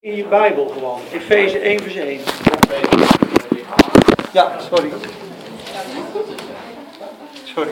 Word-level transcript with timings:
In 0.00 0.16
je 0.16 0.24
Bijbel 0.24 0.68
gewoon. 0.68 1.00
Efeze 1.12 1.58
1 1.58 1.80
vers 1.80 1.94
1. 1.94 2.20
Ja, 4.32 4.58
sorry. 4.70 4.92
Sorry. 7.44 7.70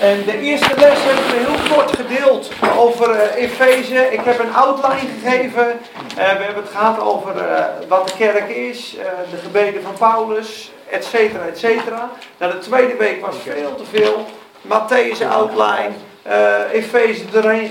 En 0.00 0.24
de 0.24 0.38
eerste 0.38 0.74
les 0.76 0.98
heb 0.98 1.18
ik 1.18 1.46
heel 1.46 1.76
kort 1.76 1.96
gedeeld 1.96 2.50
over 2.78 3.10
uh, 3.10 3.42
Efeze. 3.42 4.12
Ik 4.12 4.20
heb 4.20 4.38
een 4.38 4.54
outline 4.54 5.10
gegeven. 5.20 5.66
Uh, 5.66 6.14
we 6.14 6.22
hebben 6.22 6.62
het 6.62 6.72
gehad 6.72 7.00
over 7.00 7.36
uh, 7.36 7.64
wat 7.88 8.08
de 8.08 8.14
kerk 8.16 8.48
is, 8.48 8.96
de 9.30 9.36
gebeden 9.36 9.82
van 9.82 9.94
Paulus, 9.98 10.72
et 10.88 11.04
cetera, 11.04 11.46
et 11.46 11.58
cetera. 11.58 12.10
Nou, 12.38 12.52
de 12.52 12.58
tweede 12.58 12.96
week 12.96 13.26
was 13.26 13.36
veel 13.42 13.74
te 13.74 13.84
veel. 13.84 14.26
Matthäus 14.62 15.26
outline. 15.30 15.92
Uh, 16.26 16.72
Efeze 16.72 17.24
erheen 17.34 17.70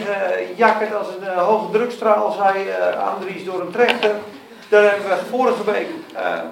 gejakkerd 0.56 0.96
als 0.96 1.08
een 1.08 1.24
uh, 1.24 1.48
hoge 1.48 1.72
drukstraal, 1.72 2.32
zei 2.32 2.68
uh, 2.68 3.14
Andries 3.14 3.46
door 3.46 3.62
een 3.62 3.72
trechter. 3.72 4.16
Daar 4.70 4.84
hebben 4.84 5.10
we 5.10 5.26
vorige 5.30 5.72
week 5.72 5.88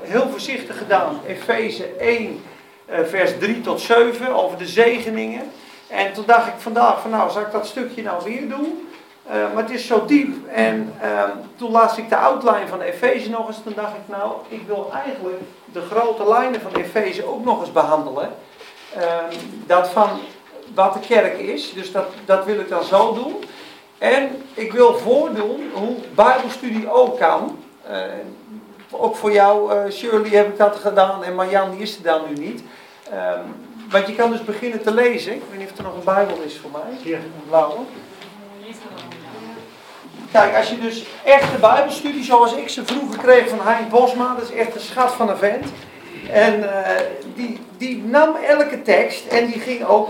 heel 0.01 0.29
voorzichtig 0.29 0.77
gedaan. 0.77 1.19
Efeze 1.27 1.85
1, 1.85 2.43
vers 2.87 3.31
3 3.39 3.61
tot 3.61 3.81
7, 3.81 4.35
over 4.35 4.57
de 4.57 4.65
zegeningen. 4.65 5.51
En 5.87 6.13
toen 6.13 6.23
dacht 6.27 6.47
ik 6.47 6.53
vandaag 6.57 7.01
van 7.01 7.11
nou, 7.11 7.31
zal 7.31 7.41
ik 7.41 7.51
dat 7.51 7.67
stukje 7.67 8.03
nou 8.03 8.23
weer 8.23 8.49
doen? 8.49 8.89
maar 9.29 9.63
het 9.63 9.71
is 9.71 9.87
zo 9.87 10.05
diep. 10.05 10.47
En 10.47 10.93
ehm, 11.01 11.29
toen 11.55 11.71
las 11.71 11.97
ik 11.97 12.09
de 12.09 12.17
outline 12.17 12.67
van 12.67 12.81
Efeze 12.81 13.29
nog 13.29 13.47
eens. 13.47 13.61
Toen 13.63 13.73
dacht 13.75 13.93
ik 13.93 14.15
nou, 14.15 14.31
ik 14.47 14.61
wil 14.67 14.91
eigenlijk 15.05 15.39
de 15.65 15.81
grote 15.81 16.27
lijnen 16.27 16.61
van 16.61 16.75
Efeze 16.75 17.27
ook 17.27 17.43
nog 17.45 17.59
eens 17.59 17.71
behandelen. 17.71 18.29
Ehm, 18.95 19.35
dat 19.65 19.89
van 19.89 20.09
wat 20.73 20.93
de 20.93 20.99
kerk 20.99 21.39
is. 21.39 21.73
Dus 21.73 21.91
dat, 21.91 22.05
dat 22.25 22.45
wil 22.45 22.59
ik 22.59 22.69
dan 22.69 22.83
zo 22.83 23.13
doen. 23.13 23.35
En 23.97 24.41
ik 24.53 24.71
wil 24.71 24.97
voordoen 24.97 25.69
hoe 25.73 25.95
Bijbelstudie 26.15 26.91
ook 26.91 27.19
kan. 27.19 27.59
Uh, 27.89 27.95
ook 28.91 29.15
voor 29.15 29.31
jou, 29.31 29.73
uh, 29.73 29.91
Shirley, 29.91 30.29
heb 30.29 30.47
ik 30.47 30.57
dat 30.57 30.75
gedaan. 30.75 31.23
En 31.23 31.35
Marjan, 31.35 31.71
die 31.71 31.79
is 31.79 31.97
er 31.97 32.03
dan 32.03 32.21
nu 32.27 32.45
niet. 32.45 32.61
Um, 33.13 33.55
want 33.89 34.07
je 34.07 34.15
kan 34.15 34.31
dus 34.31 34.43
beginnen 34.43 34.81
te 34.81 34.93
lezen. 34.93 35.33
Ik 35.33 35.41
weet 35.49 35.59
niet 35.59 35.71
of 35.71 35.77
er 35.77 35.83
nog 35.83 35.93
een 35.93 36.03
Bijbel 36.03 36.37
is 36.45 36.57
voor 36.57 36.71
mij. 36.71 37.11
Ja. 37.11 37.17
Een 37.17 37.31
blauwe. 37.47 37.75
Kijk, 40.31 40.55
als 40.55 40.69
je 40.69 40.79
dus 40.79 41.05
echte 41.23 41.57
Bijbelstudie, 41.57 42.23
zoals 42.23 42.53
ik 42.53 42.69
ze 42.69 42.85
vroeger 42.85 43.17
kreeg 43.17 43.49
van 43.49 43.59
Hein 43.61 43.89
Bosma, 43.89 44.35
dat 44.35 44.49
is 44.49 44.55
echt 44.55 44.75
een 44.75 44.81
schat 44.81 45.11
van 45.11 45.29
een 45.29 45.37
vent. 45.37 45.65
En 46.31 46.59
uh, 46.59 46.69
die, 47.35 47.59
die 47.77 48.03
nam 48.03 48.35
elke 48.35 48.81
tekst 48.81 49.25
en 49.25 49.45
die 49.45 49.59
ging 49.59 49.85
ook 49.85 50.09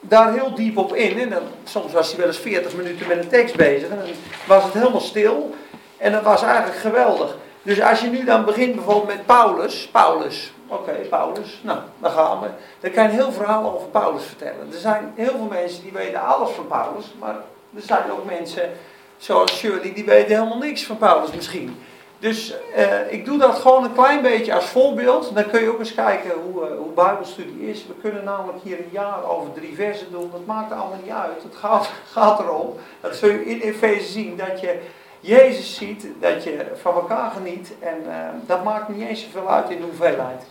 daar 0.00 0.32
heel 0.32 0.54
diep 0.54 0.76
op 0.76 0.94
in. 0.94 1.18
En 1.18 1.28
dan, 1.28 1.42
soms 1.64 1.92
was 1.92 2.08
hij 2.08 2.18
wel 2.18 2.26
eens 2.26 2.38
40 2.38 2.76
minuten 2.76 3.06
met 3.06 3.18
een 3.18 3.28
tekst 3.28 3.56
bezig. 3.56 3.88
En 3.88 3.96
dan 3.96 4.08
was 4.46 4.64
het 4.64 4.72
helemaal 4.72 5.00
stil. 5.00 5.54
En 5.96 6.12
dat 6.12 6.22
was 6.22 6.42
eigenlijk 6.42 6.78
geweldig. 6.78 7.36
Dus 7.62 7.80
als 7.80 8.00
je 8.00 8.06
nu 8.06 8.24
dan 8.24 8.44
begint 8.44 8.74
bijvoorbeeld 8.74 9.16
met 9.16 9.26
Paulus. 9.26 9.88
Paulus. 9.92 10.52
Oké, 10.66 10.92
Paulus. 10.92 11.60
Nou, 11.62 11.78
dan 11.98 12.10
gaan 12.10 12.40
we. 12.40 12.46
Dan 12.80 12.90
kan 12.90 13.04
je 13.04 13.10
heel 13.10 13.32
verhaal 13.32 13.74
over 13.74 13.88
Paulus 13.88 14.24
vertellen. 14.24 14.72
Er 14.72 14.78
zijn 14.78 15.12
heel 15.14 15.30
veel 15.30 15.48
mensen 15.50 15.82
die 15.82 15.92
weten 15.92 16.20
alles 16.20 16.50
van 16.50 16.66
Paulus. 16.66 17.04
Maar 17.18 17.36
er 17.76 17.82
zijn 17.82 18.10
ook 18.10 18.24
mensen 18.24 18.70
zoals 19.16 19.58
Shirley 19.58 19.92
die 19.92 20.04
weten 20.04 20.36
helemaal 20.36 20.58
niks 20.58 20.84
van 20.84 20.98
Paulus 20.98 21.30
misschien. 21.30 21.78
Dus 22.18 22.54
uh, 22.76 23.12
ik 23.12 23.24
doe 23.24 23.38
dat 23.38 23.58
gewoon 23.58 23.84
een 23.84 23.92
klein 23.92 24.22
beetje 24.22 24.54
als 24.54 24.64
voorbeeld. 24.64 25.34
Dan 25.34 25.50
kun 25.50 25.60
je 25.60 25.68
ook 25.68 25.78
eens 25.78 25.94
kijken 25.94 26.30
hoe, 26.30 26.68
uh, 26.68 26.76
hoe 26.76 26.92
Bijbelstudie 26.94 27.70
is. 27.70 27.86
We 27.86 27.94
kunnen 28.00 28.24
namelijk 28.24 28.58
hier 28.62 28.78
een 28.78 28.90
jaar 28.90 29.24
over 29.24 29.52
drie 29.52 29.74
versen 29.74 30.10
doen. 30.10 30.30
Dat 30.32 30.46
maakt 30.46 30.72
allemaal 30.72 30.98
niet 31.02 31.12
uit. 31.12 31.42
Het 31.42 31.54
gaat, 31.54 31.90
gaat 32.12 32.40
erom. 32.40 32.74
Dat 33.00 33.16
zul 33.16 33.28
je 33.28 33.46
in 33.46 33.60
Efeze 33.60 34.12
zien. 34.12 34.36
Dat 34.36 34.60
je 34.60 34.78
Jezus 35.20 35.74
ziet. 35.74 36.06
Dat 36.20 36.44
je 36.44 36.66
van 36.74 36.94
elkaar 36.94 37.30
geniet. 37.30 37.72
En 37.80 38.02
uh, 38.06 38.14
dat 38.46 38.64
maakt 38.64 38.88
niet 38.88 39.08
eens 39.08 39.22
zoveel 39.22 39.50
uit 39.50 39.70
in 39.70 39.80
de 39.80 39.86
hoeveelheid. 39.86 40.42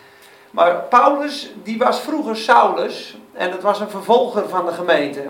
Maar 0.51 0.75
Paulus, 0.75 1.51
die 1.63 1.77
was 1.77 1.99
vroeger 1.99 2.35
Saulus. 2.35 3.17
En 3.33 3.51
dat 3.51 3.61
was 3.61 3.79
een 3.79 3.89
vervolger 3.89 4.49
van 4.49 4.65
de 4.65 4.73
gemeente. 4.73 5.21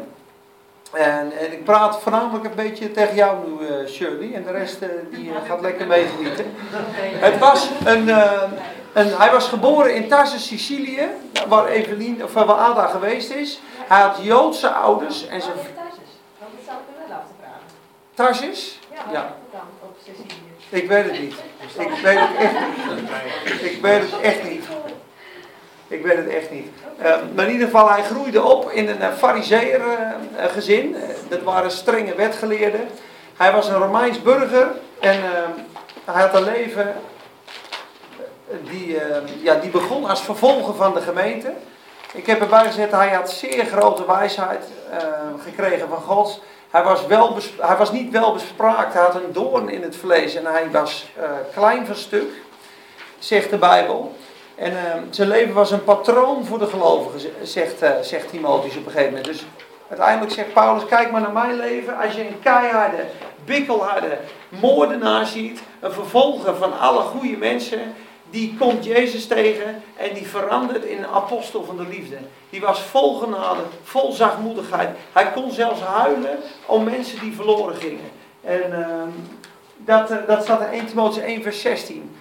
En, 0.93 1.31
en, 1.39 1.51
ik 1.51 1.63
praat 1.63 2.01
voornamelijk 2.01 2.45
een 2.45 2.55
beetje 2.55 2.91
tegen 2.91 3.15
jou 3.15 3.37
nu, 3.47 3.67
uh, 3.67 3.87
Shirley. 3.87 4.33
En 4.33 4.43
de 4.43 4.51
rest 4.51 4.81
uh, 4.81 4.89
die 5.11 5.29
uh, 5.29 5.35
gaat 5.47 5.61
lekker 5.61 5.87
meegenieten. 5.87 6.45
Het 7.19 7.37
was 7.39 7.69
een, 7.85 8.07
een, 8.93 9.17
hij 9.17 9.31
was 9.31 9.47
geboren 9.47 9.95
in 9.95 10.07
Tarsus, 10.07 10.47
Sicilië. 10.47 11.07
Waar 11.47 11.67
Evelien, 11.67 12.23
of 12.23 12.33
waar 12.33 12.47
Ada 12.47 12.87
geweest 12.87 13.31
is. 13.31 13.59
Hij 13.87 14.01
had 14.01 14.17
Joodse 14.21 14.69
ouders. 14.69 15.27
En 15.27 15.41
zijn... 15.41 15.55
Tarsus? 18.13 18.79
Ja. 19.11 19.35
Ik 20.69 20.87
weet 20.87 21.03
het 21.03 21.19
niet. 21.19 21.33
Ik 21.77 21.89
weet 22.03 22.19
het 22.19 22.37
echt 22.37 22.53
niet. 22.59 23.71
Ik 23.71 23.81
weet 23.81 24.01
het 24.01 24.19
echt 24.21 24.43
niet. 24.43 24.65
Ik 25.87 26.03
weet 26.03 26.17
het 26.17 26.27
echt 26.27 26.51
niet. 26.51 26.67
Uh, 26.99 27.15
maar 27.35 27.45
in 27.45 27.51
ieder 27.51 27.67
geval, 27.67 27.89
hij 27.89 28.03
groeide 28.03 28.43
op 28.43 28.71
in 28.71 28.89
een 28.89 29.01
uh, 29.01 29.13
fariseer 29.17 29.79
uh, 29.79 30.45
gezin. 30.45 30.95
dat 31.29 31.41
waren 31.41 31.71
strenge 31.71 32.15
wetgeleerden. 32.15 32.87
Hij 33.37 33.51
was 33.51 33.67
een 33.67 33.77
Romeins 33.77 34.21
burger 34.21 34.67
en 34.99 35.21
hij 36.05 36.21
had 36.21 36.33
een 36.33 36.43
leven 36.43 36.95
die, 38.69 38.97
ja, 39.41 39.55
die 39.55 39.69
begon 39.69 40.05
als 40.05 40.21
vervolger 40.21 40.73
van 40.73 40.93
de 40.93 41.01
gemeente. 41.01 41.53
Ik 42.13 42.25
heb 42.25 42.41
erbij 42.41 42.65
gezet, 42.65 42.91
hij 42.91 43.09
had 43.09 43.31
zeer 43.31 43.65
grote 43.65 44.05
wijsheid 44.05 44.63
gekregen 45.43 45.87
van 45.87 46.01
God. 46.01 46.41
Hij 46.69 46.83
was, 46.83 47.05
wel 47.05 47.37
hij 47.59 47.75
was 47.77 47.91
niet 47.91 48.11
wel 48.11 48.33
bespraakt, 48.33 48.93
hij 48.93 49.01
had 49.01 49.15
een 49.15 49.33
doorn 49.33 49.69
in 49.69 49.81
het 49.81 49.95
vlees 49.95 50.35
en 50.35 50.45
hij 50.45 50.71
was 50.71 51.07
klein 51.53 51.85
van 51.85 51.95
stuk, 51.95 52.31
zegt 53.19 53.49
de 53.49 53.57
Bijbel. 53.57 54.15
En 54.57 54.72
uh, 54.72 54.78
zijn 55.09 55.28
leven 55.28 55.53
was 55.53 55.72
een 55.72 55.84
patroon 55.84 56.45
voor 56.45 56.59
de 56.59 56.68
gelovigen, 56.68 57.31
zegt, 57.44 57.84
uh, 57.84 57.90
zegt 58.01 58.29
Timotheus 58.29 58.78
op 58.78 58.85
een 58.85 58.91
gegeven 58.91 59.13
moment. 59.13 59.25
Dus 59.25 59.45
uiteindelijk 59.90 60.31
zegt 60.31 60.53
Paulus, 60.53 60.85
kijk 60.85 61.12
maar 61.12 61.22
naar 61.22 61.31
mijn 61.31 61.56
leven. 61.56 61.97
Als 61.97 62.13
je 62.13 62.28
een 62.28 62.40
keiharde, 62.40 63.06
bikkelharde 63.45 64.18
moordenaar 64.50 65.25
ziet, 65.25 65.62
een 65.79 65.91
vervolger 65.91 66.56
van 66.56 66.79
alle 66.79 67.01
goede 67.01 67.38
mensen, 67.38 67.95
die 68.29 68.56
komt 68.59 68.85
Jezus 68.85 69.28
tegen 69.28 69.84
en 69.95 70.13
die 70.13 70.28
verandert 70.28 70.84
in 70.84 70.97
een 70.97 71.09
apostel 71.09 71.63
van 71.63 71.78
de 71.78 71.88
liefde. 71.89 72.18
Die 72.50 72.62
was 72.62 72.81
vol 72.81 73.19
genade, 73.19 73.62
vol 73.84 74.12
zachtmoedigheid. 74.12 74.89
Hij 75.13 75.31
kon 75.31 75.51
zelfs 75.51 75.81
huilen 75.81 76.39
om 76.66 76.84
mensen 76.84 77.19
die 77.19 77.35
verloren 77.35 77.75
gingen. 77.75 78.12
En 78.44 78.69
uh, 78.69 79.03
dat, 79.78 80.28
dat 80.28 80.44
staat 80.44 80.62
in 80.62 80.68
1 80.68 80.85
Timotheus 80.85 81.25
1 81.25 81.44
vers 81.44 81.62
16. 81.62 82.16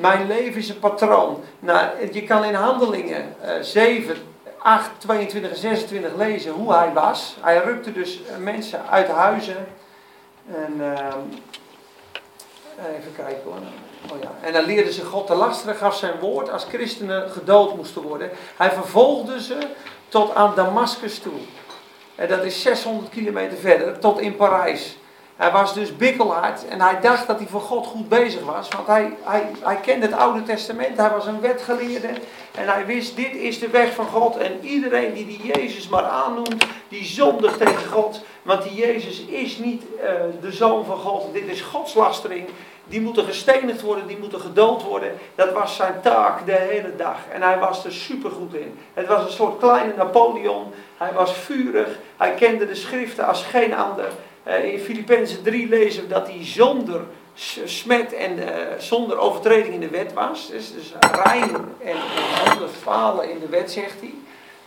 Mijn 0.00 0.26
leven 0.26 0.60
is 0.60 0.68
een 0.68 0.78
patroon. 0.78 1.42
Nou, 1.58 1.88
je 2.12 2.22
kan 2.22 2.44
in 2.44 2.54
handelingen 2.54 3.36
uh, 3.44 3.50
7, 3.60 4.16
8, 4.58 4.90
22 4.98 5.50
en 5.50 5.56
26 5.56 6.14
lezen 6.16 6.52
hoe 6.52 6.72
hij 6.72 6.92
was. 6.92 7.36
Hij 7.40 7.58
rukte 7.64 7.92
dus 7.92 8.20
mensen 8.38 8.88
uit 8.90 9.08
huizen. 9.08 9.66
En 10.54 10.74
uh, 10.78 10.96
even 12.98 13.14
kijken 13.16 13.42
hoor. 13.44 13.58
Oh 14.12 14.22
ja. 14.22 14.30
En 14.40 14.52
dan 14.52 14.64
leerde 14.64 14.92
ze 14.92 15.04
God 15.04 15.26
te 15.26 15.34
lasteren, 15.34 15.76
gaf 15.76 15.96
zijn 15.96 16.18
woord 16.20 16.50
als 16.50 16.64
christenen 16.64 17.30
gedood 17.30 17.76
moesten 17.76 18.02
worden. 18.02 18.30
Hij 18.56 18.70
vervolgde 18.70 19.42
ze 19.42 19.58
tot 20.08 20.34
aan 20.34 20.52
Damascus 20.54 21.18
toe. 21.18 21.40
En 22.14 22.28
dat 22.28 22.44
is 22.44 22.62
600 22.62 23.08
kilometer 23.08 23.58
verder, 23.58 23.98
tot 23.98 24.20
in 24.20 24.36
Parijs. 24.36 24.96
Hij 25.36 25.50
was 25.50 25.74
dus 25.74 25.96
bikkelhard 25.96 26.68
en 26.68 26.80
hij 26.80 27.00
dacht 27.00 27.26
dat 27.26 27.38
hij 27.38 27.46
voor 27.46 27.60
God 27.60 27.86
goed 27.86 28.08
bezig 28.08 28.44
was. 28.44 28.68
Want 28.68 28.86
hij, 28.86 29.16
hij, 29.22 29.50
hij 29.60 29.76
kende 29.76 30.06
het 30.06 30.14
Oude 30.14 30.42
Testament, 30.42 30.96
hij 30.96 31.10
was 31.10 31.26
een 31.26 31.40
wetgeleerde. 31.40 32.08
En 32.54 32.68
hij 32.68 32.86
wist, 32.86 33.16
dit 33.16 33.34
is 33.34 33.58
de 33.58 33.68
weg 33.68 33.94
van 33.94 34.06
God. 34.06 34.36
En 34.36 34.58
iedereen 34.60 35.14
die 35.14 35.26
die 35.26 35.52
Jezus 35.52 35.88
maar 35.88 36.02
aannoemt, 36.02 36.66
die 36.88 37.04
zondigt 37.04 37.58
tegen 37.58 37.90
God. 37.90 38.24
Want 38.42 38.62
die 38.62 38.74
Jezus 38.74 39.20
is 39.20 39.58
niet 39.58 39.82
uh, 39.82 40.10
de 40.40 40.52
zoon 40.52 40.84
van 40.84 40.96
God. 40.96 41.32
Dit 41.32 41.46
is 41.46 41.60
godslastering. 41.60 42.48
Die 42.84 43.00
moeten 43.00 43.24
gestenigd 43.24 43.80
worden, 43.80 44.06
die 44.06 44.18
moeten 44.18 44.40
gedood 44.40 44.82
worden. 44.82 45.12
Dat 45.34 45.52
was 45.52 45.76
zijn 45.76 46.00
taak 46.02 46.46
de 46.46 46.52
hele 46.52 46.96
dag. 46.96 47.18
En 47.32 47.42
hij 47.42 47.58
was 47.58 47.84
er 47.84 47.92
supergoed 47.92 48.54
in. 48.54 48.78
Het 48.94 49.06
was 49.06 49.24
een 49.24 49.32
soort 49.32 49.58
kleine 49.58 49.92
Napoleon. 49.96 50.72
Hij 50.96 51.12
was 51.12 51.32
vurig. 51.32 51.98
Hij 52.16 52.34
kende 52.34 52.66
de 52.66 52.74
schriften 52.74 53.26
als 53.26 53.42
geen 53.42 53.74
ander. 53.74 54.08
Uh, 54.48 54.64
in 54.72 54.78
Filippenzen 54.78 55.42
3 55.42 55.68
lezen 55.68 56.02
we 56.02 56.08
dat 56.08 56.26
hij 56.26 56.44
zonder 56.44 57.00
smet 57.64 58.12
en 58.12 58.38
uh, 58.38 58.44
zonder 58.78 59.18
overtreding 59.18 59.74
in 59.74 59.80
de 59.80 59.88
wet 59.88 60.12
was. 60.12 60.50
Dus, 60.50 60.72
dus 60.72 60.94
rein 61.24 61.50
en, 61.84 61.96
zonder 62.46 62.68
falen 62.68 63.30
in 63.30 63.38
de 63.38 63.48
wet, 63.48 63.70
zegt 63.70 64.00
hij. 64.00 64.14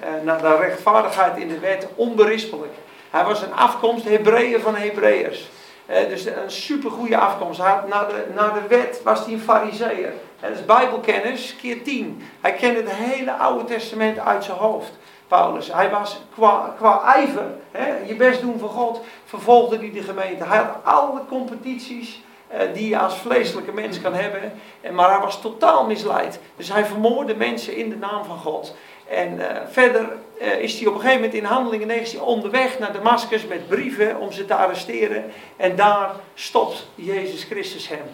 Uh, 0.01 0.23
naar 0.23 0.41
de 0.41 0.55
rechtvaardigheid 0.55 1.37
in 1.37 1.47
de 1.47 1.59
wet, 1.59 1.87
onberispelijk. 1.95 2.73
Hij 3.09 3.23
was 3.23 3.41
een 3.41 3.53
afkomst, 3.53 4.05
Hebreeën 4.05 4.61
van 4.61 4.75
Hebreeërs. 4.75 5.49
dus 5.85 6.25
een 6.25 6.51
supergoeie 6.51 7.17
afkomst. 7.17 7.59
Had, 7.59 7.87
naar, 7.87 8.07
de, 8.07 8.25
naar 8.35 8.53
de 8.53 8.67
wet 8.67 9.01
was 9.03 9.25
hij 9.25 9.33
een 9.33 9.39
fariseer. 9.39 10.13
Dat 10.39 10.51
is 10.51 10.65
bijbelkennis 10.65 11.55
keer 11.61 11.83
10. 11.83 12.23
Hij 12.41 12.53
kende 12.53 12.79
het 12.79 12.91
hele 12.91 13.31
Oude 13.33 13.63
Testament 13.63 14.19
uit 14.19 14.43
zijn 14.43 14.57
hoofd. 14.57 14.91
Paulus. 15.27 15.71
Hij 15.73 15.89
was 15.89 16.21
qua, 16.33 16.73
qua 16.77 17.01
ijver, 17.03 17.45
hè, 17.71 17.97
je 18.05 18.15
best 18.15 18.41
doen 18.41 18.59
voor 18.59 18.69
God, 18.69 19.01
vervolgde 19.25 19.77
hij 19.77 19.91
de 19.91 20.01
gemeente. 20.01 20.43
Hij 20.43 20.57
had 20.57 20.75
alle 20.83 21.21
competities 21.27 22.21
eh, 22.47 22.59
die 22.73 22.89
je 22.89 22.99
als 22.99 23.17
vleeselijke 23.17 23.71
mens 23.71 24.01
kan 24.01 24.13
hebben, 24.13 24.53
en, 24.81 24.95
maar 24.95 25.09
hij 25.09 25.19
was 25.19 25.41
totaal 25.41 25.85
misleid. 25.85 26.39
Dus 26.55 26.71
hij 26.71 26.85
vermoordde 26.85 27.35
mensen 27.35 27.75
in 27.75 27.89
de 27.89 27.97
naam 27.97 28.25
van 28.25 28.37
God. 28.37 28.75
En 29.09 29.49
eh, 29.49 29.61
verder 29.69 30.09
eh, 30.39 30.59
is 30.59 30.79
hij 30.79 30.87
op 30.87 30.93
een 30.93 30.99
gegeven 30.99 31.21
moment 31.21 31.37
in 31.37 31.45
Handelingen 31.45 31.87
19 31.87 32.21
onderweg 32.21 32.79
naar 32.79 32.93
Damascus 32.93 33.47
met 33.47 33.67
brieven 33.67 34.19
om 34.19 34.31
ze 34.31 34.45
te 34.45 34.55
arresteren. 34.55 35.23
En 35.57 35.75
daar 35.75 36.11
stopt 36.33 36.87
Jezus 36.95 37.43
Christus 37.43 37.89
hem. 37.89 38.05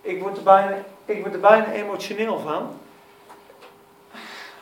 Ik 0.00 0.22
word 0.22 0.36
er 0.36 0.42
bijna, 0.42 0.76
ik 1.04 1.20
word 1.20 1.34
er 1.34 1.40
bijna 1.40 1.72
emotioneel 1.72 2.38
van. 2.38 2.78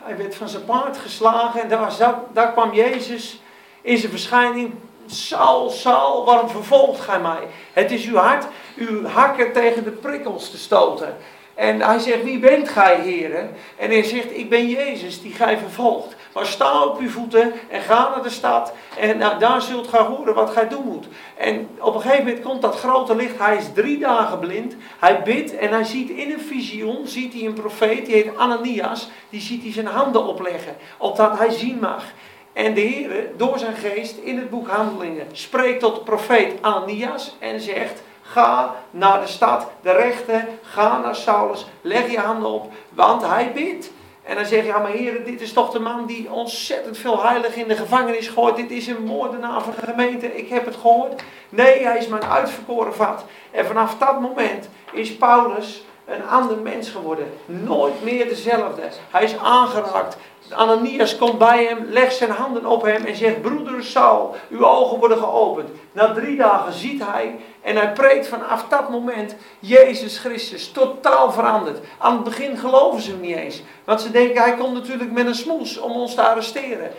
Hij 0.07 0.17
werd 0.17 0.35
van 0.35 0.49
zijn 0.49 0.65
paard 0.65 0.99
geslagen 0.99 1.63
en 1.63 1.69
daar, 1.69 2.15
daar 2.33 2.53
kwam 2.53 2.75
Jezus 2.75 3.41
in 3.83 3.99
zijn 3.99 4.11
verschijning. 4.11 4.73
Saul, 5.07 5.71
Saul, 5.71 6.25
waarom 6.25 6.49
vervolgt 6.49 7.01
gij 7.01 7.21
mij? 7.21 7.49
Het 7.73 7.91
is 7.91 8.07
uw 8.07 8.17
hart, 8.17 8.47
uw 8.77 9.05
hakken 9.05 9.53
tegen 9.53 9.85
de 9.85 9.91
prikkels 9.91 10.51
te 10.51 10.59
stoten. 10.59 11.17
En 11.55 11.81
hij 11.81 11.99
zegt, 11.99 12.23
wie 12.23 12.39
bent 12.39 12.69
gij, 12.69 13.01
heren? 13.01 13.51
En 13.77 13.91
hij 13.91 14.03
zegt, 14.03 14.37
ik 14.37 14.49
ben 14.49 14.69
Jezus 14.69 15.23
die 15.23 15.33
gij 15.33 15.59
vervolgt. 15.59 16.16
Maar 16.37 16.47
sta 16.47 16.85
op 16.85 16.99
uw 16.99 17.11
voeten 17.11 17.53
en 17.69 17.81
ga 17.81 18.09
naar 18.09 18.23
de 18.23 18.31
stad. 18.31 18.73
En 18.99 19.19
daar 19.39 19.63
zult 19.63 19.89
gij 19.89 20.01
horen 20.01 20.35
wat 20.35 20.51
gij 20.51 20.69
doen 20.69 20.85
moet. 20.85 21.07
En 21.37 21.69
op 21.79 21.95
een 21.95 22.01
gegeven 22.01 22.25
moment 22.25 22.43
komt 22.43 22.63
dat 22.63 22.77
grote 22.77 23.17
licht. 23.17 23.39
Hij 23.39 23.57
is 23.57 23.65
drie 23.75 23.99
dagen 23.99 24.39
blind. 24.39 24.77
Hij 24.99 25.23
bidt 25.23 25.57
en 25.57 25.71
hij 25.71 25.85
ziet 25.85 26.11
in 26.11 26.31
een 26.31 26.41
visioen, 26.41 27.07
ziet 27.07 27.33
hij 27.33 27.43
een 27.43 27.53
profeet, 27.53 28.07
die 28.07 28.15
heet 28.15 28.37
Ananias. 28.37 29.09
Die 29.31 29.41
ziet 29.41 29.63
hij 29.63 29.73
zijn 29.73 29.87
handen 29.87 30.27
opleggen, 30.27 30.77
opdat 30.97 31.39
hij 31.39 31.51
zien 31.51 31.79
mag. 31.79 32.05
En 32.53 32.75
de 32.75 32.81
Heer, 32.81 33.31
door 33.37 33.59
zijn 33.59 33.77
geest, 33.77 34.17
in 34.17 34.39
het 34.39 34.51
boek 34.51 34.69
Handelingen, 34.69 35.27
spreekt 35.33 35.81
tot 35.81 35.95
de 35.95 36.01
profeet 36.01 36.53
Ananias 36.61 37.37
en 37.39 37.61
zegt... 37.61 38.03
Ga 38.29 38.75
naar 38.91 39.21
de 39.21 39.27
stad, 39.27 39.67
de 39.83 39.93
rechte, 39.93 40.45
ga 40.63 40.99
naar 40.99 41.17
Saulus, 41.17 41.67
leg 41.81 42.11
je 42.11 42.19
handen 42.19 42.51
op, 42.51 42.73
want 42.89 43.23
hij 43.23 43.53
bidt. 43.55 43.91
En 44.27 44.35
dan 44.35 44.47
zeg 44.47 44.61
je, 44.61 44.67
ja 44.67 44.79
maar 44.79 44.91
heren, 44.91 45.25
dit 45.25 45.41
is 45.41 45.53
toch 45.53 45.71
de 45.71 45.79
man 45.79 46.07
die 46.07 46.31
ontzettend 46.31 46.99
veel 46.99 47.23
heilig 47.23 47.57
in 47.57 47.69
de 47.69 47.77
gevangenis 47.77 48.29
gooit. 48.29 48.57
Dit 48.57 48.71
is 48.71 48.87
een 48.87 49.05
moordenaar 49.05 49.63
van 49.63 49.73
de 49.81 49.87
gemeente, 49.87 50.37
ik 50.37 50.49
heb 50.49 50.65
het 50.65 50.77
gehoord. 50.77 51.23
Nee, 51.49 51.85
hij 51.85 51.99
is 51.99 52.09
mijn 52.09 52.25
uitverkoren 52.25 52.95
vat. 52.95 53.25
En 53.51 53.67
vanaf 53.67 53.99
dat 53.99 54.21
moment 54.21 54.69
is 54.93 55.17
Paulus 55.17 55.85
een 56.05 56.27
ander 56.29 56.59
mens 56.59 56.89
geworden. 56.89 57.33
Nooit 57.45 58.03
meer 58.03 58.29
dezelfde. 58.29 58.83
Hij 59.11 59.25
is 59.25 59.37
aangeraakt. 59.39 60.17
Ananias 60.51 61.17
komt 61.17 61.39
bij 61.39 61.65
hem, 61.65 61.87
legt 61.91 62.17
zijn 62.17 62.31
handen 62.31 62.67
op 62.67 62.83
hem 62.83 63.05
en 63.05 63.17
zegt: 63.17 63.43
Broeder 63.43 63.85
Saul, 63.85 64.35
uw 64.51 64.65
ogen 64.65 64.99
worden 64.99 65.19
geopend. 65.19 65.69
Na 65.93 66.13
drie 66.13 66.37
dagen 66.37 66.73
ziet 66.73 67.03
hij 67.05 67.37
en 67.63 67.77
hij 67.77 67.93
preekt 67.93 68.29
vanaf 68.29 68.65
dat 68.69 68.91
moment 68.91 69.35
Jezus 69.59 70.19
Christus. 70.19 70.71
Totaal 70.73 71.33
veranderd. 71.33 71.79
Aan 71.99 72.13
het 72.13 72.25
begin 72.25 72.57
geloven 72.57 73.03
ze 73.03 73.11
hem 73.11 73.21
niet 73.21 73.37
eens. 73.37 73.63
Want 73.85 74.01
ze 74.01 74.11
denken: 74.11 74.43
hij 74.43 74.55
komt 74.55 74.75
natuurlijk 74.75 75.13
met 75.13 75.27
een 75.27 75.35
smoes 75.35 75.79
om 75.79 75.93
ons 75.93 76.15
te 76.15 76.23
arresteren. 76.23 76.91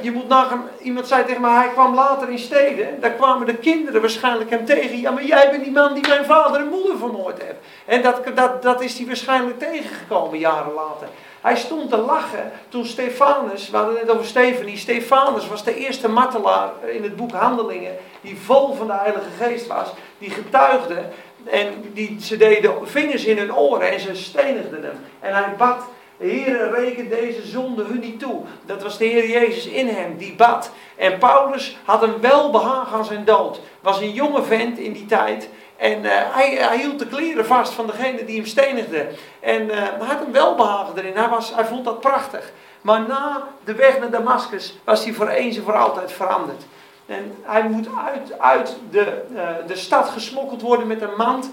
je 0.00 0.12
moet 0.12 0.28
nagaan, 0.28 0.68
iemand 0.82 1.06
zei 1.06 1.24
tegen 1.24 1.40
mij: 1.40 1.54
hij 1.54 1.68
kwam 1.68 1.94
later 1.94 2.28
in 2.28 2.38
steden. 2.38 3.00
Daar 3.00 3.10
kwamen 3.10 3.46
de 3.46 3.56
kinderen 3.56 4.00
waarschijnlijk 4.00 4.50
hem 4.50 4.64
tegen. 4.64 5.00
Ja, 5.00 5.10
maar 5.10 5.24
jij 5.24 5.50
bent 5.50 5.64
die 5.64 5.72
man 5.72 5.94
die 5.94 6.08
mijn 6.08 6.24
vader 6.24 6.60
en 6.60 6.68
moeder 6.68 6.98
vermoord 6.98 7.42
heeft. 7.42 7.58
En 7.84 8.02
dat, 8.02 8.20
dat, 8.34 8.62
dat 8.62 8.80
is 8.80 8.98
hij 8.98 9.06
waarschijnlijk 9.06 9.58
tegengekomen 9.58 10.38
jaren 10.38 10.72
later. 10.72 11.08
Hij 11.44 11.56
stond 11.56 11.90
te 11.90 11.96
lachen 11.96 12.52
toen 12.68 12.84
Stefanus, 12.84 13.70
we 13.70 13.76
hadden 13.76 13.98
het 13.98 14.10
over 14.10 14.24
Stephanie, 14.24 14.76
Stefanus 14.76 15.48
was 15.48 15.64
de 15.64 15.76
eerste 15.76 16.08
martelaar 16.08 16.70
in 16.86 17.02
het 17.02 17.16
boek 17.16 17.32
Handelingen, 17.32 17.96
die 18.20 18.36
vol 18.44 18.74
van 18.74 18.86
de 18.86 18.92
Heilige 18.92 19.30
Geest 19.40 19.66
was, 19.66 19.88
die 20.18 20.30
getuigde 20.30 21.02
en 21.44 21.66
die, 21.92 22.16
ze 22.20 22.36
deden 22.36 22.88
vingers 22.88 23.24
in 23.24 23.38
hun 23.38 23.54
oren 23.54 23.92
en 23.92 24.00
ze 24.00 24.14
stenigden 24.14 24.82
hem. 24.82 24.98
En 25.20 25.34
hij 25.34 25.54
bad, 25.56 25.82
Heer, 26.16 26.70
reken 26.70 27.08
deze 27.08 27.46
zonde 27.46 27.82
hun 27.82 28.00
niet 28.00 28.18
toe. 28.18 28.42
Dat 28.66 28.82
was 28.82 28.98
de 28.98 29.04
Heer 29.04 29.30
Jezus 29.30 29.66
in 29.66 29.88
hem, 29.88 30.16
die 30.16 30.34
bad. 30.34 30.70
En 30.96 31.18
Paulus 31.18 31.76
had 31.84 32.02
een 32.02 32.20
welbehagen 32.20 32.98
aan 32.98 33.04
zijn 33.04 33.24
dood. 33.24 33.60
Was 33.80 34.00
een 34.00 34.12
jonge 34.12 34.42
vent 34.42 34.78
in 34.78 34.92
die 34.92 35.06
tijd. 35.06 35.48
En 35.76 36.04
eh, 36.04 36.34
hij, 36.34 36.50
hij, 36.54 36.78
hield 36.78 36.98
de 36.98 37.06
kleren 37.06 37.46
vast 37.46 37.72
van 37.72 37.86
degene 37.86 38.24
die 38.24 38.36
hem 38.36 38.46
stenigde. 38.46 39.06
En 39.40 39.62
uh, 39.62 39.82
had 39.98 40.20
een 40.26 40.32
welbehagen 40.32 40.98
erin. 40.98 41.16
Hij, 41.16 41.28
was, 41.28 41.54
hij 41.54 41.64
vond 41.64 41.84
dat 41.84 42.00
prachtig. 42.00 42.52
Maar 42.80 43.00
na 43.00 43.48
de 43.64 43.74
weg 43.74 43.98
naar 43.98 44.10
Damascus 44.10 44.78
was 44.84 45.04
hij 45.04 45.12
voor 45.12 45.28
eens 45.28 45.56
en 45.56 45.62
voor 45.62 45.76
altijd 45.76 46.12
veranderd. 46.12 46.62
En 47.06 47.36
hij 47.42 47.68
moet 47.68 47.88
uit, 48.04 48.40
uit 48.40 48.76
de, 48.90 49.22
de 49.66 49.76
stad 49.76 50.08
gesmokkeld 50.08 50.62
worden 50.62 50.86
met 50.86 51.02
een 51.02 51.16
mand 51.16 51.50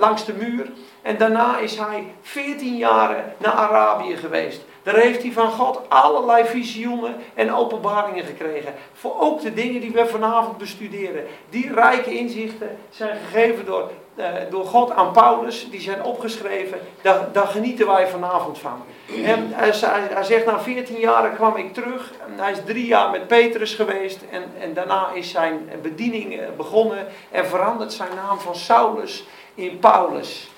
langs 0.00 0.24
de 0.24 0.32
muur. 0.32 0.70
En 1.02 1.16
daarna 1.16 1.58
is 1.58 1.76
hij 1.78 2.14
14 2.22 2.76
jaren 2.76 3.34
naar 3.38 3.52
Arabië 3.52 4.16
geweest. 4.16 4.60
Daar 4.86 4.96
heeft 4.96 5.22
hij 5.22 5.32
van 5.32 5.50
God 5.50 5.80
allerlei 5.88 6.44
visioenen 6.44 7.16
en 7.34 7.54
openbaringen 7.54 8.24
gekregen. 8.24 8.74
Voor 8.92 9.20
ook 9.20 9.40
de 9.40 9.54
dingen 9.54 9.80
die 9.80 9.92
we 9.92 10.06
vanavond 10.06 10.58
bestuderen. 10.58 11.26
Die 11.50 11.72
rijke 11.72 12.18
inzichten 12.18 12.78
zijn 12.90 13.18
gegeven 13.24 13.64
door, 13.64 13.90
eh, 14.14 14.26
door 14.50 14.64
God 14.64 14.90
aan 14.90 15.12
Paulus. 15.12 15.70
Die 15.70 15.80
zijn 15.80 16.02
opgeschreven. 16.02 16.78
Daar, 17.02 17.32
daar 17.32 17.46
genieten 17.46 17.86
wij 17.86 18.08
vanavond 18.08 18.58
van. 18.58 18.84
En 19.24 19.48
hij, 19.52 19.72
hij, 20.10 20.24
zegt, 20.24 20.46
na 20.46 20.60
14 20.60 20.98
jaren 20.98 21.34
kwam 21.34 21.56
ik 21.56 21.74
terug. 21.74 22.12
Hij 22.36 22.52
is 22.52 22.58
drie 22.64 22.86
jaar 22.86 23.10
met 23.10 23.26
Petrus 23.26 23.74
geweest. 23.74 24.20
En, 24.30 24.42
en 24.60 24.74
daarna 24.74 25.10
is 25.14 25.30
zijn 25.30 25.70
bediening 25.82 26.38
eh, 26.38 26.46
begonnen. 26.56 27.06
En 27.30 27.46
verandert 27.46 27.92
zijn 27.92 28.14
naam 28.14 28.38
van 28.38 28.56
Saulus 28.56 29.24
in 29.54 29.78
Paulus. 29.78 30.50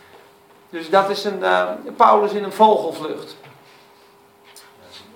Dus 0.71 0.91
dat 0.91 1.11
is 1.11 1.25
een 1.25 1.43
Paulus 1.97 2.33
in 2.33 2.45
een 2.45 2.53
vogelvlucht. 2.53 3.37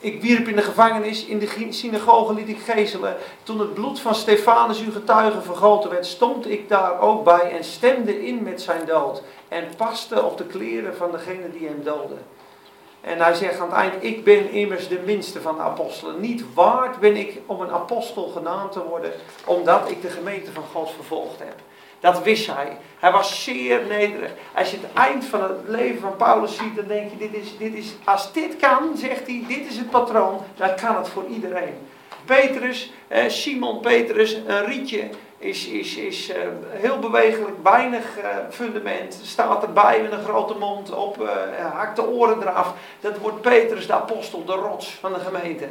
Ik 0.02 0.22
wierp 0.22 0.48
in 0.48 0.56
de 0.56 0.62
gevangenis, 0.62 1.24
in 1.24 1.38
de 1.38 1.66
synagoge 1.70 2.34
liet 2.34 2.48
ik 2.48 2.58
gezelen. 2.58 3.16
Toen 3.42 3.60
het 3.60 3.74
bloed 3.74 4.00
van 4.00 4.14
Stefanus, 4.14 4.80
uw 4.80 4.92
getuige, 4.92 5.42
vergoten 5.42 5.90
werd, 5.90 6.06
stond 6.06 6.50
ik 6.50 6.68
daar 6.68 7.00
ook 7.00 7.24
bij 7.24 7.50
en 7.56 7.64
stemde 7.64 8.26
in 8.26 8.42
met 8.42 8.62
zijn 8.62 8.86
dood. 8.86 9.22
En 9.48 9.64
paste 9.76 10.22
op 10.22 10.38
de 10.38 10.44
kleren 10.44 10.96
van 10.96 11.10
degene 11.10 11.50
die 11.50 11.66
hem 11.66 11.82
doodde. 11.84 12.14
En 13.00 13.18
hij 13.18 13.34
zegt 13.34 13.60
aan 13.60 13.68
het 13.68 13.76
eind, 13.76 13.94
ik 14.00 14.24
ben 14.24 14.50
immers 14.50 14.88
de 14.88 15.00
minste 15.04 15.40
van 15.40 15.54
de 15.54 15.62
apostelen. 15.62 16.20
Niet 16.20 16.44
waard 16.54 17.00
ben 17.00 17.16
ik 17.16 17.38
om 17.46 17.60
een 17.60 17.70
apostel 17.70 18.28
genaamd 18.28 18.72
te 18.72 18.84
worden, 18.84 19.12
omdat 19.44 19.90
ik 19.90 20.02
de 20.02 20.10
gemeente 20.10 20.52
van 20.52 20.64
God 20.72 20.90
vervolgd 20.90 21.38
heb. 21.38 21.54
Dat 22.02 22.22
wist 22.22 22.46
hij. 22.46 22.76
Hij 22.98 23.12
was 23.12 23.44
zeer 23.44 23.80
nederig. 23.88 24.30
Als 24.54 24.70
je 24.70 24.76
het 24.76 24.92
eind 24.94 25.24
van 25.24 25.42
het 25.42 25.58
leven 25.66 26.00
van 26.00 26.16
Paulus 26.16 26.56
ziet, 26.56 26.76
dan 26.76 26.86
denk 26.86 27.10
je, 27.10 27.16
dit 27.16 27.34
is, 27.34 27.56
dit 27.58 27.74
is, 27.74 27.94
als 28.04 28.32
dit 28.32 28.56
kan, 28.56 28.96
zegt 28.96 29.26
hij, 29.26 29.44
dit 29.48 29.66
is 29.68 29.76
het 29.76 29.90
patroon, 29.90 30.40
dan 30.56 30.74
kan 30.74 30.96
het 30.96 31.08
voor 31.08 31.24
iedereen. 31.26 31.74
Petrus, 32.24 32.92
eh, 33.08 33.28
Simon 33.28 33.80
Petrus, 33.80 34.34
een 34.46 34.64
rietje, 34.64 35.08
is, 35.38 35.66
is, 35.66 35.96
is 35.96 36.30
uh, 36.30 36.36
heel 36.68 36.98
bewegelijk, 36.98 37.56
weinig 37.62 38.18
uh, 38.18 38.24
fundament, 38.50 39.20
staat 39.22 39.62
erbij 39.62 40.02
met 40.02 40.12
een 40.12 40.24
grote 40.24 40.54
mond 40.54 40.94
op, 40.94 41.20
uh, 41.20 41.28
hakt 41.72 41.96
de 41.96 42.06
oren 42.06 42.42
eraf. 42.42 42.74
Dat 43.00 43.18
wordt 43.18 43.40
Petrus 43.40 43.86
de 43.86 43.92
apostel, 43.92 44.44
de 44.44 44.52
rots 44.52 44.90
van 44.90 45.12
de 45.12 45.18
gemeente. 45.18 45.66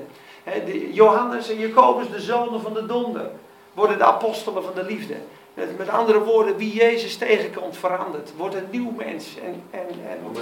Johannes 0.91 1.49
en 1.49 1.59
Jacobus, 1.59 2.09
de 2.09 2.21
zonen 2.21 2.61
van 2.61 2.73
de 2.73 2.85
donder, 2.85 3.29
worden 3.73 3.97
de 3.97 4.03
apostelen 4.03 4.63
van 4.63 4.73
de 4.75 4.83
liefde. 4.83 5.15
Met 5.53 5.89
andere 5.89 6.19
woorden, 6.19 6.57
wie 6.57 6.73
Jezus 6.73 7.17
tegenkomt 7.17 7.77
verandert. 7.77 8.31
Wordt 8.35 8.55
een 8.55 8.67
nieuw 8.69 8.91
mens. 8.91 9.37
En, 9.43 9.63
en, 9.71 9.87
en, 10.09 10.35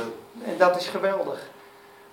en 0.46 0.58
dat 0.58 0.76
is 0.76 0.88
geweldig. 0.88 1.50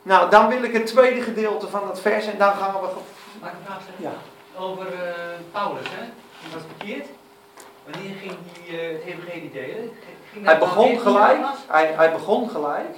Nou, 0.03 0.31
dan 0.31 0.49
wil 0.49 0.63
ik 0.63 0.73
het 0.73 0.87
tweede 0.87 1.21
gedeelte 1.21 1.69
van 1.69 1.89
het 1.89 2.01
vers 2.01 2.27
en 2.27 2.39
dan 2.39 2.53
gaan 2.53 2.73
we... 2.73 2.81
Mag 2.81 3.51
ik 3.51 3.57
een 3.59 3.65
vraag 3.65 3.81
stellen? 3.83 4.13
Ja. 4.13 4.61
Over 4.61 4.87
uh, 4.87 5.01
Paulus, 5.53 5.87
hè? 5.89 6.05
Die 6.43 6.53
was 6.53 6.63
verkeerd. 6.77 7.07
Wanneer 7.85 8.15
ging 8.21 8.33
hij 8.53 8.75
uh, 8.75 8.93
het 8.93 9.05
evangelie 9.05 9.51
delen? 9.51 9.91
hij 10.41 10.59
begon 10.59 10.99
gelijk. 10.99 11.39
Hij, 11.67 11.93
hij 11.97 12.13
begon 12.13 12.51
gelijk. 12.51 12.97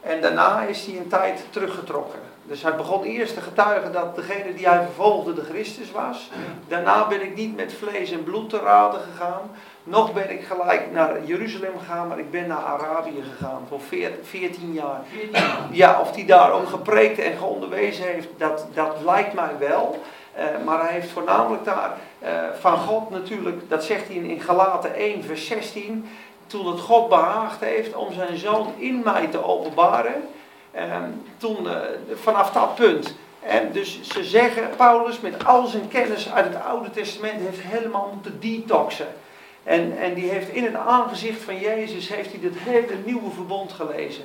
En 0.00 0.20
daarna 0.20 0.62
is 0.62 0.86
hij 0.86 0.96
een 0.96 1.08
tijd 1.08 1.44
teruggetrokken. 1.50 2.20
Dus 2.46 2.62
hij 2.62 2.76
begon 2.76 3.02
eerst 3.02 3.34
te 3.34 3.40
getuigen 3.40 3.92
dat 3.92 4.16
degene 4.16 4.54
die 4.54 4.68
hij 4.68 4.82
vervolgde 4.84 5.34
de 5.34 5.44
Christus 5.44 5.90
was. 5.90 6.30
Daarna 6.68 7.06
ben 7.06 7.22
ik 7.22 7.36
niet 7.36 7.56
met 7.56 7.72
vlees 7.72 8.10
en 8.10 8.24
bloed 8.24 8.50
te 8.50 8.58
raden 8.58 9.00
gegaan. 9.00 9.50
Nog 9.84 10.12
ben 10.12 10.30
ik 10.30 10.44
gelijk 10.44 10.92
naar 10.92 11.24
Jeruzalem 11.24 11.78
gegaan, 11.78 12.08
maar 12.08 12.18
ik 12.18 12.30
ben 12.30 12.46
naar 12.46 12.64
Arabië 12.64 13.22
gegaan 13.36 13.62
voor 13.68 13.80
14 14.22 14.72
jaar. 14.72 15.00
Ja, 15.70 16.00
of 16.00 16.14
hij 16.14 16.26
daar 16.26 16.52
ook 16.52 16.68
gepreekt 16.68 17.18
en 17.18 17.36
geonderwezen 17.36 18.04
heeft, 18.04 18.28
dat, 18.36 18.66
dat 18.74 18.96
lijkt 19.04 19.34
mij 19.34 19.58
wel. 19.58 20.02
Uh, 20.38 20.64
maar 20.64 20.80
hij 20.80 20.92
heeft 20.92 21.10
voornamelijk 21.10 21.64
daar 21.64 21.96
uh, 22.22 22.28
van 22.60 22.78
God 22.78 23.10
natuurlijk, 23.10 23.70
dat 23.70 23.84
zegt 23.84 24.06
hij 24.06 24.16
in, 24.16 24.24
in 24.24 24.40
Galaten 24.40 24.94
1, 24.94 25.24
vers 25.24 25.46
16. 25.46 26.08
Toen 26.46 26.66
het 26.66 26.80
God 26.80 27.08
behaagd 27.08 27.60
heeft 27.60 27.94
om 27.94 28.12
zijn 28.12 28.38
zoon 28.38 28.72
in 28.76 29.00
mij 29.04 29.26
te 29.26 29.44
openbaren. 29.44 30.28
Ehm, 30.74 31.10
toen, 31.36 31.68
eh, 31.68 31.76
vanaf 32.14 32.50
dat 32.50 32.74
punt. 32.74 33.14
En 33.40 33.72
dus 33.72 34.02
ze 34.02 34.24
zeggen, 34.24 34.70
Paulus 34.76 35.20
met 35.20 35.44
al 35.44 35.66
zijn 35.66 35.88
kennis 35.88 36.30
uit 36.30 36.44
het 36.44 36.62
Oude 36.62 36.90
Testament 36.90 37.40
heeft 37.40 37.60
helemaal 37.60 38.10
moeten 38.12 38.40
detoxen. 38.40 39.06
En, 39.62 39.98
en 39.98 40.14
die 40.14 40.30
heeft 40.30 40.48
in 40.48 40.64
het 40.64 40.74
aangezicht 40.74 41.42
van 41.42 41.58
Jezus 41.58 42.08
heeft 42.08 42.30
hij 42.30 42.40
dit 42.40 42.54
hele 42.58 42.96
nieuwe 43.04 43.30
verbond 43.30 43.72
gelezen 43.72 44.24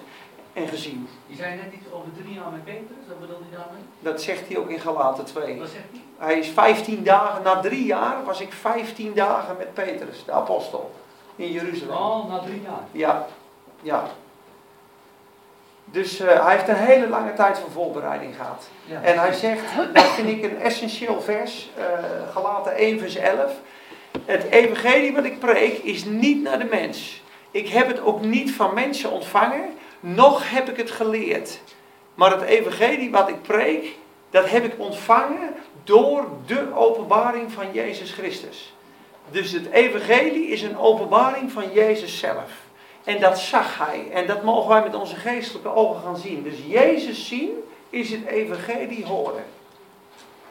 en 0.54 0.68
gezien. 0.68 1.08
Je 1.26 1.36
zei 1.36 1.56
net 1.56 1.74
iets 1.74 1.92
over 1.92 2.10
drie 2.24 2.34
jaar 2.34 2.52
met 2.52 2.64
Petrus, 2.64 3.08
wat 3.08 3.20
bedoelt 3.20 3.40
hij 3.50 3.58
daarmee? 3.58 3.82
Dat 4.00 4.22
zegt 4.22 4.48
hij 4.48 4.58
ook 4.58 4.70
in 4.70 4.80
Galaten 4.80 5.26
2. 5.26 5.60
Wat 5.60 5.70
zegt 5.70 5.84
hij? 5.92 6.28
Hij 6.28 6.40
is 6.40 6.48
15 6.48 7.04
dagen, 7.04 7.44
na 7.44 7.60
drie 7.60 7.86
jaar 7.86 8.24
was 8.26 8.42
ik 8.42 8.54
15 8.54 9.14
dagen 9.14 9.58
met 9.58 9.74
Petrus, 9.74 10.26
de 10.26 10.32
apostel, 10.32 10.92
in 11.36 11.52
Jeruzalem. 11.52 11.96
Oh, 11.96 12.30
na 12.30 12.40
drie 12.40 12.62
jaar. 12.62 12.84
Ja, 12.92 13.28
ja. 13.82 14.10
Dus 15.92 16.20
eh, 16.20 16.46
hij 16.46 16.56
heeft 16.56 16.68
een 16.68 16.76
hele 16.76 17.08
lange 17.08 17.34
tijd 17.34 17.58
van 17.58 17.72
voorbereiding 17.72 18.36
gehad. 18.36 18.70
Ja. 18.86 19.02
En 19.02 19.20
hij 19.20 19.34
zegt, 19.34 19.64
dat 19.94 20.06
vind 20.06 20.30
ik 20.30 20.44
een 20.44 20.62
essentieel 20.62 21.22
vers, 21.22 21.70
uh, 21.78 21.84
Galaten 22.34 22.76
1 22.76 23.00
vers 23.00 23.16
11. 23.16 23.52
Het 24.26 24.44
evangelie 24.44 25.14
wat 25.14 25.26
ik 25.26 25.40
preek 25.40 25.78
is 25.78 26.06
niet 26.06 26.42
naar 26.42 26.60
de 26.60 26.66
mens. 26.66 27.24
Ik 27.52 27.68
heb 27.68 27.88
het 27.88 28.02
ook 28.02 28.22
niet 28.22 28.52
van 28.52 28.74
mensen 28.74 29.12
ontvangen, 29.12 29.70
nog 30.00 30.52
heb 30.52 30.70
ik 30.70 30.78
het 30.78 30.92
geleerd. 30.92 31.60
Maar 32.14 32.32
het 32.32 32.42
evangelie 32.42 33.12
wat 33.12 33.30
ik 33.30 33.42
preek, 33.42 33.96
dat 34.30 34.50
heb 34.50 34.64
ik 34.64 34.74
ontvangen 34.78 35.56
door 35.84 36.28
de 36.46 36.76
openbaring 36.76 37.52
van 37.52 37.66
Jezus 37.72 38.12
Christus. 38.12 38.74
Dus 39.32 39.52
het 39.52 39.72
evangelie 39.72 40.48
is 40.48 40.62
een 40.62 40.78
openbaring 40.78 41.52
van 41.52 41.72
Jezus 41.74 42.20
zelf. 42.20 42.52
En 43.10 43.20
dat 43.20 43.40
zag 43.40 43.78
hij. 43.78 44.08
En 44.12 44.28
dat 44.28 44.44
mogen 44.44 44.70
wij 44.70 44.82
met 44.82 44.96
onze 44.96 45.16
geestelijke 45.16 45.74
ogen 45.74 46.02
gaan 46.02 46.18
zien. 46.18 46.44
Dus 46.44 46.56
Jezus 46.68 47.28
zien 47.28 47.50
is 47.90 48.12
het 48.12 48.26
evangelie 48.26 49.06
horen. 49.06 49.44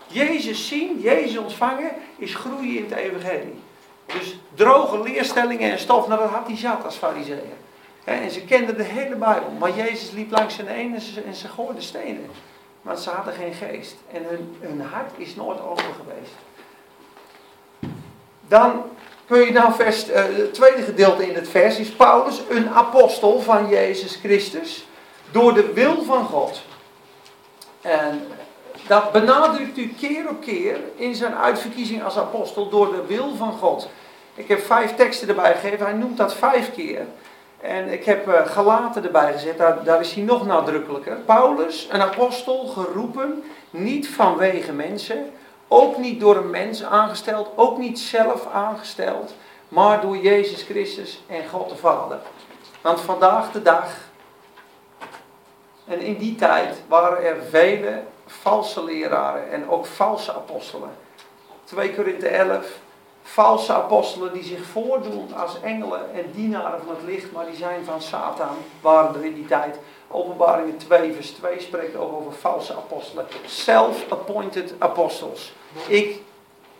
Jezus 0.06 0.68
zien, 0.68 1.00
Jezus 1.00 1.36
ontvangen, 1.36 1.90
is 2.16 2.34
groeien 2.34 2.76
in 2.76 2.82
het 2.82 2.92
evangelie. 2.92 3.60
Dus 4.06 4.38
droge 4.54 5.02
leerstellingen 5.02 5.70
en 5.70 5.78
stof, 5.78 6.08
nou 6.08 6.20
dat 6.20 6.30
had 6.30 6.46
hij 6.46 6.56
zat 6.56 6.84
als 6.84 6.96
fariseeën. 6.96 7.52
En 8.04 8.30
ze 8.30 8.44
kenden 8.44 8.76
de 8.76 8.82
hele 8.82 9.16
Bijbel. 9.16 9.50
Maar 9.58 9.76
Jezus 9.76 10.10
liep 10.10 10.30
langs 10.30 10.54
zijn 10.54 10.78
een 10.78 10.94
en 10.94 11.00
ze, 11.00 11.20
en 11.20 11.34
ze 11.34 11.48
gooiden 11.48 11.82
stenen. 11.82 12.30
Want 12.82 13.00
ze 13.00 13.10
hadden 13.10 13.34
geen 13.34 13.54
geest. 13.54 13.96
En 14.12 14.24
hun, 14.24 14.56
hun 14.60 14.80
hart 14.80 15.10
is 15.16 15.34
nooit 15.34 15.60
open 15.60 15.84
geweest. 15.84 16.34
Dan 18.48 18.82
kun 19.28 19.40
je 19.40 19.52
nou 19.52 19.72
vers, 19.72 20.08
uh, 20.08 20.14
het 20.14 20.54
tweede 20.54 20.82
gedeelte 20.82 21.28
in 21.28 21.34
het 21.34 21.48
vers 21.48 21.78
is 21.78 21.88
Paulus, 21.88 22.40
een 22.48 22.68
apostel 22.68 23.40
van 23.40 23.68
Jezus 23.68 24.16
Christus, 24.16 24.86
door 25.30 25.54
de 25.54 25.72
wil 25.72 26.02
van 26.02 26.24
God. 26.24 26.62
En 27.80 28.26
dat 28.86 29.12
benadrukt 29.12 29.78
u 29.78 29.94
keer 29.98 30.28
op 30.28 30.40
keer 30.40 30.76
in 30.96 31.14
zijn 31.14 31.34
uitverkiezing 31.34 32.04
als 32.04 32.16
apostel 32.16 32.68
door 32.68 32.90
de 32.90 33.02
wil 33.06 33.34
van 33.36 33.52
God. 33.52 33.88
Ik 34.34 34.48
heb 34.48 34.60
vijf 34.60 34.94
teksten 34.94 35.28
erbij 35.28 35.54
gegeven, 35.54 35.86
hij 35.86 35.94
noemt 35.94 36.16
dat 36.16 36.34
vijf 36.34 36.72
keer. 36.72 37.06
En 37.60 37.92
ik 37.92 38.04
heb 38.04 38.28
uh, 38.28 38.46
gelaten 38.46 39.04
erbij 39.04 39.32
gezet, 39.32 39.58
daar, 39.58 39.84
daar 39.84 40.00
is 40.00 40.12
hij 40.12 40.22
nog 40.22 40.46
nadrukkelijker. 40.46 41.16
Paulus, 41.16 41.88
een 41.90 42.00
apostel, 42.00 42.66
geroepen, 42.66 43.44
niet 43.70 44.08
vanwege 44.08 44.72
mensen, 44.72 45.30
ook 45.68 45.96
niet 45.96 46.20
door 46.20 46.36
een 46.36 46.50
mens 46.50 46.82
aangesteld, 46.82 47.50
ook 47.54 47.78
niet 47.78 47.98
zelf 47.98 48.46
aangesteld, 48.52 49.34
maar 49.68 50.00
door 50.00 50.16
Jezus 50.16 50.62
Christus 50.62 51.22
en 51.26 51.48
God 51.48 51.68
de 51.68 51.76
Vader. 51.76 52.18
Want 52.80 53.00
vandaag 53.00 53.52
de 53.52 53.62
dag, 53.62 53.96
en 55.84 56.00
in 56.00 56.16
die 56.16 56.34
tijd 56.34 56.82
waren 56.88 57.24
er 57.24 57.42
vele 57.50 58.02
valse 58.26 58.84
leraren 58.84 59.50
en 59.50 59.70
ook 59.70 59.86
valse 59.86 60.34
apostelen. 60.34 60.90
2 61.64 61.94
Korinthe 61.94 62.28
11, 62.28 62.78
valse 63.22 63.72
apostelen 63.72 64.32
die 64.32 64.44
zich 64.44 64.64
voordoen 64.64 65.34
als 65.34 65.60
engelen 65.60 66.14
en 66.14 66.30
dienaren 66.32 66.80
van 66.84 66.94
het 66.94 67.04
licht, 67.04 67.32
maar 67.32 67.46
die 67.46 67.56
zijn 67.56 67.84
van 67.84 68.02
Satan, 68.02 68.56
waren 68.80 69.14
er 69.14 69.24
in 69.24 69.34
die 69.34 69.46
tijd. 69.46 69.78
Openbaringen 70.10 70.76
2 70.76 71.12
vers 71.12 71.30
2 71.30 71.60
spreekt 71.60 71.96
ook 71.96 72.12
over 72.12 72.32
valse 72.32 72.74
apostelen. 72.74 73.26
Self-appointed 73.46 74.74
apostles. 74.78 75.52
Ik, 75.86 76.20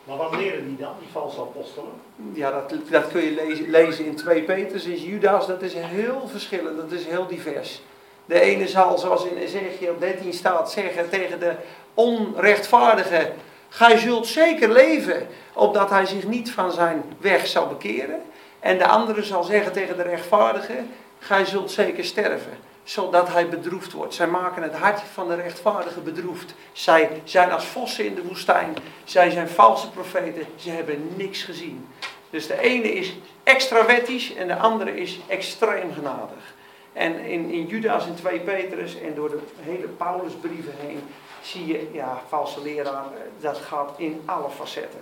maar 0.04 0.16
wat 0.16 0.37
leren 0.37 0.66
die 0.66 0.76
dan, 0.76 0.94
die 0.99 1.08
valse 1.12 1.40
apostelen? 1.40 1.90
Ja, 2.32 2.50
dat, 2.50 2.73
dat 2.90 3.08
kun 3.08 3.23
je 3.23 3.30
lezen, 3.30 3.70
lezen 3.70 4.04
in 4.04 4.16
2 4.16 4.42
Petrus, 4.42 4.85
in 4.85 4.97
Judas, 4.97 5.47
dat 5.47 5.62
is 5.62 5.75
heel 5.75 6.28
verschillend, 6.28 6.76
dat 6.76 6.92
is 6.92 7.06
heel 7.06 7.26
divers. 7.26 7.82
De 8.25 8.40
ene 8.40 8.68
zal, 8.68 8.99
zoals 8.99 9.25
in 9.25 9.37
Ezekiel 9.37 9.99
13 9.99 10.32
staat, 10.32 10.70
zeggen 10.73 11.11
tegen 11.11 11.40
de 11.40 11.54
onrechtvaardige, 11.94 13.32
gij 13.68 13.99
zult 13.99 14.26
zeker 14.26 14.73
leven, 14.73 15.26
opdat 15.52 15.90
hij 15.90 16.06
zich 16.06 16.26
niet 16.26 16.50
van 16.50 16.73
zijn 16.73 17.02
weg 17.20 17.47
zal 17.47 17.66
bekeren. 17.66 18.23
En 18.61 18.78
de 18.78 18.87
andere 18.87 19.23
zal 19.23 19.42
zeggen 19.42 19.73
tegen 19.73 19.97
de 19.97 20.02
rechtvaardige, 20.02 20.75
gij 21.18 21.44
zult 21.44 21.70
zeker 21.70 22.04
sterven 22.04 22.68
zodat 22.88 23.28
hij 23.28 23.49
bedroefd 23.49 23.92
wordt. 23.92 24.14
Zij 24.14 24.26
maken 24.26 24.62
het 24.62 24.75
hart 24.75 25.00
van 25.00 25.28
de 25.28 25.35
rechtvaardige 25.35 26.00
bedroefd. 26.00 26.54
Zij 26.73 27.21
zijn 27.25 27.50
als 27.50 27.64
vossen 27.64 28.04
in 28.04 28.14
de 28.14 28.23
woestijn. 28.23 28.76
Zij 29.04 29.30
zijn 29.30 29.49
valse 29.49 29.90
profeten. 29.90 30.47
Ze 30.57 30.71
hebben 30.71 31.09
niks 31.16 31.42
gezien. 31.42 31.88
Dus 32.30 32.47
de 32.47 32.61
ene 32.61 32.92
is 32.92 33.16
extra 33.42 33.87
wettisch 33.87 34.35
en 34.35 34.47
de 34.47 34.57
andere 34.57 35.00
is 35.00 35.21
extreem 35.26 35.92
genadig. 35.92 36.54
En 36.92 37.18
in, 37.18 37.50
in 37.50 37.66
Judas 37.66 38.07
en 38.07 38.14
2 38.14 38.40
Petrus 38.40 39.00
en 39.00 39.14
door 39.14 39.30
de 39.30 39.40
hele 39.61 39.87
Paulusbrieven 39.87 40.75
heen 40.78 41.02
zie 41.42 41.66
je, 41.66 41.90
ja, 41.92 42.23
valse 42.28 42.62
leraar, 42.62 43.07
dat 43.40 43.59
gaat 43.59 43.90
in 43.97 44.23
alle 44.25 44.50
facetten. 44.50 45.00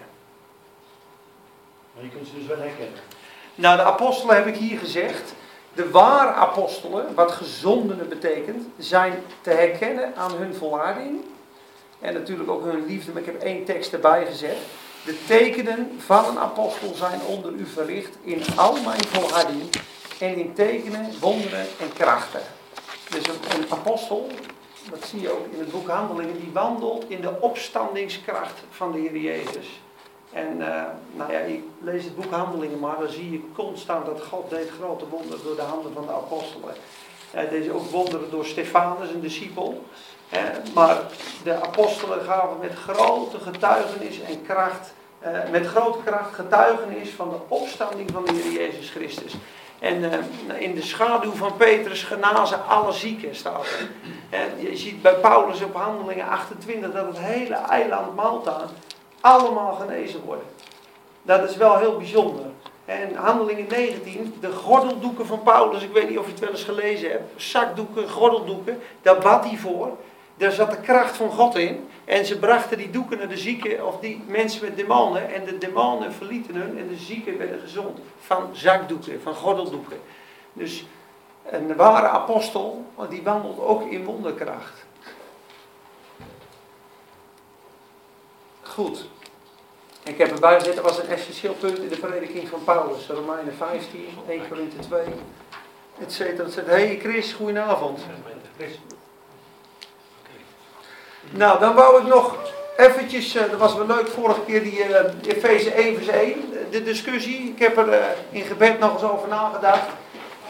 Maar 1.95 2.05
je 2.05 2.11
kunt 2.11 2.27
ze 2.27 2.35
dus 2.35 2.47
wel 2.47 2.59
herkennen. 2.59 3.01
Nou, 3.55 3.77
de 3.77 3.83
apostelen 3.83 4.37
heb 4.37 4.47
ik 4.47 4.57
hier 4.57 4.79
gezegd. 4.79 5.35
De 5.77 5.91
ware 5.91 6.33
apostelen, 6.33 7.15
wat 7.15 7.33
gezondenen 7.33 8.09
betekent, 8.09 8.67
zijn 8.79 9.23
te 9.41 9.51
herkennen 9.51 10.17
aan 10.17 10.33
hun 10.37 10.55
volharding. 10.55 11.21
En 12.01 12.15
natuurlijk 12.15 12.51
ook 12.51 12.65
hun 12.65 12.87
liefde, 12.87 13.13
maar 13.13 13.23
ik 13.23 13.27
heb 13.27 13.43
één 13.43 13.65
tekst 13.65 13.93
erbij 13.93 14.27
gezet. 14.27 14.57
De 15.05 15.25
tekenen 15.27 15.91
van 15.99 16.25
een 16.25 16.39
apostel 16.39 16.95
zijn 16.95 17.21
onder 17.27 17.53
u 17.53 17.67
verricht 17.67 18.17
in 18.23 18.43
al 18.57 18.73
mijn 18.73 19.05
volharding 19.07 19.63
en 20.21 20.35
in 20.35 20.55
tekenen, 20.55 21.11
wonderen 21.21 21.67
en 21.81 21.93
krachten. 21.95 22.43
Dus 23.11 23.27
een, 23.27 23.59
een 23.59 23.67
apostel, 23.73 24.27
dat 24.91 25.05
zie 25.05 25.21
je 25.21 25.31
ook 25.31 25.47
in 25.53 25.59
het 25.59 25.71
boek 25.71 25.89
Handelingen, 25.89 26.41
die 26.41 26.51
wandelt 26.53 27.05
in 27.09 27.21
de 27.21 27.41
opstandingskracht 27.41 28.61
van 28.71 28.93
de 28.93 28.99
Heer 28.99 29.17
Jezus. 29.17 29.81
En 30.37 30.57
uh, 30.59 30.83
nou 31.13 31.33
ja, 31.33 31.39
ik 31.39 31.63
lees 31.81 32.05
het 32.05 32.17
boek 32.17 32.33
Handelingen 32.33 32.79
maar, 32.79 32.99
dan 32.99 33.09
zie 33.09 33.31
je 33.31 33.41
constant 33.55 34.07
dat 34.07 34.23
God 34.31 34.51
deed 34.51 34.71
grote 34.81 35.09
wonderen 35.09 35.45
door 35.45 35.57
de 35.57 35.63
handen 35.63 35.93
van 35.93 36.07
de 36.07 36.13
apostelen. 36.13 36.75
Hij 37.31 37.49
deed 37.49 37.71
ook 37.71 37.91
wonderen 37.91 38.31
door 38.31 38.45
Stefanus, 38.45 39.11
een 39.11 39.21
discipel. 39.21 39.85
Maar 40.75 41.01
de 41.45 41.63
apostelen 41.63 42.25
gaven 42.25 42.59
met 42.61 42.75
grote 42.75 43.39
getuigenis 43.39 44.21
en 44.21 44.43
kracht, 44.47 44.93
uh, 45.27 45.51
met 45.51 45.67
grote 45.67 45.99
kracht 46.05 46.35
getuigenis 46.35 47.11
van 47.11 47.31
de 47.31 47.55
opstanding 47.55 48.11
van 48.13 48.25
de 48.25 48.33
Heer 48.33 48.53
Jezus 48.53 48.91
Christus. 48.91 49.35
En 49.79 50.13
in 50.59 50.75
de 50.75 50.83
schaduw 50.83 51.33
van 51.33 51.57
Petrus 51.57 52.03
genazen 52.03 52.67
alle 52.67 52.93
zieken, 52.93 53.35
staat 53.35 53.65
er. 53.65 53.89
En 54.31 54.69
je 54.71 54.77
ziet 54.77 55.03
bij 55.03 55.15
Paulus 55.15 55.63
op 55.63 55.75
Handelingen 55.75 56.29
28 56.29 56.93
dat 56.93 57.07
het 57.07 57.19
hele 57.19 57.55
eiland 57.55 58.15
Malta 58.15 58.61
allemaal 59.21 59.73
genezen 59.73 60.21
worden. 60.25 60.47
Dat 61.23 61.51
is 61.51 61.57
wel 61.57 61.77
heel 61.77 61.97
bijzonder. 61.97 62.45
En 62.85 63.15
handelingen 63.15 63.67
19, 63.69 64.35
de 64.41 64.53
gordeldoeken 64.53 65.27
van 65.27 65.43
Paulus, 65.43 65.83
ik 65.83 65.93
weet 65.93 66.09
niet 66.09 66.19
of 66.19 66.25
je 66.25 66.31
het 66.31 66.41
wel 66.41 66.51
eens 66.51 66.65
gelezen 66.65 67.11
hebt, 67.11 67.43
zakdoeken, 67.43 68.09
gordeldoeken, 68.09 68.81
daar 69.03 69.19
bad 69.19 69.45
hij 69.45 69.57
voor. 69.57 69.97
Daar 70.37 70.53
zat 70.53 70.71
de 70.71 70.81
kracht 70.81 71.17
van 71.17 71.31
God 71.31 71.57
in. 71.57 71.89
En 72.05 72.25
ze 72.25 72.39
brachten 72.39 72.79
die 72.79 72.91
doeken 72.91 73.19
naar 73.19 73.29
de 73.29 73.37
zieken, 73.37 73.87
of 73.87 73.99
die 74.01 74.23
mensen 74.27 74.65
met 74.65 74.77
demonen. 74.77 75.35
En 75.35 75.45
de 75.45 75.59
demonen 75.59 76.13
verlieten 76.13 76.55
hun 76.55 76.79
en 76.79 76.89
de 76.89 76.97
zieken 76.97 77.39
werden 77.39 77.61
gezond. 77.61 77.99
Van 78.19 78.49
zakdoeken, 78.53 79.23
van 79.23 79.35
gordeldoeken. 79.35 79.97
Dus 80.53 80.87
een 81.51 81.77
ware 81.77 82.09
apostel, 82.09 82.85
die 83.09 83.23
wandelt 83.23 83.61
ook 83.61 83.91
in 83.91 84.05
wonderkracht. 84.05 84.86
Goed. 88.77 89.05
Ik 90.03 90.19
heb 90.19 90.31
erbij 90.31 90.59
gezet, 90.59 90.75
dat 90.75 90.85
was 90.85 90.99
een 90.99 91.09
essentieel 91.09 91.53
punt 91.53 91.79
in 91.79 91.89
de 91.89 91.97
prediking 91.97 92.49
van 92.49 92.65
Paulus. 92.65 93.07
Romeinen 93.07 93.55
15, 93.55 94.07
1 94.29 94.49
Korinthe 94.49 94.77
2, 94.79 95.01
et 96.01 96.13
cetera. 96.13 96.49
Hé 96.65 96.87
hey 96.87 96.99
Chris, 96.99 97.33
goedenavond. 97.33 98.01
Nou, 101.31 101.59
dan 101.59 101.75
wou 101.75 102.01
ik 102.03 102.07
nog 102.09 102.37
eventjes, 102.77 103.37
uh, 103.37 103.43
dat 103.51 103.59
was 103.59 103.75
wel 103.75 103.87
leuk 103.87 104.09
vorige 104.09 104.41
keer, 104.47 104.63
die 104.63 104.79
uh, 104.89 105.01
Efeze 105.27 105.71
1 105.71 105.97
vers 105.97 106.09
1, 106.09 106.51
de 106.71 106.83
discussie. 106.83 107.49
Ik 107.51 107.59
heb 107.59 107.77
er 107.77 107.89
uh, 107.89 108.05
in 108.31 108.43
gebed 108.43 108.79
nog 108.79 108.93
eens 108.93 109.11
over 109.11 109.29
nagedacht. 109.29 109.89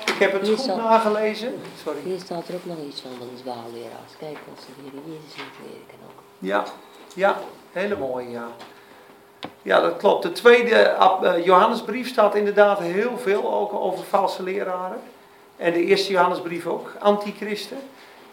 Ik 0.06 0.18
heb 0.18 0.32
het 0.32 0.42
Hier 0.42 0.54
goed 0.56 0.64
staat- 0.64 0.76
nagelezen. 0.76 1.60
Sorry. 1.84 1.98
Hier 2.04 2.20
staat 2.20 2.48
er 2.48 2.54
ook 2.54 2.64
nog 2.64 2.76
iets 2.88 3.00
van, 3.00 3.10
de 3.18 3.42
dwaalleraars. 3.42 4.12
Kijk, 4.18 4.36
als 4.54 4.64
ze 4.64 4.70
de 4.76 4.82
Heer 4.82 5.00
Jezus 5.06 5.36
niet 5.36 5.56
leren, 5.66 5.86
kan 5.86 5.98
ook 6.08 6.22
Ja, 6.38 6.64
ja, 7.16 7.38
hele 7.72 7.96
mooie, 7.96 8.30
ja. 8.30 8.48
Ja, 9.62 9.80
dat 9.80 9.96
klopt. 9.96 10.22
De 10.22 10.32
tweede 10.32 10.74
eh, 10.74 11.44
Johannesbrief 11.44 12.08
staat 12.08 12.34
inderdaad 12.34 12.78
heel 12.78 13.18
veel 13.18 13.54
ook 13.54 13.72
over 13.72 14.04
valse 14.04 14.42
leraren. 14.42 15.00
En 15.56 15.72
de 15.72 15.84
eerste 15.84 16.12
Johannesbrief 16.12 16.66
ook, 16.66 16.92
antichristen. 16.98 17.78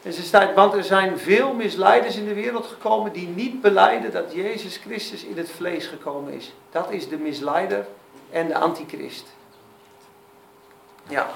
En 0.03 0.13
ze 0.13 0.21
staat, 0.21 0.53
want 0.53 0.73
er 0.73 0.83
zijn 0.83 1.19
veel 1.19 1.53
misleiders 1.53 2.15
in 2.15 2.25
de 2.25 2.33
wereld 2.33 2.65
gekomen 2.65 3.13
die 3.13 3.27
niet 3.27 3.61
beleiden 3.61 4.11
dat 4.11 4.33
Jezus 4.33 4.77
Christus 4.77 5.23
in 5.23 5.37
het 5.37 5.49
vlees 5.51 5.85
gekomen 5.85 6.33
is. 6.33 6.53
Dat 6.71 6.91
is 6.91 7.09
de 7.09 7.17
misleider 7.17 7.85
en 8.29 8.47
de 8.47 8.57
antichrist. 8.57 9.25
Ja. 11.07 11.29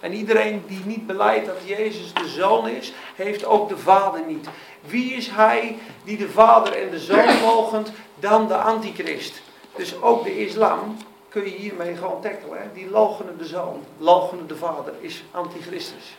En 0.00 0.12
iedereen 0.12 0.64
die 0.66 0.82
niet 0.84 1.06
beleidt 1.06 1.46
dat 1.46 1.56
Jezus 1.64 2.14
de 2.14 2.28
Zoon 2.28 2.68
is, 2.68 2.92
heeft 3.14 3.44
ook 3.44 3.68
de 3.68 3.78
Vader 3.78 4.20
niet. 4.26 4.48
Wie 4.80 5.12
is 5.12 5.28
hij 5.28 5.78
die 6.04 6.16
de 6.16 6.28
Vader 6.28 6.72
en 6.82 6.90
de 6.90 6.98
Zoon 6.98 7.40
logent 7.50 7.92
dan 8.14 8.48
de 8.48 8.56
antichrist? 8.56 9.42
Dus 9.76 10.02
ook 10.02 10.24
de 10.24 10.38
islam 10.38 10.96
kun 11.28 11.44
je 11.44 11.50
hiermee 11.50 11.96
gewoon 11.96 12.20
tackelen. 12.20 12.58
Hè? 12.58 12.64
Die 12.74 12.90
logenen 12.90 13.38
de 13.38 13.46
Zoon, 13.46 13.84
logenen 13.98 14.46
de 14.46 14.56
Vader, 14.56 14.92
is 15.00 15.24
antichristus. 15.30 16.16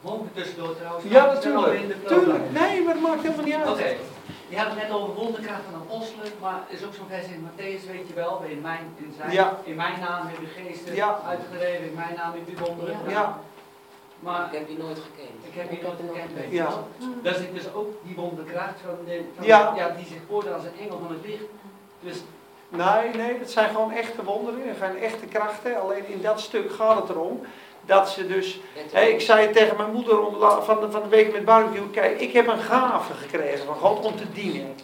Mogen 0.00 0.30
we 0.34 0.40
tussendoor 0.40 0.76
trouwens? 0.76 1.04
Ja, 1.08 1.24
natuurlijk. 1.24 2.06
Tuurlijk. 2.06 2.50
Nee, 2.50 2.82
maar 2.82 2.94
dat 2.94 3.02
maakt 3.02 3.22
helemaal 3.22 3.44
niet 3.44 3.54
uit. 3.54 3.68
Oké. 3.68 3.96
Je 4.52 4.58
had 4.58 4.66
het 4.72 4.76
net 4.82 4.90
over 4.90 5.14
wonderkracht 5.14 5.60
van 5.70 5.80
apostelen, 5.84 6.32
maar 6.40 6.60
er 6.68 6.74
is 6.76 6.84
ook 6.84 6.94
zo'n 6.94 7.08
vers 7.08 7.26
in 7.26 7.46
Matthäus, 7.48 7.82
weet 7.92 8.08
je 8.08 8.14
wel, 8.14 8.42
in 8.48 8.60
mijn, 8.60 8.84
in 8.96 9.14
zijn, 9.18 9.30
Ja. 9.32 9.56
in 9.64 9.74
mijn 9.74 10.00
naam 10.00 10.26
heb 10.26 10.40
je 10.40 10.46
geesten 10.62 10.94
Ja. 10.94 11.20
uitgereven, 11.26 11.84
in 11.86 11.94
mijn 11.94 12.14
naam 12.16 12.32
heb 12.32 12.48
je 12.48 12.64
wonderen 12.64 12.92
Ja. 12.94 12.98
gedaan. 12.98 13.12
Ja. 13.22 13.38
Maar 14.18 14.46
Ik 14.52 14.58
heb 14.58 14.68
je 14.68 14.78
nooit 14.78 14.98
gekend. 15.08 15.38
ik 15.50 15.54
heb 15.54 15.70
hier 15.70 15.82
nooit 15.82 15.98
gekend, 16.06 16.32
weet 16.34 16.48
je 16.48 16.54
Ja. 16.54 16.68
wel. 16.68 16.88
Dat 17.22 17.38
is 17.38 17.52
dus 17.54 17.72
ook 17.72 17.90
die 18.04 18.14
wonderkracht 18.16 18.80
van, 18.84 18.96
de, 19.06 19.24
van 19.36 19.46
Ja. 19.46 19.72
ja, 19.76 19.88
die 19.88 20.06
zich 20.06 20.18
voordoet 20.28 20.52
als 20.52 20.64
een 20.64 20.78
engel 20.80 20.98
van 20.98 21.08
het 21.16 21.26
licht. 21.26 21.44
Dus 22.00 22.16
Nee, 22.68 23.14
nee, 23.14 23.38
dat 23.38 23.50
zijn 23.50 23.68
gewoon 23.70 23.92
echte 23.92 24.24
wonderen. 24.24 24.66
Dat 24.66 24.76
zijn 24.76 24.98
echte 24.98 25.26
krachten. 25.26 25.80
Alleen 25.80 26.06
in 26.08 26.22
dat 26.22 26.40
stuk 26.40 26.72
gaat 26.72 27.00
het 27.00 27.08
erom 27.08 27.40
dat 27.86 28.08
ze 28.08 28.26
dus 28.26 28.60
ik 28.92 29.20
zei 29.20 29.50
tegen 29.50 29.76
mijn 29.76 29.92
moeder 29.92 30.26
om, 30.26 30.36
van, 30.62 30.80
de, 30.80 30.90
van 30.90 31.02
de 31.02 31.08
week 31.08 31.32
met 31.32 31.44
barbecue. 31.44 31.90
Kijk, 31.90 32.20
ik 32.20 32.32
heb 32.32 32.46
een 32.46 32.58
gave 32.58 33.12
gekregen 33.12 33.66
van 33.66 33.74
God 33.74 34.04
om 34.04 34.16
te 34.16 34.32
dienen. 34.32 34.74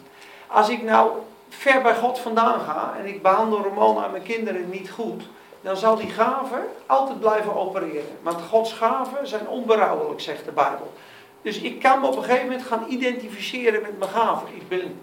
Als 0.47 0.69
ik 0.69 0.83
nou 0.83 1.11
ver 1.49 1.83
bij 1.83 1.95
God 1.95 2.19
vandaan 2.19 2.61
ga 2.61 2.95
en 2.99 3.07
ik 3.07 3.23
behandel 3.23 3.62
Ramona 3.62 4.05
en 4.05 4.11
mijn 4.11 4.23
kinderen 4.23 4.71
niet 4.71 4.90
goed, 4.90 5.23
dan 5.61 5.76
zal 5.76 5.97
die 5.97 6.11
gave 6.11 6.67
altijd 6.87 7.21
blijven 7.21 7.57
opereren. 7.57 8.19
Want 8.23 8.43
Gods 8.43 8.73
gaven 8.73 9.26
zijn 9.26 9.49
onberouwelijk, 9.49 10.21
zegt 10.21 10.45
de 10.45 10.52
Bijbel. 10.52 10.93
Dus 11.43 11.61
ik 11.61 11.81
kan 11.81 12.00
me 12.00 12.07
op 12.07 12.17
een 12.17 12.23
gegeven 12.23 12.47
moment 12.47 12.67
gaan 12.67 12.85
identificeren 12.88 13.83
met 13.83 13.99
mijn 13.99 14.11
gaven. 14.11 14.49
Ik 14.55 14.69
ben 14.69 15.00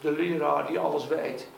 de 0.00 0.12
leraar 0.12 0.66
die 0.66 0.78
alles 0.78 1.06
weet. 1.06 1.48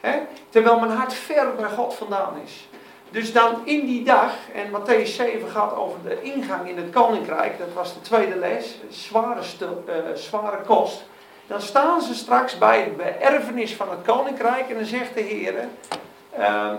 Hè? 0.00 0.18
Terwijl 0.48 0.78
mijn 0.78 0.92
hart 0.92 1.14
ver 1.14 1.54
bij 1.54 1.68
God 1.70 1.94
vandaan 1.94 2.34
is. 2.44 2.68
Dus 3.12 3.32
dan 3.32 3.54
in 3.64 3.86
die 3.86 4.04
dag, 4.04 4.32
en 4.54 4.70
Matthäus 4.70 5.14
7 5.14 5.50
gaat 5.50 5.76
over 5.76 5.98
de 6.04 6.22
ingang 6.22 6.68
in 6.68 6.76
het 6.76 6.90
koninkrijk, 6.90 7.58
dat 7.58 7.72
was 7.74 7.94
de 7.94 8.00
tweede 8.00 8.36
les, 8.36 8.76
zware, 8.88 9.40
eh, 9.86 9.94
zware 10.14 10.62
kost. 10.66 11.04
Dan 11.46 11.60
staan 11.60 12.02
ze 12.02 12.14
straks 12.14 12.58
bij 12.58 12.84
de 12.84 12.90
beërfenis 12.90 13.74
van 13.74 13.90
het 13.90 14.02
koninkrijk 14.04 14.68
en 14.68 14.74
dan 14.74 14.84
zegt 14.84 15.14
de 15.14 15.20
Heer, 15.20 15.54
ehm, 16.30 16.76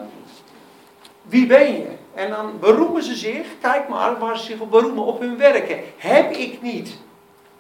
wie 1.22 1.46
ben 1.46 1.74
je? 1.74 1.88
En 2.14 2.30
dan 2.30 2.60
beroemen 2.60 3.04
ze 3.04 3.16
zich, 3.16 3.48
kijk 3.62 3.88
maar 3.88 4.20
waar 4.20 4.38
ze 4.38 4.46
zich 4.46 4.60
op 4.60 4.72
beroemen, 4.72 5.04
op 5.04 5.20
hun 5.20 5.38
werken. 5.38 5.80
Heb 5.98 6.32
ik 6.32 6.62
niet 6.62 6.98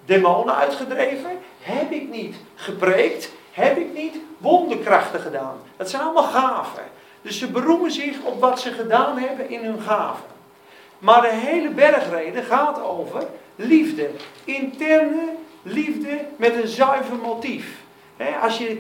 demonen 0.06 0.56
uitgedreven? 0.56 1.30
Heb 1.60 1.92
ik 1.92 2.10
niet 2.10 2.36
gepreekt? 2.56 3.32
Heb 3.52 3.78
ik 3.78 3.94
niet 3.94 4.16
wonderkrachten 4.38 5.20
gedaan? 5.20 5.56
Dat 5.78 5.90
zijn 5.90 6.02
allemaal 6.02 6.24
gaven. 6.24 6.84
Dus 7.24 7.40
ze 7.40 7.52
beroemen 7.52 7.92
zich 7.92 8.22
op 8.24 8.40
wat 8.40 8.60
ze 8.60 8.72
gedaan 8.72 9.18
hebben 9.18 9.50
in 9.50 9.64
hun 9.64 9.82
gaven. 9.82 10.26
Maar 11.00 11.22
de 11.22 11.34
hele 11.34 11.70
bergreden 11.70 12.44
gaat 12.44 12.84
over 12.84 13.28
liefde. 13.56 14.10
Interne 14.44 15.30
liefde 15.62 16.20
met 16.36 16.56
een 16.56 16.68
zuiver 16.68 17.16
motief. 17.16 17.82
Als 18.42 18.58
je 18.58 18.78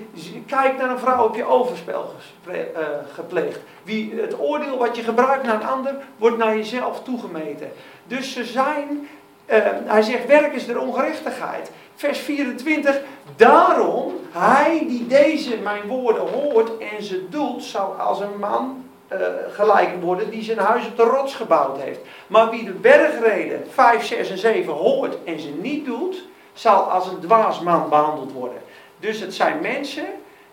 kijkt 0.47 0.77
naar 0.77 0.89
een 0.89 0.99
vrouw, 0.99 1.23
heb 1.23 1.35
je 1.35 1.45
overspel 1.45 2.15
eh, 2.47 2.57
gepleegd. 3.13 3.59
Wie, 3.83 4.13
het 4.21 4.39
oordeel 4.39 4.77
wat 4.77 4.95
je 4.95 5.03
gebruikt 5.03 5.43
naar 5.43 5.55
een 5.55 5.67
ander, 5.67 5.95
wordt 6.17 6.37
naar 6.37 6.55
jezelf 6.55 7.03
toegemeten. 7.03 7.71
Dus 8.07 8.33
ze 8.33 8.45
zijn, 8.45 9.07
eh, 9.45 9.61
hij 9.85 10.01
zegt, 10.01 10.25
werk 10.25 10.53
is 10.53 10.65
der 10.65 10.79
ongerechtigheid. 10.79 11.71
Vers 11.95 12.19
24, 12.19 13.01
daarom, 13.35 14.13
hij 14.31 14.85
die 14.87 15.07
deze 15.07 15.57
mijn 15.57 15.87
woorden 15.87 16.27
hoort 16.27 16.77
en 16.77 17.03
ze 17.03 17.29
doet, 17.29 17.63
zal 17.63 17.93
als 17.93 18.19
een 18.19 18.39
man 18.39 18.83
eh, 19.07 19.19
gelijk 19.49 20.01
worden 20.01 20.29
die 20.29 20.43
zijn 20.43 20.57
huis 20.57 20.87
op 20.87 20.97
de 20.97 21.03
rots 21.03 21.35
gebouwd 21.35 21.81
heeft. 21.81 21.99
Maar 22.27 22.49
wie 22.49 22.63
de 22.63 22.71
bergreden 22.71 23.67
5, 23.69 24.05
6 24.05 24.29
en 24.29 24.37
7 24.37 24.73
hoort 24.73 25.17
en 25.23 25.39
ze 25.39 25.49
niet 25.61 25.85
doet, 25.85 26.23
zal 26.53 26.81
als 26.81 27.07
een 27.07 27.19
dwaas 27.19 27.61
man 27.61 27.89
behandeld 27.89 28.31
worden. 28.31 28.61
Dus 28.99 29.19
het 29.19 29.33
zijn 29.33 29.61
mensen 29.61 30.05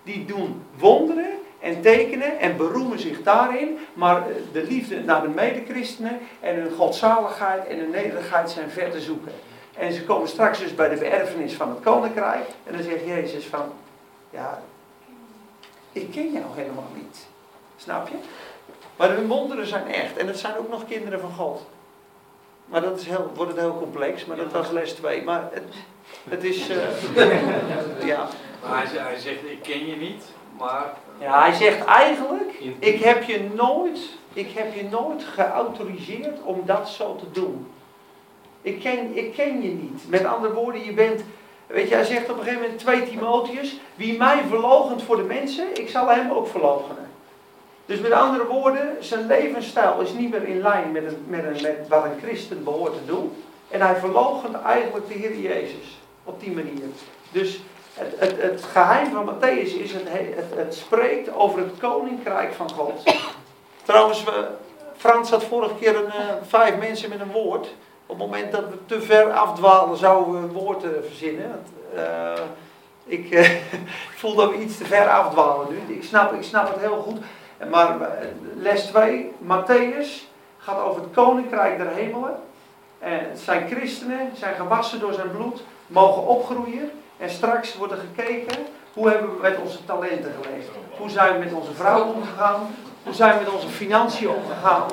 die 0.02 0.24
doen 0.24 0.62
wonderen 0.78 1.30
en 1.60 1.80
tekenen 1.80 2.38
en 2.38 2.56
beroemen 2.56 2.98
zich 2.98 3.22
daarin, 3.22 3.78
maar 3.94 4.16
eh, 4.16 4.34
de 4.52 4.64
liefde 4.64 5.00
naar 5.04 5.22
de 5.22 5.28
medechristenen 5.28 6.18
en 6.40 6.54
hun 6.54 6.72
godzaligheid 6.72 7.66
en 7.66 7.78
hun 7.78 7.90
nederigheid 7.90 8.50
zijn 8.50 8.70
ver 8.70 8.90
te 8.90 9.00
zoeken. 9.00 9.32
En 9.80 9.92
ze 9.92 10.04
komen 10.04 10.28
straks 10.28 10.58
dus 10.58 10.74
bij 10.74 10.88
de 10.88 10.96
beërfenis 10.96 11.54
van 11.54 11.68
het 11.68 11.80
koninkrijk 11.80 12.48
en 12.64 12.72
dan 12.72 12.82
zegt 12.82 13.04
Jezus 13.06 13.46
van, 13.46 13.72
ja, 14.30 14.62
ik 15.92 16.10
ken 16.10 16.32
jou 16.32 16.44
helemaal 16.54 16.88
niet. 16.94 17.26
Snap 17.76 18.08
je? 18.08 18.14
Maar 18.96 19.10
hun 19.10 19.26
wonderen 19.28 19.66
zijn 19.66 19.86
echt 19.86 20.16
en 20.16 20.26
het 20.26 20.38
zijn 20.38 20.56
ook 20.58 20.68
nog 20.70 20.84
kinderen 20.86 21.20
van 21.20 21.32
God. 21.32 21.66
Maar 22.64 22.80
dat 22.80 23.00
is 23.00 23.06
heel, 23.06 23.30
wordt 23.34 23.50
het 23.50 23.60
heel 23.60 23.78
complex, 23.78 24.24
maar 24.24 24.36
dat 24.36 24.52
was 24.52 24.70
les 24.70 24.92
2. 24.92 25.22
Maar 25.22 25.48
het, 25.52 25.62
het 26.28 26.44
is, 26.44 26.68
eh, 26.68 26.76
ja. 28.12 28.28
Maar 28.62 28.76
hij, 28.78 28.86
zegt- 28.86 29.04
hij 29.06 29.18
zegt, 29.18 29.44
ik 29.44 29.62
ken 29.62 29.86
je 29.86 29.96
niet, 29.96 30.24
maar... 30.58 30.94
Ja, 31.18 31.40
hij 31.40 31.52
zegt 31.52 31.84
eigenlijk, 31.84 32.52
ik 32.78 33.00
heb 33.00 33.22
je 33.22 33.48
nooit, 33.54 33.98
ik 34.32 34.50
heb 34.50 34.74
je 34.74 34.84
nooit 34.84 35.24
geautoriseerd 35.24 36.42
om 36.42 36.62
dat 36.66 36.88
zo 36.88 37.16
te 37.16 37.30
doen. 37.30 37.72
Ik 38.62 38.80
ken, 38.80 39.16
ik 39.16 39.32
ken 39.34 39.62
je 39.62 39.68
niet. 39.68 40.02
Met 40.08 40.24
andere 40.24 40.52
woorden, 40.52 40.84
je 40.84 40.92
bent, 40.92 41.22
weet 41.66 41.88
je, 41.88 41.94
hij 41.94 42.04
zegt 42.04 42.30
op 42.30 42.36
een 42.38 42.42
gegeven 42.42 42.62
moment 42.62 42.78
2 42.80 43.08
Timotheus, 43.08 43.80
wie 43.94 44.18
mij 44.18 44.42
verloochent 44.48 45.02
voor 45.02 45.16
de 45.16 45.22
mensen, 45.22 45.80
ik 45.80 45.88
zal 45.88 46.08
hem 46.08 46.30
ook 46.30 46.46
verloochenen. 46.48 47.08
Dus 47.86 48.00
met 48.00 48.12
andere 48.12 48.46
woorden, 48.46 48.96
zijn 49.00 49.26
levensstijl 49.26 50.00
is 50.00 50.12
niet 50.12 50.30
meer 50.30 50.42
in 50.48 50.60
lijn 50.60 50.92
met, 50.92 51.04
een, 51.04 51.24
met, 51.26 51.44
een, 51.44 51.62
met 51.62 51.88
wat 51.88 52.04
een 52.04 52.20
christen 52.22 52.64
behoort 52.64 52.92
te 52.92 53.04
doen. 53.06 53.32
En 53.68 53.80
hij 53.80 53.96
verloochent 53.96 54.62
eigenlijk 54.62 55.08
de 55.08 55.14
Heer 55.14 55.38
Jezus 55.38 55.98
op 56.24 56.40
die 56.40 56.50
manier. 56.52 56.82
Dus 57.32 57.60
het, 57.94 58.14
het, 58.18 58.42
het 58.42 58.62
geheim 58.62 59.10
van 59.12 59.30
Matthäus 59.34 59.80
is, 59.80 59.92
het, 59.92 60.08
he- 60.08 60.32
het, 60.36 60.46
het 60.56 60.74
spreekt 60.74 61.34
over 61.34 61.58
het 61.58 61.78
koninkrijk 61.78 62.52
van 62.52 62.70
God. 62.70 63.02
Trouwens, 63.84 64.24
we, 64.24 64.46
Frans 64.96 65.30
had 65.30 65.44
vorige 65.44 65.74
keer 65.80 65.96
een, 65.96 66.06
eh, 66.10 66.34
vijf 66.46 66.76
mensen 66.78 67.08
met 67.08 67.20
een 67.20 67.32
woord. 67.32 67.68
Op 68.10 68.18
het 68.18 68.30
moment 68.30 68.52
dat 68.52 68.64
we 68.68 68.86
te 68.86 69.02
ver 69.02 69.32
afdwalen, 69.32 69.96
zouden 69.96 70.32
we 70.32 70.38
een 70.38 70.52
woord 70.52 70.84
eh, 70.84 70.90
verzinnen. 71.06 71.62
Eh, 71.96 72.32
ik 73.04 73.30
ik 73.30 73.62
voel 74.20 74.34
dat 74.34 74.50
we 74.50 74.62
iets 74.62 74.76
te 74.76 74.84
ver 74.84 75.08
afdwalen 75.08 75.66
nu. 75.68 75.94
Ik 75.94 76.02
snap, 76.02 76.32
ik 76.32 76.42
snap 76.42 76.68
het 76.68 76.80
heel 76.80 76.96
goed. 76.96 77.18
Maar 77.70 77.96
les 78.56 78.82
2, 78.84 79.32
Matthäus, 79.42 80.28
gaat 80.58 80.82
over 80.82 81.02
het 81.02 81.12
koninkrijk 81.14 81.78
der 81.78 81.88
hemelen. 81.88 82.36
En 82.98 83.20
zijn 83.34 83.68
christenen, 83.68 84.30
zijn 84.34 84.54
gewassen 84.54 85.00
door 85.00 85.12
zijn 85.12 85.30
bloed, 85.30 85.62
mogen 85.86 86.26
opgroeien. 86.26 86.90
En 87.16 87.30
straks 87.30 87.76
wordt 87.76 87.92
er 87.92 87.98
gekeken, 88.14 88.66
hoe 88.92 89.10
hebben 89.10 89.34
we 89.34 89.40
met 89.42 89.58
onze 89.58 89.84
talenten 89.84 90.32
geleefd? 90.42 90.70
Hoe 90.98 91.10
zijn 91.10 91.32
we 91.32 91.44
met 91.44 91.52
onze 91.52 91.72
vrouw 91.72 92.04
omgegaan? 92.04 92.74
Hoe 93.02 93.14
zijn 93.14 93.38
we 93.38 93.44
met 93.44 93.54
onze 93.54 93.68
financiën 93.68 94.28
omgegaan? 94.28 94.86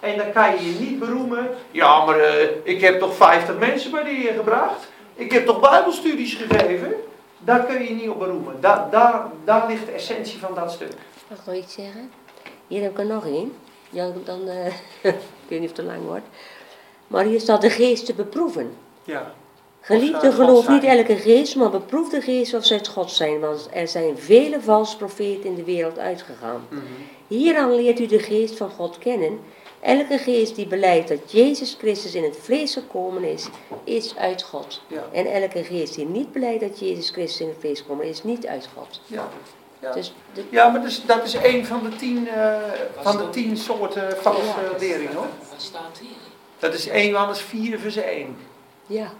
En 0.00 0.16
dan 0.18 0.32
kan 0.32 0.54
je 0.56 0.72
je 0.72 0.78
niet 0.80 0.98
beroemen, 0.98 1.48
ja 1.70 2.04
maar 2.04 2.18
eh, 2.20 2.48
ik 2.62 2.80
heb 2.80 2.98
toch 3.00 3.14
50 3.14 3.58
mensen 3.58 3.90
bij 3.90 4.02
de 4.02 4.10
Heer 4.10 4.32
gebracht? 4.32 4.88
Ik 5.14 5.32
heb 5.32 5.46
toch 5.46 5.60
bijbelstudies 5.60 6.34
gegeven? 6.34 6.94
Daar 7.38 7.64
kun 7.66 7.82
je 7.82 7.88
je 7.88 7.94
niet 7.94 8.08
op 8.08 8.18
beroemen. 8.18 8.60
Da- 8.60 8.88
daar, 8.90 9.26
daar 9.44 9.68
ligt 9.68 9.86
de 9.86 9.92
essentie 9.92 10.38
van 10.38 10.54
dat 10.54 10.72
stuk. 10.72 10.92
Mag 11.28 11.38
ik 11.38 11.46
nog 11.46 11.54
iets 11.54 11.74
zeggen? 11.74 12.10
Hier 12.66 12.82
heb 12.82 12.90
ik 12.90 12.98
er 12.98 13.06
nog 13.06 13.26
één. 13.26 13.52
Ja, 13.90 14.10
dan, 14.24 14.48
eh, 14.48 14.66
ik 15.12 15.14
weet 15.48 15.60
niet 15.60 15.70
of 15.70 15.76
het 15.76 15.86
te 15.86 15.92
lang 15.92 16.04
wordt. 16.06 16.26
Maar 17.06 17.24
hier 17.24 17.40
staat 17.40 17.60
de 17.60 17.70
geest 17.70 18.06
te 18.06 18.14
beproeven. 18.14 18.74
Ja. 19.04 19.32
Geliefde, 19.80 20.26
eh, 20.26 20.34
geloof 20.34 20.68
niet 20.68 20.84
elke 20.84 21.16
geest, 21.16 21.56
maar 21.56 21.70
beproef 21.70 22.08
de 22.08 22.20
geest 22.20 22.54
of 22.54 22.64
zij 22.64 22.76
het 22.76 22.88
God 22.88 23.10
zijn. 23.10 23.40
Want 23.40 23.68
er 23.72 23.88
zijn 23.88 24.18
vele 24.18 24.60
valse 24.60 24.96
profeten 24.96 25.44
in 25.44 25.54
de 25.54 25.64
wereld 25.64 25.98
uitgegaan. 25.98 26.66
Hieraan 27.26 27.74
leert 27.74 28.00
u 28.00 28.06
de 28.06 28.18
geest 28.18 28.56
van 28.56 28.70
God 28.70 28.98
kennen. 28.98 29.40
Elke 29.80 30.18
geest 30.18 30.54
die 30.54 30.66
beleidt 30.66 31.08
dat 31.08 31.32
Jezus 31.32 31.76
Christus 31.78 32.14
in 32.14 32.22
het 32.24 32.36
vlees 32.42 32.72
gekomen 32.72 33.24
is, 33.24 33.48
is 33.84 34.16
uit 34.16 34.42
God. 34.42 34.82
Ja. 34.86 35.04
En 35.12 35.26
elke 35.42 35.64
geest 35.64 35.94
die 35.94 36.06
niet 36.06 36.32
beleidt 36.32 36.60
dat 36.60 36.78
Jezus 36.78 37.10
Christus 37.10 37.40
in 37.40 37.48
het 37.48 37.56
vlees 37.60 37.80
gekomen 37.80 38.04
is, 38.04 38.10
is 38.10 38.22
niet 38.24 38.46
uit 38.46 38.68
God. 38.76 39.00
Ja, 39.06 39.28
ja. 39.78 39.92
Dus 39.92 40.14
de- 40.34 40.44
ja 40.50 40.68
maar 40.68 40.80
dus, 40.82 41.04
dat 41.06 41.24
is 41.24 41.34
één 41.34 41.66
van 41.66 41.82
de 41.90 41.96
tien, 41.96 42.28
eh, 42.28 42.54
van 43.00 43.16
de 43.16 43.30
tien 43.30 43.56
soorten 43.56 44.16
valse 44.20 44.44
Ja. 44.46 44.78
leringen 44.78 45.14
hoor. 45.14 45.26
Wat 45.50 45.62
staat 45.62 45.98
hier? 46.00 46.10
Dat 46.58 46.74
is 46.74 46.86
1 46.88 47.08
Johannes 47.08 47.40
4 47.40 47.78
vers 47.78 47.96
1. 47.96 48.36
ja. 48.86 49.12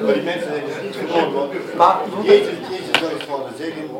Maar 0.00 0.12
die 0.12 0.22
mensen 0.22 0.50
hebben 0.50 0.72
het 0.74 0.82
niet 0.82 0.96
gewoon, 0.96 1.32
want 1.32 1.76
Maar 1.76 1.96
Jezus, 2.22 2.54
Jezus 2.70 2.98
zou 2.98 3.12
eens 3.12 3.22
gewoon 3.22 3.48
zeggen, 3.58 3.90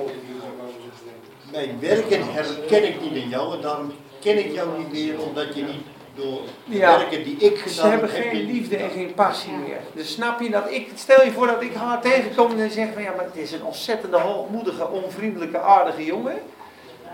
mijn 1.52 1.76
werken 1.80 2.32
herken 2.32 2.84
ik 2.88 3.00
niet 3.00 3.22
in 3.22 3.28
jou 3.28 3.54
en 3.54 3.60
daarom 3.60 3.92
ken 4.20 4.38
ik 4.38 4.52
jou 4.52 4.78
niet 4.78 4.92
meer, 4.92 5.20
omdat 5.20 5.54
je 5.54 5.62
niet 5.62 5.84
door 6.14 6.40
de 6.64 6.76
Ja. 6.76 6.96
werken 6.98 7.24
die 7.24 7.36
ik 7.36 7.56
Ze 7.56 7.68
gedaan 7.68 7.90
hebben 7.90 8.10
heb, 8.10 8.22
heb 8.22 8.32
geen 8.32 8.46
je 8.46 8.52
liefde 8.52 8.76
en 8.76 8.90
geen 8.90 9.14
passie 9.14 9.52
meer. 9.52 9.80
Dus 9.94 10.12
snap 10.12 10.40
je 10.40 10.50
dat 10.50 10.70
ik, 10.70 10.90
stel 10.94 11.24
je 11.24 11.32
voor 11.32 11.46
dat 11.46 11.62
ik 11.62 11.74
haar 11.74 12.00
tegenkom 12.00 12.58
en 12.58 12.70
zeg 12.70 12.86
van 12.92 13.02
ja, 13.02 13.12
maar 13.16 13.24
het 13.24 13.36
is 13.36 13.52
een 13.52 13.64
ontzettende 13.64 14.18
hoogmoedige, 14.18 14.88
onvriendelijke, 14.88 15.58
aardige 15.58 16.04
jongen. 16.04 16.38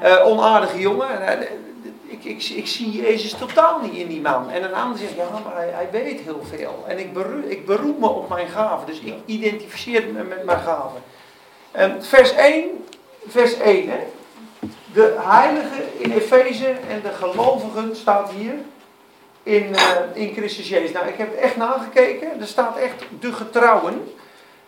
Eh, 0.03 0.27
onaardige 0.27 0.79
jongen. 0.79 1.39
Ik, 2.05 2.25
ik, 2.25 2.45
ik 2.45 2.67
zie 2.67 2.91
Jezus 2.91 3.33
totaal 3.33 3.81
niet 3.81 3.95
in 3.95 4.09
die 4.09 4.21
man. 4.21 4.51
En 4.51 4.65
een 4.65 4.75
ander 4.75 4.99
zegt, 4.99 5.15
ja, 5.15 5.29
maar 5.45 5.55
hij, 5.55 5.69
hij 5.69 5.89
weet 5.91 6.21
heel 6.21 6.43
veel. 6.49 6.85
En 6.87 6.99
ik, 6.99 7.13
beru, 7.13 7.51
ik 7.51 7.67
beroep 7.67 7.99
me 7.99 8.09
op 8.09 8.29
mijn 8.29 8.49
gaven. 8.49 8.87
Dus 8.87 9.01
ik 9.01 9.15
identificeer 9.25 10.07
me 10.13 10.23
met 10.23 10.45
mijn 10.45 10.59
gaven. 10.59 11.03
En 11.71 12.05
vers 12.05 12.33
1, 12.33 12.85
vers 13.27 13.55
1, 13.55 13.89
hè. 13.89 13.99
De 14.93 15.17
heiligen 15.19 16.01
in 16.01 16.13
Efeze 16.13 16.69
en 16.69 17.01
de 17.03 17.13
gelovigen 17.13 17.97
staat 17.97 18.31
hier 18.31 18.55
in, 19.43 19.75
eh, 19.75 19.97
in 20.15 20.33
Christus 20.35 20.69
Jezus. 20.69 20.93
Nou, 20.93 21.07
ik 21.07 21.19
heb 21.19 21.35
echt 21.35 21.57
nagekeken. 21.57 22.41
Er 22.41 22.47
staat 22.47 22.77
echt 22.77 23.05
de 23.21 23.33
getrouwen. 23.33 24.13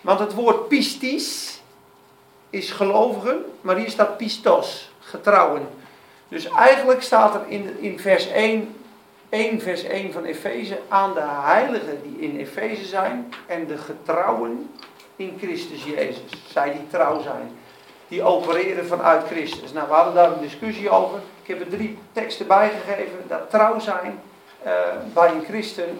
Want 0.01 0.18
het 0.18 0.35
woord 0.35 0.68
pistis 0.68 1.61
is 2.51 2.70
gelovigen, 2.70 3.44
maar 3.61 3.77
hier 3.77 3.90
staat 3.90 4.16
pistos, 4.16 4.92
getrouwen. 5.01 5.68
Dus 6.31 6.49
eigenlijk 6.49 7.03
staat 7.03 7.35
er 7.35 7.40
in, 7.49 7.77
in 7.81 7.99
vers 7.99 8.29
1, 8.29 8.75
1 9.29 9.61
vers 9.61 9.83
1 9.83 10.12
van 10.12 10.25
Efeze 10.25 10.79
aan 10.88 11.14
de 11.14 11.25
heiligen 11.25 12.03
die 12.03 12.31
in 12.31 12.38
Efeze 12.38 12.85
zijn 12.85 13.35
en 13.47 13.66
de 13.66 13.79
getrouwen 13.79 14.71
in 15.16 15.37
Christus 15.38 15.85
Jezus. 15.85 16.23
Zij 16.49 16.73
die 16.73 16.87
trouw 16.90 17.21
zijn. 17.23 17.59
Die 18.09 18.23
opereren 18.23 18.87
vanuit 18.87 19.27
Christus. 19.27 19.73
Nou, 19.73 19.88
we 19.88 19.95
hadden 19.95 20.14
daar 20.14 20.33
een 20.33 20.40
discussie 20.40 20.90
over. 20.90 21.19
Ik 21.43 21.49
heb 21.49 21.61
er 21.61 21.69
drie 21.69 21.99
teksten 22.12 22.47
bijgegeven. 22.47 23.19
Dat 23.29 23.51
trouw 23.51 23.79
zijn 23.79 24.21
eh, 24.62 24.73
bij 25.14 25.31
een 25.31 25.45
christen 25.45 25.99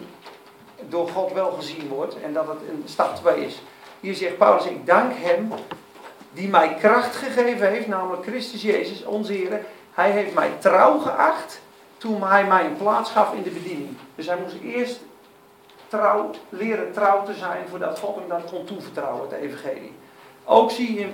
door 0.89 1.09
God 1.09 1.33
wel 1.33 1.51
gezien 1.51 1.87
wordt. 1.87 2.21
En 2.21 2.33
dat 2.33 2.47
het 2.47 2.57
een 2.69 2.83
stap 2.85 3.15
2 3.15 3.45
is. 3.45 3.61
Hier 3.99 4.15
zegt 4.15 4.37
Paulus, 4.37 4.65
ik 4.65 4.85
dank 4.85 5.11
hem 5.15 5.51
die 6.33 6.47
mij 6.47 6.75
kracht 6.79 7.15
gegeven 7.15 7.69
heeft, 7.69 7.87
namelijk 7.87 8.23
Christus 8.23 8.61
Jezus, 8.61 9.05
onze 9.05 9.33
Heer. 9.33 9.65
Hij 9.93 10.11
heeft 10.11 10.33
mij 10.33 10.51
trouw 10.59 10.99
geacht 10.99 11.61
toen 11.97 12.23
hij 12.23 12.45
mij 12.45 12.65
een 12.65 12.77
plaats 12.77 13.11
gaf 13.11 13.33
in 13.33 13.43
de 13.43 13.49
bediening. 13.49 13.97
Dus 14.15 14.25
hij 14.25 14.37
moest 14.37 14.55
eerst 14.63 14.99
trouw, 15.87 16.29
leren 16.49 16.91
trouw 16.91 17.23
te 17.23 17.33
zijn 17.33 17.67
voordat 17.69 17.99
God 17.99 18.15
hem 18.15 18.27
dat 18.27 18.51
kon 18.51 18.65
toevertrouwen, 18.65 19.29
het 19.29 19.39
evangelie. 19.39 19.93
Ook 20.45 20.71
zie 20.71 20.93
je 20.93 20.99
in 20.99 21.13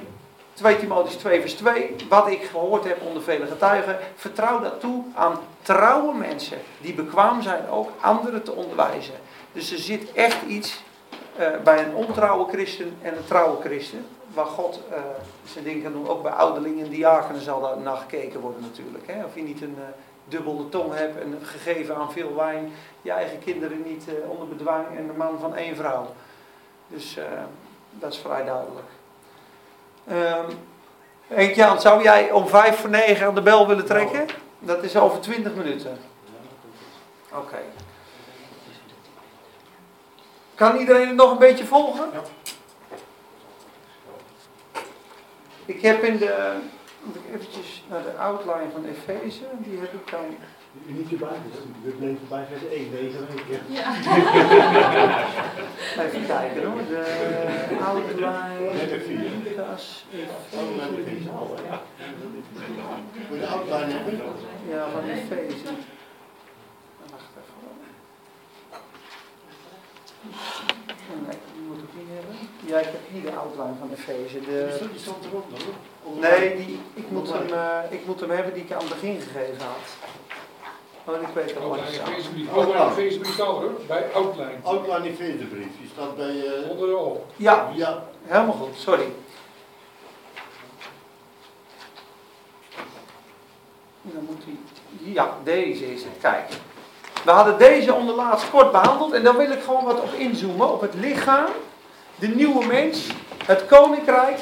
2 0.53 0.77
Timotheüs 0.77 1.17
2 1.17 1.41
vers 1.41 1.53
2, 1.53 1.95
wat 2.09 2.27
ik 2.27 2.43
gehoord 2.43 2.83
heb 2.83 3.01
onder 3.01 3.23
vele 3.23 3.45
getuigen, 3.45 3.97
vertrouw 4.15 4.59
dat 4.59 4.79
toe 4.79 5.03
aan 5.15 5.39
trouwe 5.61 6.13
mensen 6.13 6.57
die 6.81 6.93
bekwaam 6.93 7.41
zijn 7.41 7.69
ook 7.69 7.89
anderen 8.01 8.43
te 8.43 8.51
onderwijzen. 8.51 9.13
Dus 9.51 9.71
er 9.71 9.77
zit 9.77 10.13
echt 10.13 10.41
iets 10.47 10.83
eh, 11.35 11.47
bij 11.63 11.85
een 11.85 11.95
ontrouwe 11.95 12.47
christen 12.51 12.97
en 13.01 13.17
een 13.17 13.25
trouwe 13.25 13.61
christen, 13.61 14.05
waar 14.38 14.45
God 14.45 14.80
eh, 14.91 15.00
zijn 15.45 15.63
dingen 15.63 15.84
kan 15.84 15.91
doen. 15.91 16.08
Ook 16.08 16.23
bij 16.23 16.32
ouderlingen 16.32 16.86
en 16.86 16.91
diakenen 16.91 17.41
zal 17.41 17.62
daar 17.62 17.78
naar 17.78 17.97
gekeken 17.97 18.39
worden 18.39 18.62
natuurlijk. 18.62 19.08
Hè? 19.08 19.26
Of 19.26 19.36
je 19.36 19.41
niet 19.41 19.62
een 19.62 19.76
eh, 19.78 19.84
dubbele 20.26 20.69
tong 20.69 20.93
hebt 20.93 21.21
en 21.21 21.39
gegeven 21.41 21.95
aan 21.95 22.12
veel 22.12 22.36
wijn, 22.36 22.71
je 23.02 23.12
eigen 23.12 23.39
kinderen 23.39 23.84
niet 23.86 24.08
eh, 24.08 24.30
onder 24.30 24.47
bedwang 24.47 24.86
en 24.97 25.10
een 25.10 25.17
man 25.17 25.39
van 25.39 25.56
één 25.56 25.76
vrouw. 25.76 26.13
Dus 26.88 27.17
dat 27.91 28.13
is 28.13 28.17
vrij 28.17 28.43
duidelijk. 28.43 28.88
Ehm 30.08 30.52
Henk 31.28 31.56
Jan, 31.56 31.82
zou 31.82 32.04
jij 32.04 32.32
om 32.32 32.47
vijf 32.47 32.80
voor 32.80 32.89
negen 32.89 33.28
aan 33.28 33.36
de 33.36 33.41
bel 33.41 33.67
willen 33.67 33.86
trekken? 33.86 34.26
Dat 34.60 34.84
is 34.84 34.95
over 34.95 35.19
twintig 35.19 35.56
minuten. 35.56 35.97
Oké. 37.34 37.58
Kan 40.56 40.78
iedereen 40.78 41.08
het 41.08 41.15
nog 41.15 41.32
een 41.32 41.38
beetje 41.38 41.65
volgen? 41.65 42.10
Ja. 42.13 42.21
Ik 45.67 45.82
heb 45.82 46.03
in 46.03 46.17
de. 46.17 46.56
Moet 47.03 47.15
ik 47.15 47.21
eventjes 47.36 47.84
naar 47.89 48.03
de 48.03 48.17
outline 48.17 48.71
van 48.71 48.86
Efeze. 48.86 49.43
Die 49.58 49.80
heb 49.80 49.93
ik 49.93 50.12
dan. 50.12 50.25
Niet 50.86 51.12
erbij, 51.12 51.27
we 51.84 51.89
bleven 51.89 52.27
bij 52.30 52.45
vers 52.51 52.62
1 52.71 52.91
deze 52.91 53.17
week. 53.19 53.62
ja. 53.67 53.95
Even 56.03 56.25
kijken 56.25 56.63
hoor. 56.65 56.82
De 56.88 57.77
outline. 57.84 58.25
Outline 58.27 58.91
Efeze. 58.91 59.13
Moet 59.19 59.43
je 63.30 63.39
de 63.39 63.47
outline 63.47 63.93
hebben? 63.93 64.21
Ja, 64.69 64.89
van 64.89 65.03
Efeze. 65.10 65.73
Wacht 67.12 67.32
even. 67.38 67.56
hoor. 67.60 67.75
Nee, 71.28 71.38
die 71.54 71.62
moet 71.67 71.78
ik 71.78 71.89
niet 71.98 72.08
hebben. 72.13 72.36
Ja, 72.65 72.78
ik 72.80 72.86
heb 72.86 73.02
hier 73.12 73.22
de 73.22 73.36
outline 73.38 73.74
van 73.80 73.89
Efeze. 73.91 74.39
De... 74.39 74.88
Die 74.91 75.00
stond 75.00 75.26
erop 75.26 75.46
dan 75.50 75.60
hoor. 75.65 76.20
Nee, 76.20 76.56
die, 76.65 76.80
ik, 76.93 77.10
moet 77.12 77.32
hem, 77.34 77.54
eh, 77.54 77.80
ik 77.89 78.06
moet 78.06 78.20
hem 78.20 78.30
hebben 78.30 78.54
die 78.54 78.63
ik 78.63 78.72
aan 78.72 78.80
het 78.80 78.89
begin 78.89 79.22
gegeven 79.22 79.65
had. 79.65 79.88
Oh, 81.06 81.22
ik 81.22 81.28
weet 81.34 81.50
het 81.50 81.58
al 81.63 81.63
Outline 81.72 81.86
er, 83.38 83.43
hoor, 83.46 83.72
bij 83.88 84.13
Outline. 84.13 84.52
Outline 84.63 85.08
Efezebrief, 85.10 85.78
die 85.80 85.89
staat 85.93 86.15
bij... 86.17 86.46
eh, 86.46 86.70
Onder 86.70 86.88
de 86.88 86.96
oog. 86.98 87.17
Ja, 87.36 87.72
ja, 87.76 88.04
helemaal 88.24 88.56
goed, 88.56 88.76
sorry. 88.78 89.08
Dan 94.02 94.24
moet 94.26 94.43
hij. 94.43 94.58
Ja, 95.13 95.38
deze 95.43 95.93
is 95.93 96.04
het. 96.04 96.13
Kijk. 96.22 96.50
We 97.23 97.32
hadden 97.32 97.58
deze 97.58 97.93
onderlaatst 97.93 98.49
kort 98.49 98.71
behandeld 98.71 99.13
en 99.13 99.23
dan 99.23 99.38
wil 99.38 99.51
ik 99.51 99.63
gewoon 99.63 99.84
wat 99.84 100.01
op 100.01 100.13
inzoomen. 100.13 100.73
Op 100.73 100.82
het 100.82 100.93
lichaam, 100.93 101.45
de 102.15 102.27
nieuwe 102.27 102.65
mens, 102.65 103.08
het 103.45 103.65
koninkrijk, 103.65 104.39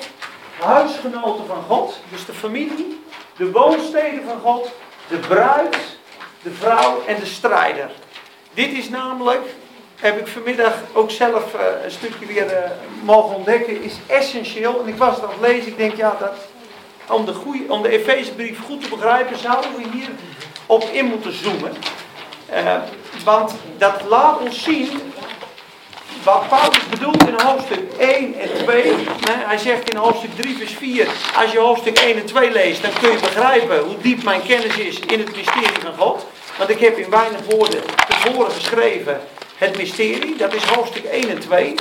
huisgenoten 0.59 1.45
van 1.45 1.63
God, 1.67 1.99
dus 2.11 2.25
de 2.25 2.33
familie, 2.33 3.03
de 3.37 3.51
woonsteden 3.51 4.23
van 4.27 4.39
God, 4.43 4.71
de 5.07 5.17
bruid, 5.17 5.77
de 6.41 6.51
vrouw 6.51 7.01
en 7.07 7.19
de 7.19 7.25
strijder. 7.25 7.89
Dit 8.53 8.71
is 8.71 8.89
namelijk, 8.89 9.45
heb 9.95 10.19
ik 10.19 10.27
vanmiddag 10.27 10.73
ook 10.93 11.11
zelf 11.11 11.53
eh, 11.53 11.83
een 11.83 11.91
stukje 11.91 12.25
weer 12.25 12.47
eh, 12.47 12.71
mogen 13.03 13.35
ontdekken, 13.35 13.81
is 13.81 13.95
essentieel. 14.07 14.81
En 14.81 14.87
ik 14.87 14.97
was 14.97 15.15
het 15.15 15.23
aan 15.23 15.29
het 15.29 15.41
lezen, 15.41 15.67
ik 15.67 15.77
denk 15.77 15.95
ja, 15.95 16.15
dat, 16.19 16.33
om 17.09 17.25
de, 17.25 17.33
goeie, 17.33 17.71
om 17.71 17.81
de 17.81 17.89
Efezebrief 17.89 18.59
goed 18.65 18.81
te 18.81 18.89
begrijpen, 18.89 19.37
zouden 19.37 19.75
we 19.75 19.83
hier 19.91 20.09
op 20.65 20.83
in 20.83 21.05
moeten 21.05 21.33
zoomen. 21.33 21.73
Eh, 22.49 22.75
want 23.23 23.55
dat 23.77 24.01
laat 24.07 24.39
ons 24.39 24.63
zien 24.63 25.13
wat 26.23 26.49
Paulus 26.49 26.89
bedoelt 26.89 27.27
in 27.27 27.35
hoofdstuk 27.43 27.91
1 27.97 28.39
en 28.39 28.49
2. 28.63 28.93
Hè, 29.29 29.45
Hij 29.45 29.57
zegt 29.57 29.89
in 29.89 29.97
hoofdstuk 29.97 30.35
3 30.35 30.57
vers 30.57 30.73
4, 30.73 31.07
als 31.35 31.51
je 31.51 31.59
hoofdstuk 31.59 31.97
1 31.99 32.15
en 32.15 32.25
2 32.25 32.51
leest, 32.51 32.81
dan 32.81 32.91
kun 32.99 33.11
je 33.11 33.19
begrijpen 33.19 33.79
hoe 33.79 33.97
diep 34.01 34.23
mijn 34.23 34.41
kennis 34.43 34.77
is 34.77 34.99
in 34.99 35.19
het 35.19 35.35
mysterie 35.35 35.81
van 35.81 35.93
God. 35.97 36.25
Want 36.57 36.69
ik 36.69 36.79
heb 36.79 36.97
in 36.97 37.09
weinig 37.09 37.39
woorden 37.49 37.81
tevoren 38.07 38.51
geschreven 38.51 39.21
het 39.57 39.77
mysterie, 39.77 40.35
dat 40.35 40.53
is 40.53 40.63
hoofdstuk 40.63 41.03
1 41.03 41.29
en 41.29 41.39
2. 41.39 41.75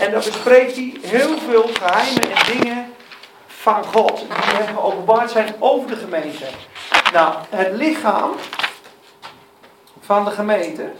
En 0.00 0.10
daar 0.10 0.22
bespreekt 0.24 0.76
hij 0.76 0.94
heel 1.02 1.38
veel 1.48 1.70
geheimen 1.80 2.22
en 2.22 2.60
dingen 2.60 2.92
van 3.46 3.84
God 3.84 4.18
die 4.18 4.66
geopenbaard 4.74 5.30
zijn 5.30 5.54
over 5.58 5.88
de 5.88 5.96
gemeente. 5.96 6.44
Nou, 7.12 7.34
het 7.50 7.72
lichaam 7.72 8.30
van 10.08 10.24
de 10.24 10.30
gemeente 10.30 10.90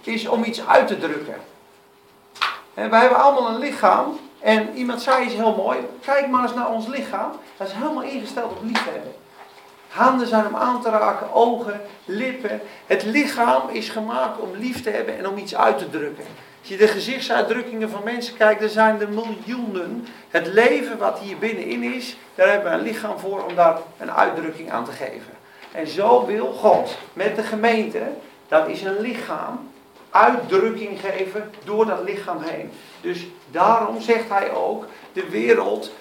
is 0.00 0.28
om 0.28 0.44
iets 0.44 0.66
uit 0.66 0.86
te 0.86 0.98
drukken. 0.98 1.34
En 2.74 2.90
wij 2.90 3.00
hebben 3.00 3.18
allemaal 3.18 3.48
een 3.48 3.58
lichaam. 3.58 4.18
En 4.40 4.74
iemand 4.74 5.02
zei 5.02 5.24
iets 5.24 5.34
heel 5.34 5.54
mooi. 5.54 5.78
Kijk 6.00 6.28
maar 6.28 6.42
eens 6.42 6.54
naar 6.54 6.70
ons 6.70 6.86
lichaam. 6.86 7.30
Dat 7.56 7.66
is 7.66 7.72
helemaal 7.72 8.02
ingesteld 8.02 8.50
op 8.50 8.62
liefhebben. 8.62 9.14
Handen 9.88 10.26
zijn 10.26 10.46
om 10.46 10.56
aan 10.56 10.82
te 10.82 10.90
raken, 10.90 11.32
ogen, 11.32 11.80
lippen. 12.04 12.60
Het 12.86 13.02
lichaam 13.04 13.68
is 13.68 13.88
gemaakt 13.88 14.40
om 14.40 14.50
lief 14.56 14.82
te 14.82 14.90
hebben 14.90 15.18
en 15.18 15.28
om 15.28 15.38
iets 15.38 15.56
uit 15.56 15.78
te 15.78 15.90
drukken. 15.90 16.24
Als 16.60 16.68
je 16.68 16.76
de 16.76 16.88
gezichtsuitdrukkingen 16.88 17.90
van 17.90 18.04
mensen 18.04 18.36
kijkt, 18.36 18.60
dan 18.60 18.68
zijn 18.68 19.00
er 19.00 19.08
miljoenen. 19.08 20.06
Het 20.28 20.46
leven 20.46 20.98
wat 20.98 21.18
hier 21.18 21.38
binnenin 21.38 21.82
is, 21.82 22.16
daar 22.34 22.48
hebben 22.48 22.70
we 22.72 22.78
een 22.78 22.84
lichaam 22.84 23.18
voor 23.18 23.44
om 23.44 23.54
daar 23.54 23.78
een 23.98 24.12
uitdrukking 24.12 24.70
aan 24.70 24.84
te 24.84 24.92
geven. 24.92 25.39
En 25.72 25.86
zo 25.86 26.26
wil 26.26 26.46
God 26.46 26.96
met 27.12 27.36
de 27.36 27.42
gemeente, 27.42 28.02
dat 28.48 28.68
is 28.68 28.82
een 28.82 29.00
lichaam, 29.00 29.70
uitdrukking 30.10 31.00
geven 31.00 31.50
door 31.64 31.86
dat 31.86 32.02
lichaam 32.04 32.42
heen. 32.42 32.70
Dus 33.00 33.26
daarom 33.50 34.00
zegt 34.00 34.28
hij 34.28 34.52
ook, 34.52 34.86
de 35.12 35.28
wereld 35.28 35.92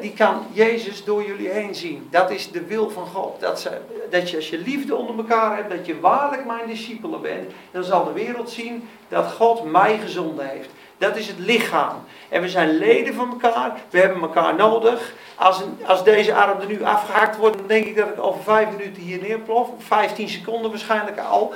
die 0.00 0.12
kan 0.12 0.46
Jezus 0.52 1.04
door 1.04 1.26
jullie 1.26 1.48
heen 1.48 1.74
zien. 1.74 2.08
Dat 2.10 2.30
is 2.30 2.50
de 2.50 2.64
wil 2.64 2.90
van 2.90 3.06
God. 3.06 3.40
Dat, 3.40 3.60
ze, 3.60 3.78
dat 4.10 4.30
je 4.30 4.36
als 4.36 4.50
je 4.50 4.58
liefde 4.58 4.96
onder 4.96 5.16
elkaar 5.16 5.56
hebt, 5.56 5.70
dat 5.70 5.86
je 5.86 6.00
waarlijk 6.00 6.44
mijn 6.44 6.66
discipelen 6.66 7.20
bent, 7.20 7.52
dan 7.70 7.84
zal 7.84 8.04
de 8.04 8.12
wereld 8.12 8.50
zien 8.50 8.88
dat 9.08 9.32
God 9.32 9.64
mij 9.64 9.98
gezonden 9.98 10.48
heeft. 10.48 10.68
Dat 10.98 11.16
is 11.16 11.26
het 11.26 11.38
lichaam. 11.38 12.04
En 12.28 12.42
we 12.42 12.48
zijn 12.48 12.78
leden 12.78 13.14
van 13.14 13.30
elkaar. 13.30 13.80
We 13.90 13.98
hebben 13.98 14.20
elkaar 14.20 14.54
nodig. 14.54 15.14
Als, 15.38 15.62
als 15.86 16.04
deze 16.04 16.34
arm 16.34 16.60
er 16.60 16.66
nu 16.66 16.82
afgehaakt 16.82 17.36
wordt, 17.36 17.56
dan 17.56 17.66
denk 17.66 17.86
ik 17.86 17.96
dat 17.96 18.08
ik 18.08 18.22
over 18.22 18.42
vijf 18.42 18.70
minuten 18.70 19.02
hier 19.02 19.20
neerplof. 19.20 19.68
15 19.78 20.28
seconden 20.28 20.70
waarschijnlijk 20.70 21.18
al. 21.18 21.52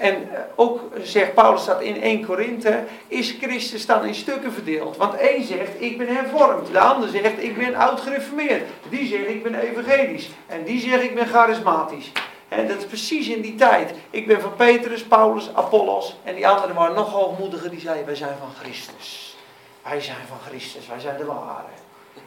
En 0.00 0.28
eh, 0.32 0.40
ook 0.54 0.80
zegt 1.02 1.34
Paulus 1.34 1.64
dat 1.64 1.80
in 1.80 2.02
1 2.02 2.26
Korinthe, 2.26 2.84
is 3.08 3.36
Christus 3.40 3.86
dan 3.86 4.04
in 4.04 4.14
stukken 4.14 4.52
verdeeld. 4.52 4.96
Want 4.96 5.14
één 5.14 5.44
zegt, 5.44 5.70
ik 5.78 5.98
ben 5.98 6.16
hervormd. 6.16 6.72
De 6.72 6.80
ander 6.80 7.08
zegt, 7.08 7.42
ik 7.42 7.56
ben 7.58 7.74
oud 7.74 8.00
gereformeerd. 8.00 8.62
Die 8.88 9.06
zegt, 9.06 9.28
ik 9.28 9.42
ben 9.42 9.54
evangelisch. 9.54 10.30
En 10.46 10.64
die 10.64 10.80
zegt, 10.80 11.02
ik 11.02 11.14
ben 11.14 11.26
charismatisch. 11.26 12.12
En 12.48 12.68
dat 12.68 12.78
is 12.78 12.86
precies 12.86 13.28
in 13.28 13.40
die 13.40 13.54
tijd. 13.54 13.92
Ik 14.10 14.26
ben 14.26 14.40
van 14.40 14.54
Petrus, 14.56 15.04
Paulus, 15.04 15.50
Apollos. 15.54 16.16
En 16.24 16.34
die 16.34 16.48
anderen 16.48 16.74
waren 16.74 16.94
nog 16.94 17.12
hoogmoediger. 17.12 17.70
Die 17.70 17.80
zeiden, 17.80 18.06
wij 18.06 18.14
zijn 18.14 18.36
van 18.38 18.50
Christus. 18.60 19.36
Wij 19.82 20.00
zijn 20.00 20.26
van 20.28 20.38
Christus. 20.46 20.86
Wij 20.86 21.00
zijn 21.00 21.16
de 21.16 21.24
ware. 21.24 21.83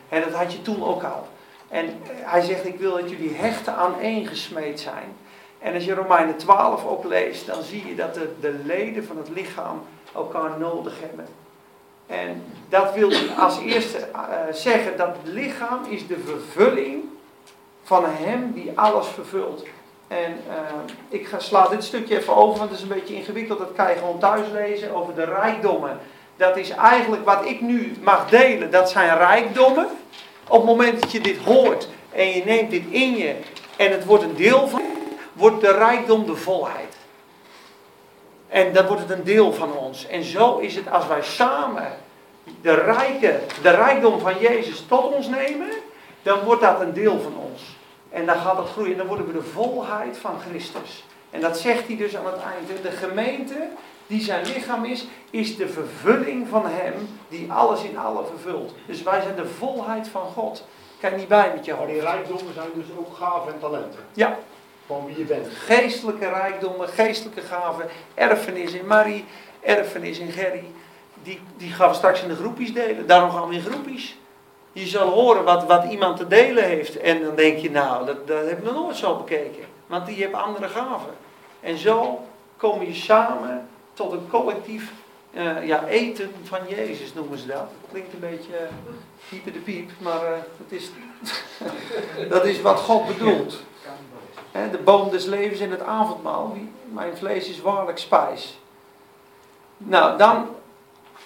En 0.09 0.21
dat 0.21 0.31
had 0.31 0.51
je 0.53 0.61
toen 0.61 0.83
ook 0.83 1.03
al. 1.03 1.27
En 1.67 1.85
eh, 1.85 1.91
hij 2.09 2.41
zegt, 2.41 2.65
ik 2.65 2.79
wil 2.79 2.91
dat 2.91 3.09
jullie 3.09 3.35
hechten 3.35 3.75
aan 3.75 3.99
één 3.99 4.27
gesmeed 4.27 4.79
zijn. 4.79 5.15
En 5.59 5.73
als 5.73 5.85
je 5.85 5.93
Romeinen 5.93 6.37
12 6.37 6.85
ook 6.85 7.03
leest, 7.03 7.45
dan 7.45 7.63
zie 7.63 7.87
je 7.87 7.95
dat 7.95 8.13
de, 8.13 8.33
de 8.39 8.59
leden 8.65 9.05
van 9.05 9.17
het 9.17 9.29
lichaam 9.29 9.81
elkaar 10.13 10.59
nodig 10.59 10.99
hebben. 10.99 11.27
En 12.07 12.43
dat 12.69 12.93
wil 12.93 13.11
als 13.37 13.59
eerste 13.59 13.97
uh, 13.97 14.21
zeggen 14.51 14.97
dat 14.97 15.07
het 15.07 15.33
lichaam 15.33 15.79
is 15.89 16.07
de 16.07 16.19
vervulling 16.19 17.03
van 17.83 18.03
hem 18.05 18.51
die 18.53 18.71
alles 18.75 19.07
vervult. 19.07 19.65
En 20.07 20.31
uh, 20.47 20.53
ik 21.09 21.27
ga, 21.27 21.39
sla 21.39 21.67
dit 21.67 21.83
stukje 21.83 22.17
even 22.17 22.35
over, 22.35 22.57
want 22.57 22.69
het 22.69 22.79
is 22.79 22.83
een 22.83 22.95
beetje 22.95 23.15
ingewikkeld. 23.15 23.59
Dat 23.59 23.73
kan 23.75 23.89
je 23.89 23.95
gewoon 23.95 24.19
thuis 24.19 24.47
lezen 24.51 24.95
over 24.95 25.15
de 25.15 25.23
rijkdommen. 25.23 25.99
Dat 26.37 26.57
is 26.57 26.69
eigenlijk 26.69 27.25
wat 27.25 27.45
ik 27.45 27.61
nu 27.61 27.93
mag 28.01 28.29
delen, 28.29 28.71
dat 28.71 28.89
zijn 28.89 29.17
rijkdommen. 29.17 29.87
Op 30.47 30.57
het 30.57 30.65
moment 30.65 31.01
dat 31.01 31.11
je 31.11 31.21
dit 31.21 31.37
hoort 31.37 31.87
en 32.11 32.29
je 32.29 32.43
neemt 32.45 32.71
dit 32.71 32.83
in 32.89 33.15
je 33.15 33.35
en 33.77 33.91
het 33.91 34.05
wordt 34.05 34.23
een 34.23 34.35
deel 34.35 34.67
van 34.67 34.81
wordt 35.33 35.61
de 35.61 35.71
rijkdom 35.71 36.25
de 36.25 36.35
volheid. 36.35 36.95
En 38.47 38.73
dan 38.73 38.85
wordt 38.85 39.01
het 39.01 39.11
een 39.11 39.23
deel 39.23 39.53
van 39.53 39.77
ons. 39.77 40.07
En 40.07 40.23
zo 40.23 40.57
is 40.57 40.75
het 40.75 40.91
als 40.91 41.07
wij 41.07 41.21
samen 41.21 41.91
de, 42.61 42.73
rijke, 42.73 43.39
de 43.61 43.69
rijkdom 43.69 44.19
van 44.19 44.39
Jezus 44.39 44.85
tot 44.87 45.13
ons 45.13 45.27
nemen, 45.27 45.69
dan 46.21 46.39
wordt 46.39 46.61
dat 46.61 46.81
een 46.81 46.93
deel 46.93 47.19
van 47.21 47.37
ons. 47.51 47.61
En 48.09 48.25
dan 48.25 48.35
gaat 48.35 48.57
het 48.57 48.69
groeien. 48.69 48.91
En 48.91 48.97
dan 48.97 49.07
worden 49.07 49.27
we 49.27 49.33
de 49.33 49.41
volheid 49.41 50.17
van 50.17 50.39
Christus. 50.49 51.05
En 51.29 51.41
dat 51.41 51.57
zegt 51.57 51.87
hij 51.87 51.97
dus 51.97 52.15
aan 52.15 52.25
het 52.25 52.41
einde. 52.41 52.81
De 52.81 52.91
gemeente 52.91 53.67
die 54.07 54.21
zijn 54.21 54.45
lichaam 54.45 54.85
is, 54.85 55.05
is 55.29 55.55
de 55.55 55.67
vervulling 55.67 56.47
van 56.47 56.65
hem 56.65 56.93
die 57.29 57.51
alles 57.51 57.83
in 57.83 57.97
alle 57.97 58.25
vervult. 58.25 58.73
Dus 58.85 59.03
wij 59.03 59.21
zijn 59.21 59.35
de 59.35 59.45
volheid 59.45 60.07
van 60.07 60.25
God. 60.25 60.63
Kan 60.99 61.11
je 61.11 61.17
niet 61.17 61.27
bij 61.27 61.51
met 61.55 61.65
je 61.65 61.71
hoofd. 61.71 61.85
Maar 61.85 61.93
die 61.93 62.01
rijkdommen 62.01 62.53
zijn 62.53 62.67
dus 62.73 62.85
ook 62.97 63.15
gaven 63.15 63.53
en 63.53 63.59
talenten. 63.59 63.99
Ja, 64.13 64.37
van 64.85 65.05
wie 65.05 65.17
je 65.17 65.23
bent. 65.23 65.47
Geestelijke 65.53 66.27
rijkdommen, 66.27 66.87
geestelijke 66.89 67.41
gaven, 67.41 67.87
erfenis 68.13 68.73
in 68.73 68.87
Marie, 68.87 69.25
erfenis 69.59 70.19
in 70.19 70.31
Gerry. 70.31 70.63
Die, 71.23 71.39
die 71.57 71.71
gaan 71.71 71.89
we 71.89 71.95
straks 71.95 72.21
in 72.21 72.27
de 72.27 72.35
groepjes 72.35 72.73
delen. 72.73 73.07
Daarom 73.07 73.31
gaan 73.31 73.47
we 73.47 73.55
in 73.55 73.61
groepjes. 73.61 74.17
Je 74.71 74.87
zal 74.87 75.09
horen 75.09 75.43
wat, 75.43 75.65
wat 75.65 75.83
iemand 75.83 76.17
te 76.17 76.27
delen 76.27 76.63
heeft. 76.63 76.97
En 76.97 77.23
dan 77.23 77.35
denk 77.35 77.57
je, 77.57 77.71
nou, 77.71 78.05
dat, 78.05 78.27
dat 78.27 78.47
heb 78.47 78.57
ik 78.57 78.63
nog 78.63 78.73
nooit 78.73 78.95
zo 78.95 79.15
bekeken. 79.15 79.65
Want 79.87 80.05
die 80.05 80.15
heeft 80.15 80.33
andere 80.33 80.67
gaven. 80.67 81.13
En 81.59 81.77
zo 81.77 82.25
kom 82.57 82.83
je 82.83 82.93
samen 82.93 83.67
tot 83.97 84.11
een 84.11 84.27
collectief 84.29 84.91
uh, 85.31 85.67
ja, 85.67 85.85
eten 85.85 86.31
van 86.43 86.59
Jezus 86.67 87.13
noemen 87.13 87.37
ze 87.37 87.47
dat. 87.47 87.69
Klinkt 87.91 88.13
een 88.13 88.19
beetje 88.19 88.67
uh, 89.33 89.53
de 89.53 89.59
piep, 89.59 89.89
maar 89.97 90.23
uh, 90.23 90.29
dat, 90.57 90.79
is, 90.79 90.89
dat 92.33 92.45
is 92.45 92.61
wat 92.61 92.79
God 92.79 93.07
bedoelt 93.07 93.59
de 94.71 94.77
boom 94.83 95.09
des 95.09 95.25
levens 95.25 95.59
en 95.59 95.71
het 95.71 95.83
avondmaal. 95.83 96.57
Mijn 96.83 97.17
vlees 97.17 97.49
is 97.49 97.61
waarlijk 97.61 97.97
spijs. 97.97 98.59
Nou, 99.77 100.17
dan 100.17 100.47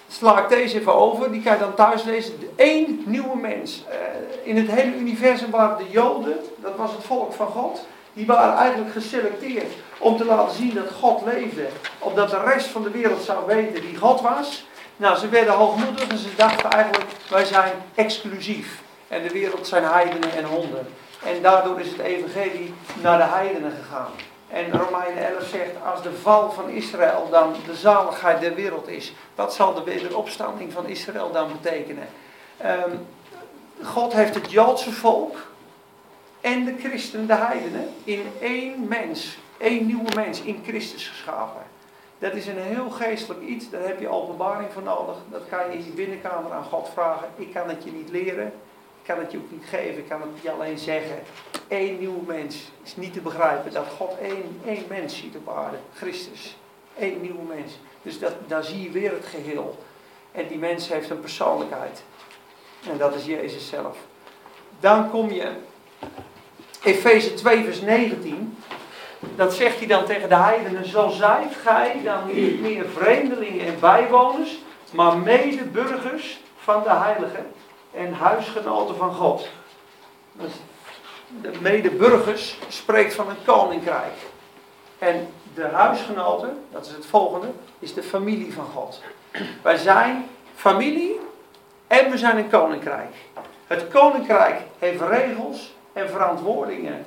sla 0.08 0.42
ik 0.44 0.50
deze 0.50 0.80
even 0.80 0.96
over. 0.96 1.32
Die 1.32 1.42
kan 1.42 1.54
je 1.54 1.60
dan 1.60 1.74
thuis 1.74 2.04
lezen. 2.04 2.34
Eén 2.56 3.04
nieuwe 3.06 3.38
mens. 3.38 3.84
Eh, 3.90 3.98
in 4.44 4.58
het 4.58 4.72
hele 4.72 4.96
universum 4.96 5.50
waren 5.50 5.78
de 5.78 5.92
Joden, 5.92 6.38
dat 6.56 6.76
was 6.76 6.92
het 6.92 7.04
volk 7.04 7.34
van 7.34 7.48
God. 7.48 7.86
Die 8.14 8.26
waren 8.26 8.58
eigenlijk 8.58 8.92
geselecteerd 8.92 9.74
om 10.02 10.18
te 10.18 10.26
laten 10.26 10.56
zien 10.56 10.74
dat 10.74 10.92
God 11.00 11.22
leefde. 11.26 11.68
Opdat 12.00 12.30
de 12.30 12.40
rest 12.40 12.68
van 12.68 12.84
de 12.84 12.90
wereld 12.90 13.24
zou 13.24 13.46
weten 13.46 13.82
wie 13.82 13.98
God 13.98 14.22
was. 14.22 14.66
Nou, 14.98 15.18
ze 15.18 15.30
werden 15.30 15.54
hoogmoedig 15.54 16.08
en 16.08 16.18
ze 16.18 16.36
dachten 16.36 16.70
eigenlijk, 16.70 17.12
wij 17.30 17.46
zijn 17.46 17.74
exclusief. 17.96 18.82
En 19.08 19.24
de 19.24 19.30
wereld 19.30 19.68
zijn 19.68 19.84
heidenen 19.84 20.32
en 20.32 20.44
honden. 20.44 20.88
En 21.24 21.42
daardoor 21.42 21.80
is 21.80 21.88
het 21.90 22.00
evangelie 22.00 22.74
naar 23.02 23.18
de 23.18 23.24
heidenen 23.24 23.72
gegaan. 23.72 24.12
En 24.50 24.72
Romeinen 24.72 25.28
11 25.28 25.48
zegt, 25.48 25.72
als 25.92 26.02
de 26.02 26.14
val 26.22 26.52
van 26.52 26.70
Israël 26.70 27.28
dan 27.32 27.56
de 27.66 27.76
zaligheid 27.76 28.42
der 28.42 28.56
wereld 28.56 28.88
is, 28.88 29.14
wat 29.36 29.54
zal 29.54 29.74
de 29.74 29.84
wederopstanding 29.84 30.74
van 30.74 30.88
Israël 30.88 31.32
dan 31.32 31.52
betekenen? 31.62 32.08
Um, 32.66 33.08
God 33.84 34.14
heeft 34.14 34.36
het 34.36 34.52
Joodse 34.52 34.92
volk 34.92 35.36
en 36.42 36.66
de 36.66 36.76
christenen, 36.80 37.28
de 37.28 37.36
heidenen, 37.36 37.90
in 38.04 38.32
één 38.40 38.88
mens, 38.88 39.38
één 39.62 39.86
nieuwe 39.86 40.16
mens, 40.16 40.42
in 40.42 40.60
Christus 40.66 41.08
geschapen. 41.08 41.62
Dat 42.20 42.34
is 42.34 42.48
een 42.48 42.58
heel 42.58 42.90
geestelijk 42.90 43.42
iets, 43.42 43.70
daar 43.70 43.88
heb 43.88 44.00
je 44.00 44.08
openbaring 44.08 44.72
voor 44.74 44.84
nodig. 44.84 45.16
Dat 45.30 45.42
kan 45.50 45.60
je 45.72 45.78
in 45.78 45.86
je 45.86 45.92
binnenkamer 45.92 46.52
aan 46.52 46.64
God 46.64 46.90
vragen. 46.94 47.28
Ik 47.36 47.54
kan 47.54 47.70
het 47.70 47.84
je 47.84 47.92
niet 47.92 48.10
leren. 48.10 48.54
Ik 49.02 49.08
kan 49.08 49.20
het 49.20 49.32
je 49.32 49.38
ook 49.38 49.52
niet 49.52 49.66
geven, 49.66 49.98
ik 49.98 50.10
kan 50.10 50.22
het 50.22 50.30
je 50.42 50.52
alleen 50.52 50.78
zeggen. 50.78 51.20
Eén 51.68 52.00
nieuw 52.00 52.24
mens 52.28 52.72
is 52.84 52.96
niet 52.96 53.14
te 53.14 53.22
begrijpen 53.22 53.74
dat 53.74 53.88
God 53.98 54.18
één, 54.18 54.62
één 54.66 54.84
mens 54.90 55.18
ziet 55.18 55.36
op 55.36 55.50
aarde, 55.50 55.78
Christus. 55.94 56.58
Eén 56.98 57.22
nieuwe 57.22 57.44
mens. 57.48 57.80
Dus 58.02 58.20
dat, 58.20 58.34
daar 58.48 58.64
zie 58.64 58.82
je 58.82 58.90
weer 58.90 59.12
het 59.12 59.26
geheel. 59.26 59.78
En 60.32 60.48
die 60.48 60.58
mens 60.58 60.88
heeft 60.90 61.10
een 61.10 61.20
persoonlijkheid. 61.20 62.04
En 62.90 62.98
dat 62.98 63.16
is 63.16 63.26
Jezus 63.26 63.68
zelf. 63.68 63.98
Dan 64.80 65.10
kom 65.10 65.32
je, 65.32 65.52
Efeze 66.84 67.34
2 67.34 67.64
vers 67.64 67.82
19. 67.82 68.58
Dat 69.36 69.54
zegt 69.54 69.78
hij 69.78 69.88
dan 69.88 70.06
tegen 70.06 70.30
de 70.30 70.36
heidenen. 70.36 70.86
Zo 70.86 71.10
zijt 71.10 71.56
gij 71.64 72.02
dan 72.04 72.20
niet 72.34 72.62
meer 72.62 72.86
vreemdelingen 72.90 73.66
en 73.66 73.80
bijwoners, 73.80 74.60
maar 74.92 75.18
medeburgers 75.18 76.40
van 76.58 76.84
de 76.84 76.94
heiligen 76.94 77.52
en 77.94 78.14
huisgenoten 78.14 78.96
van 78.96 79.14
God. 79.14 79.50
De 81.42 81.52
medeburgers 81.62 82.58
spreekt 82.68 83.14
van 83.14 83.30
een 83.30 83.44
koninkrijk. 83.46 84.14
En 85.00 85.28
de 85.54 85.64
huisgenoten, 85.64 86.64
dat 86.72 86.86
is 86.86 86.92
het 86.92 87.06
volgende, 87.06 87.48
is 87.80 87.94
de 87.94 88.04
familie 88.04 88.54
van 88.54 88.66
God. 88.66 89.02
Wij 89.62 89.78
zijn 89.78 90.26
familie 90.56 91.20
en 91.88 92.12
we 92.12 92.18
zijn 92.18 92.38
een 92.38 92.50
koninkrijk. 92.50 93.16
Het 93.68 93.88
koninkrijk 93.88 94.62
heeft 94.80 95.02
regels 95.02 95.74
en 95.94 96.10
verantwoordingen. 96.10 97.06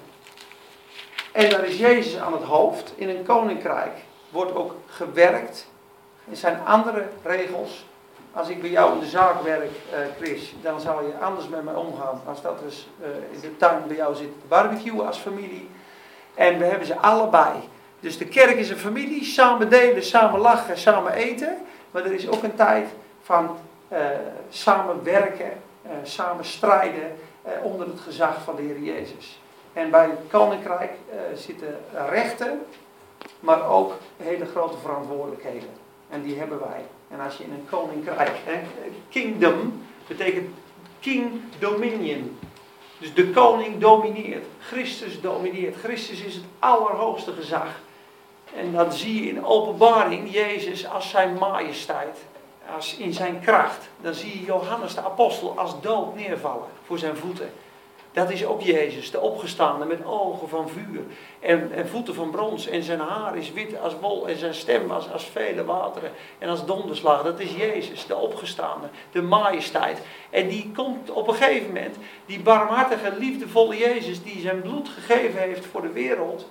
En 1.35 1.51
daar 1.51 1.64
is 1.64 1.79
Jezus 1.79 2.18
aan 2.18 2.33
het 2.33 2.42
hoofd. 2.42 2.92
In 2.94 3.09
een 3.09 3.25
koninkrijk 3.25 3.92
wordt 4.31 4.55
ook 4.55 4.75
gewerkt. 4.87 5.66
Er 6.31 6.37
zijn 6.37 6.59
andere 6.64 7.07
regels 7.23 7.87
als 8.33 8.49
ik 8.49 8.61
bij 8.61 8.70
jou 8.70 8.92
in 8.92 9.01
de 9.01 9.07
zaak 9.07 9.42
werk, 9.42 9.70
uh, 9.70 9.99
Chris, 10.20 10.55
dan 10.62 10.81
zal 10.81 11.03
je 11.03 11.18
anders 11.20 11.49
met 11.49 11.64
mij 11.64 11.75
omgaan 11.75 12.20
als 12.27 12.42
dat 12.42 12.61
dus 12.61 12.88
uh, 13.01 13.07
in 13.31 13.40
de 13.40 13.57
tuin 13.57 13.83
bij 13.87 13.97
jou 13.97 14.14
zit 14.14 14.49
barbecuen 14.49 15.07
als 15.07 15.18
familie. 15.18 15.70
En 16.35 16.59
we 16.59 16.64
hebben 16.64 16.87
ze 16.87 16.97
allebei. 16.99 17.51
Dus 18.01 18.18
de 18.18 18.27
kerk 18.27 18.57
is 18.57 18.70
een 18.70 18.77
familie, 18.77 19.25
samen 19.25 19.70
delen, 19.70 20.03
samen 20.03 20.40
lachen, 20.40 20.79
samen 20.79 21.12
eten. 21.12 21.57
Maar 21.90 22.05
er 22.05 22.12
is 22.12 22.29
ook 22.29 22.42
een 22.42 22.55
tijd 22.55 22.88
van 23.23 23.57
uh, 23.92 23.99
samen 24.49 25.05
werken, 25.05 25.53
samen 26.03 26.44
strijden 26.44 27.16
onder 27.62 27.87
het 27.87 28.01
gezag 28.01 28.42
van 28.44 28.57
de 28.57 28.62
Heer 28.62 28.81
Jezus. 28.81 29.38
En 29.74 29.90
bij 29.90 30.04
het 30.04 30.18
koninkrijk 30.30 30.92
zitten 31.34 31.78
rechten, 32.08 32.66
maar 33.40 33.68
ook 33.68 33.92
hele 34.16 34.46
grote 34.46 34.76
verantwoordelijkheden. 34.78 35.68
En 36.10 36.22
die 36.22 36.38
hebben 36.38 36.58
wij. 36.58 36.84
En 37.08 37.20
als 37.20 37.37
je 37.37 37.44
in 37.44 37.52
een 37.52 37.66
koninkrijk, 37.70 38.32
kingdom 39.08 39.82
betekent 40.06 40.48
king 41.00 41.40
dominion. 41.58 42.38
Dus 42.98 43.14
de 43.14 43.30
koning 43.30 43.78
domineert. 43.78 44.44
Christus 44.58 45.20
domineert. 45.20 45.76
Christus 45.76 46.20
is 46.20 46.34
het 46.34 46.44
allerhoogste 46.58 47.32
gezag. 47.32 47.66
En 48.56 48.72
dan 48.72 48.92
zie 48.92 49.24
je 49.24 49.28
in 49.28 49.44
openbaring 49.44 50.32
Jezus 50.32 50.88
als 50.88 51.10
zijn 51.10 51.34
majesteit. 51.38 52.18
Als 52.74 52.96
in 52.96 53.12
zijn 53.12 53.40
kracht. 53.40 53.88
Dan 54.00 54.14
zie 54.14 54.38
je 54.38 54.44
Johannes 54.44 54.94
de 54.94 55.00
apostel 55.00 55.58
als 55.58 55.80
dood 55.80 56.14
neervallen 56.14 56.68
voor 56.87 56.98
zijn 56.98 57.16
voeten. 57.16 57.52
Dat 58.14 58.31
is 58.31 58.44
ook 58.46 58.61
Jezus, 58.61 59.11
de 59.11 59.20
opgestaande 59.20 59.85
met 59.85 60.05
ogen 60.05 60.48
van 60.48 60.68
vuur 60.68 61.00
en, 61.40 61.72
en, 61.72 61.88
voeten 61.88 62.14
van 62.14 62.31
brons. 62.31 62.66
En 62.66 62.83
zijn 62.83 62.98
haar 62.98 63.37
is 63.37 63.53
wit 63.53 63.81
als 63.81 63.94
wol 64.00 64.29
en 64.29 64.37
zijn 64.37 64.55
stem 64.55 64.90
als 64.90 65.24
vele 65.33 65.64
wateren 65.64 66.11
en 66.38 66.48
als 66.48 66.66
donderslag. 66.66 67.22
Dat 67.22 67.40
is 67.40 67.57
Jezus, 67.57 68.07
de 68.07 68.16
opgestaande, 68.16 68.87
de 69.12 69.22
majesteit. 69.22 70.00
En 70.31 70.48
die 70.48 70.70
komt 70.74 71.11
op 71.11 71.29
een 71.29 71.35
gegeven 71.35 71.66
moment, 71.66 71.96
die 72.27 72.40
barmhartige, 72.40 73.12
liefdevolle 73.18 73.77
Jezus 73.77 74.22
die 74.22 74.40
zijn 74.40 74.61
bloed 74.61 74.88
gegeven 74.88 75.40
heeft 75.40 75.66
voor 75.66 75.83
de 75.83 75.92
wereld. 75.92 76.46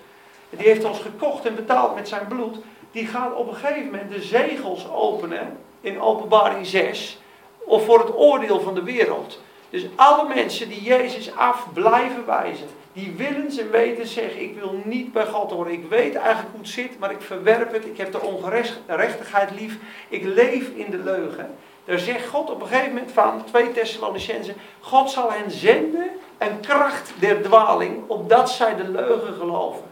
Die 0.49 0.67
heeft 0.67 0.83
ons 0.83 0.99
gekocht 0.99 1.45
en 1.45 1.55
betaald 1.55 1.95
met 1.95 2.07
zijn 2.07 2.27
bloed. 2.27 2.57
Die 2.91 3.07
gaat 3.07 3.35
op 3.35 3.47
een 3.47 3.55
gegeven 3.55 3.85
moment 3.85 4.11
de 4.11 4.21
zegels 4.21 4.89
openen 4.89 5.57
in 5.81 6.01
openbaring 6.01 6.65
6. 6.65 7.17
Of 7.65 7.85
voor 7.85 7.99
het 7.99 8.15
oordeel 8.15 8.59
van 8.59 8.75
de 8.75 8.83
wereld. 8.83 9.39
Dus 9.73 9.85
alle 9.95 10.33
mensen 10.33 10.69
die 10.69 10.81
Jezus 10.83 11.35
af 11.35 11.67
blijven 11.73 12.25
wijzen, 12.25 12.67
die 12.93 13.13
willens 13.17 13.57
en 13.57 13.71
weten 13.71 14.07
zeggen: 14.07 14.41
Ik 14.41 14.55
wil 14.59 14.81
niet 14.83 15.13
bij 15.13 15.25
God 15.25 15.51
horen. 15.51 15.71
Ik 15.71 15.89
weet 15.89 16.15
eigenlijk 16.15 16.49
hoe 16.51 16.61
het 16.61 16.69
zit, 16.69 16.99
maar 16.99 17.11
ik 17.11 17.21
verwerp 17.21 17.73
het. 17.73 17.85
Ik 17.85 17.97
heb 17.97 18.11
de 18.11 18.21
ongerechtigheid 18.21 19.51
lief. 19.51 19.77
Ik 20.09 20.23
leef 20.23 20.67
in 20.67 20.91
de 20.91 20.97
leugen. 20.97 21.55
Daar 21.85 21.99
zegt 21.99 22.27
God 22.27 22.49
op 22.49 22.61
een 22.61 22.67
gegeven 22.67 22.93
moment 22.93 23.11
van 23.11 23.43
2 23.45 23.71
Thessalonicenzen: 23.71 24.55
God 24.79 25.09
zal 25.09 25.31
hen 25.31 25.51
zenden 25.51 26.09
een 26.37 26.59
kracht 26.59 27.13
der 27.19 27.41
dwaling, 27.41 28.03
opdat 28.07 28.49
zij 28.49 28.75
de 28.75 28.87
leugen 28.87 29.33
geloven. 29.33 29.83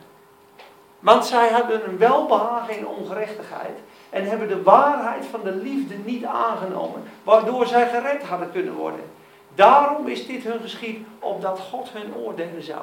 Want 0.99 1.25
zij 1.25 1.47
hebben 1.47 1.89
een 1.89 1.97
welbehagen 1.97 2.77
in 2.77 2.87
ongerechtigheid 2.87 3.77
en 4.09 4.25
hebben 4.25 4.47
de 4.47 4.63
waarheid 4.63 5.25
van 5.31 5.39
de 5.43 5.55
liefde 5.55 5.95
niet 6.05 6.25
aangenomen, 6.25 7.03
waardoor 7.23 7.67
zij 7.67 7.89
gered 7.89 8.23
hadden 8.23 8.51
kunnen 8.51 8.73
worden. 8.73 9.19
Daarom 9.55 10.07
is 10.07 10.27
dit 10.27 10.43
hun 10.43 10.59
geschied, 10.61 11.05
opdat 11.19 11.59
God 11.59 11.89
hun 11.91 12.15
oordelen 12.15 12.63
zou. 12.63 12.81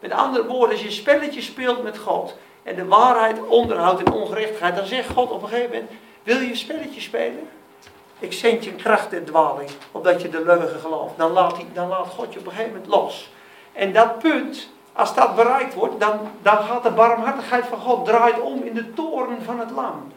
Met 0.00 0.12
andere 0.12 0.46
woorden, 0.46 0.70
als 0.70 0.82
je 0.82 0.90
spelletje 0.90 1.40
speelt 1.40 1.82
met 1.82 1.98
God 1.98 2.36
en 2.62 2.74
de 2.74 2.86
waarheid 2.86 3.46
onderhoudt 3.46 4.00
in 4.00 4.12
ongerechtigheid, 4.12 4.76
dan 4.76 4.86
zegt 4.86 5.08
God 5.08 5.30
op 5.30 5.42
een 5.42 5.48
gegeven 5.48 5.70
moment: 5.70 5.90
Wil 6.22 6.40
je 6.40 6.48
een 6.48 6.56
spelletje 6.56 7.00
spelen? 7.00 7.48
Ik 8.18 8.32
zend 8.32 8.64
je 8.64 8.74
kracht 8.74 9.10
der 9.10 9.24
dwaling, 9.24 9.70
opdat 9.92 10.22
je 10.22 10.28
de 10.28 10.44
leugen 10.44 10.80
gelooft. 10.80 11.16
Dan 11.16 11.32
laat, 11.32 11.56
dan 11.72 11.88
laat 11.88 12.06
God 12.06 12.32
je 12.32 12.38
op 12.38 12.46
een 12.46 12.52
gegeven 12.52 12.72
moment 12.72 12.90
los. 12.90 13.30
En 13.72 13.92
dat 13.92 14.18
punt, 14.18 14.68
als 14.92 15.14
dat 15.14 15.34
bereikt 15.34 15.74
wordt, 15.74 16.00
dan, 16.00 16.18
dan 16.42 16.56
gaat 16.56 16.82
de 16.82 16.90
barmhartigheid 16.90 17.66
van 17.66 17.78
God 17.78 18.04
draait 18.04 18.40
om 18.40 18.62
in 18.62 18.74
de 18.74 18.94
toren 18.94 19.42
van 19.42 19.58
het 19.58 19.70
lam. 19.70 20.12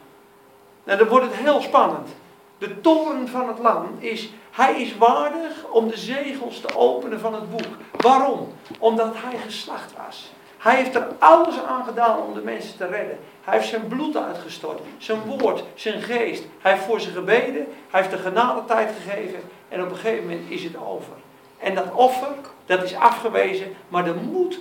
Nou, 0.83 0.97
dan 0.97 1.07
wordt 1.07 1.25
het 1.25 1.35
heel 1.35 1.61
spannend. 1.61 2.09
De 2.57 2.81
toren 2.81 3.27
van 3.27 3.47
het 3.47 3.59
lam 3.59 3.87
is, 3.99 4.29
hij 4.51 4.81
is 4.81 4.97
waardig 4.97 5.65
om 5.71 5.87
de 5.87 5.97
zegels 5.97 6.59
te 6.59 6.75
openen 6.75 7.19
van 7.19 7.33
het 7.33 7.49
boek. 7.49 7.75
Waarom? 7.97 8.53
Omdat 8.79 9.13
hij 9.15 9.37
geslacht 9.37 9.93
was. 10.05 10.31
Hij 10.57 10.75
heeft 10.75 10.95
er 10.95 11.07
alles 11.19 11.63
aan 11.67 11.85
gedaan 11.85 12.21
om 12.21 12.33
de 12.33 12.41
mensen 12.41 12.77
te 12.77 12.87
redden. 12.87 13.19
Hij 13.43 13.53
heeft 13.53 13.67
zijn 13.67 13.87
bloed 13.87 14.17
uitgestort, 14.17 14.79
zijn 14.97 15.19
woord, 15.21 15.63
zijn 15.75 16.01
geest. 16.01 16.43
Hij 16.59 16.71
heeft 16.71 16.83
voor 16.83 17.01
ze 17.01 17.09
gebeden, 17.09 17.67
hij 17.89 18.01
heeft 18.01 18.11
de 18.11 18.17
genadetijd 18.17 18.89
gegeven 19.01 19.39
en 19.69 19.83
op 19.83 19.89
een 19.89 19.95
gegeven 19.95 20.27
moment 20.27 20.49
is 20.49 20.63
het 20.63 20.77
over. 20.77 21.13
En 21.57 21.75
dat 21.75 21.93
offer, 21.93 22.35
dat 22.65 22.83
is 22.83 22.95
afgewezen, 22.95 23.75
maar 23.87 24.07
er 24.07 24.15
moet 24.15 24.59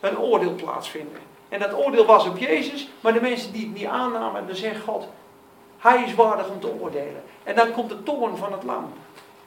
een 0.00 0.18
oordeel 0.18 0.54
plaatsvinden. 0.54 1.18
En 1.48 1.60
dat 1.60 1.74
oordeel 1.74 2.06
was 2.06 2.26
op 2.26 2.38
Jezus, 2.38 2.88
maar 3.00 3.12
de 3.12 3.20
mensen 3.20 3.52
die 3.52 3.66
het 3.66 3.74
niet 3.74 3.86
aannamen, 3.86 4.46
dan 4.46 4.56
zegt 4.56 4.82
God, 4.84 5.08
hij 5.80 6.02
is 6.06 6.14
waardig 6.14 6.48
om 6.48 6.60
te 6.60 6.72
oordelen. 6.80 7.22
En 7.42 7.54
dan 7.54 7.72
komt 7.72 7.88
de 7.88 8.02
toorn 8.02 8.36
van 8.36 8.52
het 8.52 8.62
lam. 8.62 8.92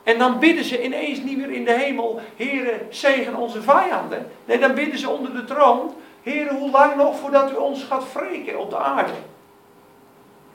En 0.04 0.18
dan 0.18 0.40
bidden 0.40 0.64
ze 0.64 0.84
ineens 0.84 1.20
niet 1.20 1.38
meer 1.38 1.52
in 1.52 1.66
de 1.66 1.72
hemel, 1.72 2.22
Heere, 2.36 2.82
zegen 2.90 3.36
onze 3.36 3.62
vijanden. 3.62 4.32
Nee, 4.46 4.60
dan 4.60 4.74
bidden 4.74 5.00
ze 5.00 5.10
onder 5.10 5.34
de 5.34 5.44
troon, 5.44 5.94
Heere, 6.24 6.54
hoe 6.54 6.72
lang 6.72 6.96
nog 6.96 7.18
voordat 7.18 7.52
u 7.52 7.56
ons 7.56 7.84
gaat 7.84 8.14
wreken 8.14 8.60
op 8.60 8.70
de 8.70 8.78
aarde? 8.78 9.12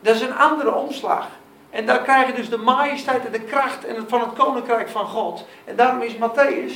Dat 0.01 0.15
is 0.15 0.21
een 0.21 0.37
andere 0.37 0.75
omslag. 0.75 1.27
En 1.71 1.87
daar 1.87 2.03
krijg 2.03 2.27
je 2.27 2.33
dus 2.33 2.49
de 2.49 2.57
majesteit 2.57 3.27
en 3.27 3.33
de 3.33 3.41
kracht 3.41 3.87
van 4.07 4.21
het 4.21 4.33
koninkrijk 4.33 4.89
van 4.89 5.07
God. 5.07 5.47
En 5.65 5.77
daarom 5.77 6.03
is 6.03 6.15
Matthäus, 6.15 6.73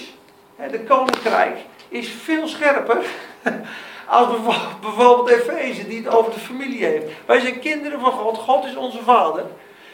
de 0.71 0.85
koninkrijk, 0.89 1.59
is 1.89 2.09
veel 2.09 2.49
scherper 2.49 3.05
als 4.09 4.27
bijvoorbeeld 4.81 5.29
Efeze, 5.29 5.89
die 5.89 6.05
het 6.05 6.15
over 6.15 6.33
de 6.33 6.41
familie 6.41 6.85
heeft. 6.85 7.05
Wij 7.27 7.41
zijn 7.41 7.59
kinderen 7.59 8.01
van 8.01 8.13
God, 8.13 8.39
God 8.39 8.65
is 8.65 8.77
onze 8.77 9.03
vader. 9.03 9.45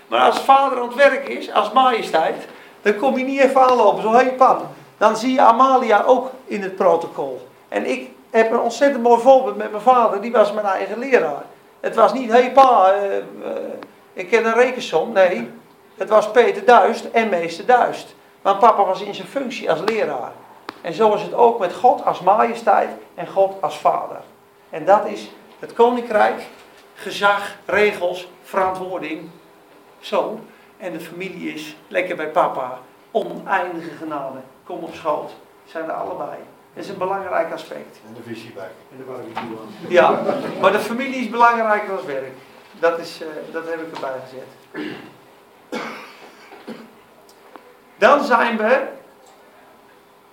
Maar 0.07 0.21
als 0.21 0.41
vader 0.41 0.79
aan 0.79 0.87
het 0.87 0.95
werk 0.95 1.29
is, 1.29 1.53
als 1.53 1.73
majesteit, 1.73 2.47
dan 2.83 2.97
kom 2.97 3.19
je 3.19 3.25
niet 3.25 3.41
even 3.41 3.61
aanlopen, 3.61 4.03
zo 4.03 4.11
hé 4.11 4.17
hey, 4.17 4.33
pap. 4.33 4.67
Dan 4.99 5.17
zie 5.17 5.33
je 5.33 5.41
Amalia 5.41 6.03
ook 6.07 6.31
in 6.45 6.63
het 6.63 6.77
protocol. 6.77 7.49
En 7.69 7.91
ik 7.91 8.11
heb 8.31 8.53
een 8.53 8.61
ontzettend 8.61 9.03
mooi 9.03 9.21
voorbeeld 9.21 9.57
met 9.57 9.71
mijn 9.71 9.83
vader, 9.83 10.21
die 10.21 10.33
was 10.33 10.53
mijn 10.53 10.67
eigen 10.67 10.99
leraar. 10.99 11.45
Het 11.81 11.95
was 11.95 12.13
niet, 12.13 12.31
hé 12.31 12.41
hey, 12.41 12.53
pa, 12.53 12.95
uh, 12.95 13.17
uh, 13.17 13.23
ik 14.13 14.29
ken 14.29 14.47
een 14.47 14.55
rekensom. 14.55 15.13
Nee, 15.13 15.51
het 15.97 16.09
was 16.09 16.31
Peter 16.31 16.65
Duist 16.65 17.05
en 17.05 17.29
meester 17.29 17.67
Duist. 17.67 18.15
Want 18.43 18.59
papa 18.59 18.85
was 18.85 19.01
in 19.01 19.15
zijn 19.15 19.29
functie 19.29 19.71
als 19.71 19.81
leraar. 19.85 20.33
En 20.81 20.93
zo 20.93 21.15
is 21.15 21.23
het 21.23 21.35
ook 21.35 21.59
met 21.59 21.75
God 21.75 22.05
als 22.05 22.21
majesteit 22.21 22.91
en 23.15 23.27
God 23.27 23.63
als 23.63 23.79
vader. 23.79 24.21
En 24.71 24.85
dat 24.85 25.07
is 25.07 25.31
het 25.59 25.73
koninkrijk, 25.73 26.43
gezag, 26.95 27.57
regels, 27.65 28.29
verantwoording. 28.43 29.31
Zo. 29.99 30.41
En 30.77 30.93
de 30.93 31.01
familie 31.01 31.55
is 31.55 31.77
lekker 31.89 32.17
bij 32.17 32.29
papa. 32.29 32.79
Oneindige 33.11 33.91
genade. 33.91 34.39
Kom 34.65 34.83
op 34.83 34.95
schoot. 34.95 35.31
Zijn 35.65 35.85
er 35.85 35.93
allebei. 35.93 36.37
Dat 36.75 36.85
is 36.85 36.91
een 36.91 36.99
belangrijk 36.99 37.53
aspect. 37.53 38.01
En 38.07 38.15
de 38.15 38.23
visie 38.23 38.53
bij. 38.53 38.71
En 38.91 38.97
de 38.97 39.03
barbecue 39.03 39.59
aan. 39.59 39.89
Ja, 39.89 40.23
maar 40.61 40.73
de 40.73 40.79
familie 40.79 41.21
is 41.21 41.31
belangrijker 41.31 41.97
dan 41.97 42.07
werk. 42.07 42.33
Dat, 42.81 42.99
is, 42.99 43.23
uh, 43.23 43.53
dat 43.53 43.69
heb 43.69 43.81
ik 43.81 43.95
erbij 43.95 44.21
gezet. 44.25 44.47
Dan 47.99 48.25
zijn 48.25 48.57
we 48.57 48.87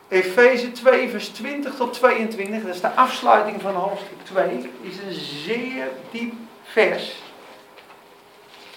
Efeze 0.07 0.71
2, 0.71 1.09
vers 1.09 1.27
20 1.27 1.75
tot 1.75 1.93
22, 1.93 2.63
dat 2.63 2.75
is 2.75 2.81
de 2.81 2.95
afsluiting 2.95 3.61
van 3.61 3.73
hoofdstuk 3.73 4.17
2, 4.23 4.71
is 4.81 4.97
een 4.97 5.13
zeer 5.13 5.87
diep 6.11 6.33
vers. 6.63 7.15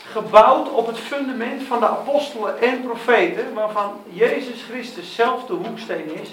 Gebouwd 0.04 0.72
op 0.72 0.86
het 0.86 0.98
fundament 0.98 1.62
van 1.62 1.80
de 1.80 1.88
apostelen 1.88 2.60
en 2.60 2.82
profeten, 2.82 3.54
waarvan 3.54 4.00
Jezus 4.10 4.62
Christus 4.62 5.14
zelf 5.14 5.44
de 5.44 5.52
hoeksteen 5.52 6.20
is. 6.20 6.30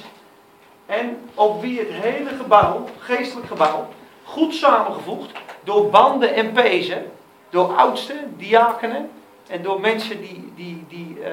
En 0.86 1.17
op 1.34 1.62
wie 1.62 1.79
het 1.79 1.89
hele 1.91 2.29
gebouw, 2.29 2.86
geestelijk 2.99 3.47
gebouw, 3.47 3.88
goed 4.23 4.53
samengevoegd 4.53 5.31
door 5.63 5.89
banden 5.89 6.34
en 6.34 6.51
pezen, 6.51 7.12
door 7.49 7.75
oudsten, 7.75 8.34
diakenen 8.38 9.10
en 9.47 9.63
door 9.63 9.79
mensen 9.79 10.21
die, 10.21 10.51
die, 10.55 10.86
die, 10.88 11.17
uh, 11.19 11.31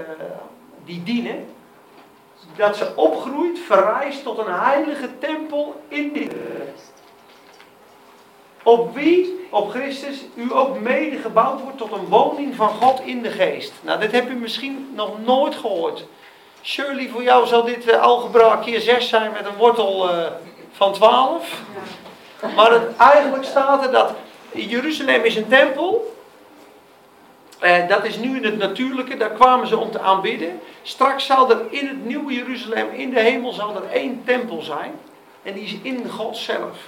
die 0.85 1.03
dienen 1.03 1.47
dat 2.57 2.77
ze 2.77 2.93
opgroeit, 2.97 3.59
verrijst 3.59 4.23
tot 4.23 4.39
een 4.39 4.53
heilige 4.53 5.19
tempel 5.19 5.81
in 5.89 6.13
dit. 6.13 6.35
Op 8.63 8.95
wie, 8.95 9.47
op 9.51 9.71
Christus, 9.71 10.25
u 10.35 10.55
ook 10.55 10.81
mede 10.81 11.17
gebouwd 11.17 11.61
wordt 11.61 11.79
tot 11.79 11.93
een 11.93 12.09
woning 12.09 12.55
van 12.55 12.69
God 12.69 13.01
in 13.01 13.23
de 13.23 13.31
geest. 13.31 13.73
Nou, 13.81 14.01
dit 14.01 14.13
heb 14.13 14.29
u 14.29 14.35
misschien 14.35 14.93
nog 14.95 15.25
nooit 15.25 15.55
gehoord. 15.55 16.05
Shirley, 16.63 17.09
voor 17.09 17.23
jou 17.23 17.47
zal 17.47 17.65
dit 17.65 17.89
uh, 17.89 18.03
algebra 18.03 18.57
keer 18.57 18.81
6 18.81 19.09
zijn 19.09 19.33
met 19.33 19.47
een 19.47 19.57
wortel 19.57 20.11
uh, 20.11 20.27
van 20.73 20.93
12. 20.93 21.61
Maar 22.57 22.73
het, 22.73 22.97
eigenlijk 22.97 23.45
staat 23.45 23.85
er 23.85 23.93
dat 23.93 24.15
Jeruzalem 24.53 25.23
is 25.25 25.37
een 25.37 25.49
tempel. 25.49 26.12
Uh, 27.63 27.89
dat 27.89 28.05
is 28.05 28.17
nu 28.17 28.37
in 28.37 28.45
het 28.45 28.59
natuurlijke, 28.59 29.17
daar 29.17 29.31
kwamen 29.31 29.67
ze 29.67 29.79
om 29.79 29.91
te 29.91 30.01
aanbidden. 30.01 30.61
Straks 30.83 31.27
zal 31.27 31.51
er 31.51 31.61
in 31.71 31.89
het 31.89 32.05
nieuwe 32.05 32.33
Jeruzalem, 32.33 32.91
in 32.91 33.11
de 33.11 33.21
hemel, 33.21 33.53
zal 33.53 33.77
er 33.77 33.91
één 33.91 34.23
tempel 34.25 34.63
zijn. 34.63 34.93
En 35.43 35.53
die 35.53 35.63
is 35.63 35.77
in 35.83 36.11
God 36.11 36.37
zelf. 36.37 36.79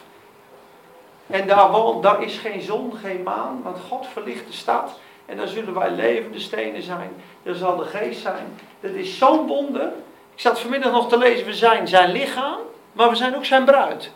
En 1.26 1.46
daar, 1.46 1.70
woont, 1.70 2.02
daar 2.02 2.22
is 2.22 2.38
geen 2.38 2.62
zon, 2.62 2.92
geen 3.02 3.22
maan, 3.22 3.60
want 3.62 3.76
God 3.88 4.06
verlicht 4.12 4.46
de 4.46 4.52
stad. 4.52 4.98
En 5.26 5.36
dan 5.36 5.48
zullen 5.48 5.74
wij 5.74 5.90
levende 5.90 6.40
stenen 6.40 6.82
zijn. 6.82 7.10
Er 7.42 7.54
zal 7.54 7.76
de 7.76 7.84
geest 7.84 8.20
zijn. 8.20 8.58
Dat 8.80 8.90
is 8.90 9.18
zo'n 9.18 9.46
wonder. 9.46 9.92
Ik 10.34 10.40
zat 10.40 10.60
vanmiddag 10.60 10.92
nog 10.92 11.08
te 11.08 11.18
lezen, 11.18 11.46
we 11.46 11.54
zijn 11.54 11.88
zijn 11.88 12.10
lichaam, 12.12 12.58
maar 12.92 13.08
we 13.08 13.16
zijn 13.16 13.36
ook 13.36 13.44
zijn 13.44 13.64
bruid. 13.64 14.10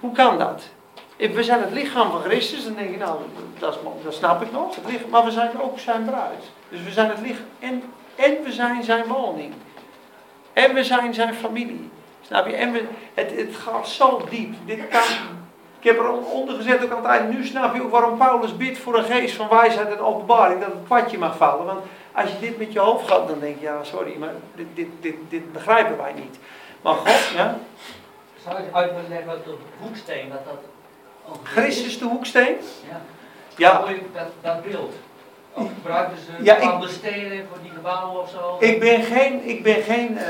Hoe 0.00 0.12
kan 0.12 0.38
dat? 0.38 0.62
We 1.16 1.44
zijn 1.44 1.60
het 1.60 1.72
lichaam 1.72 2.10
van 2.10 2.20
Christus, 2.20 2.64
dan 2.64 2.74
denk 2.74 2.90
je, 2.90 2.96
nou, 2.96 3.18
dat, 3.58 3.78
dat 4.02 4.14
snap 4.14 4.42
ik 4.42 4.52
nog. 4.52 4.74
Het 4.74 5.10
maar 5.10 5.24
we 5.24 5.30
zijn 5.30 5.60
ook 5.60 5.78
zijn 5.78 6.04
bruid. 6.04 6.44
Dus 6.68 6.82
we 6.82 6.90
zijn 6.90 7.08
het 7.08 7.20
lichaam 7.20 7.46
en, 7.58 7.82
en 8.14 8.42
we 8.44 8.52
zijn 8.52 8.84
zijn 8.84 9.06
woning. 9.06 9.54
En 10.52 10.74
we 10.74 10.84
zijn 10.84 11.14
zijn 11.14 11.34
familie. 11.34 11.90
Snap 12.20 12.46
je? 12.46 12.52
En 12.52 12.72
we, 12.72 12.84
het, 13.14 13.36
het 13.36 13.56
gaat 13.56 13.88
zo 13.88 14.24
diep. 14.30 14.54
Dit 14.64 14.88
kan, 14.88 15.00
ik 15.78 15.84
heb 15.84 15.98
er 15.98 16.10
onder 16.12 16.54
gezet 16.54 16.84
ook 16.84 16.90
aan 16.90 16.96
het 16.96 17.06
einde. 17.06 17.36
Nu 17.36 17.44
snap 17.44 17.74
je 17.74 17.82
ook 17.82 17.90
waarom 17.90 18.18
Paulus 18.18 18.56
bidt 18.56 18.78
voor 18.78 18.98
een 18.98 19.04
geest 19.04 19.34
van 19.34 19.48
wijsheid 19.48 19.92
en 19.92 20.00
openbaring. 20.00 20.60
Dat 20.60 20.68
het 20.68 20.86
padje 20.86 21.18
mag 21.18 21.36
vallen. 21.36 21.66
Want 21.66 21.80
als 22.12 22.30
je 22.30 22.38
dit 22.40 22.58
met 22.58 22.72
je 22.72 22.78
hoofd 22.78 23.08
gaat, 23.08 23.28
dan 23.28 23.40
denk 23.40 23.56
je, 23.58 23.62
ja 23.62 23.84
sorry, 23.84 24.16
maar 24.16 24.32
dit, 24.54 24.66
dit, 24.74 24.88
dit, 25.00 25.14
dit 25.28 25.52
begrijpen 25.52 25.96
wij 25.96 26.12
niet. 26.12 26.38
Maar 26.82 26.94
God, 26.94 27.30
ja. 27.34 27.58
Zou 28.44 28.62
je 28.62 28.68
uit 28.72 28.90
willen 28.90 29.08
leggen 29.08 29.26
wat 29.26 29.44
de 29.44 29.54
hoeksteen, 29.80 30.28
dat 30.28 30.40
is? 30.62 30.75
Christus 31.42 31.98
de 31.98 32.04
hoeksteen. 32.04 32.56
Ja. 32.88 33.00
Ja, 33.56 33.84
Dat, 34.14 34.26
dat 34.40 34.62
beeld. 34.62 34.94
Ook 35.54 35.68
gebruiken 35.74 36.16
ze 36.16 36.44
Ja, 36.44 36.54
ik- 36.54 36.60
bepaalde 36.60 36.88
stenen 36.88 37.46
voor 37.48 37.58
die 37.62 37.70
gebouwen 37.70 38.20
of 38.22 38.30
zo? 38.30 38.56
Ik 38.60 38.80
ben 38.80 39.02
geen, 39.02 39.48
ik 39.48 39.62
ben 39.62 39.82
geen 39.82 40.18
eh, 40.18 40.24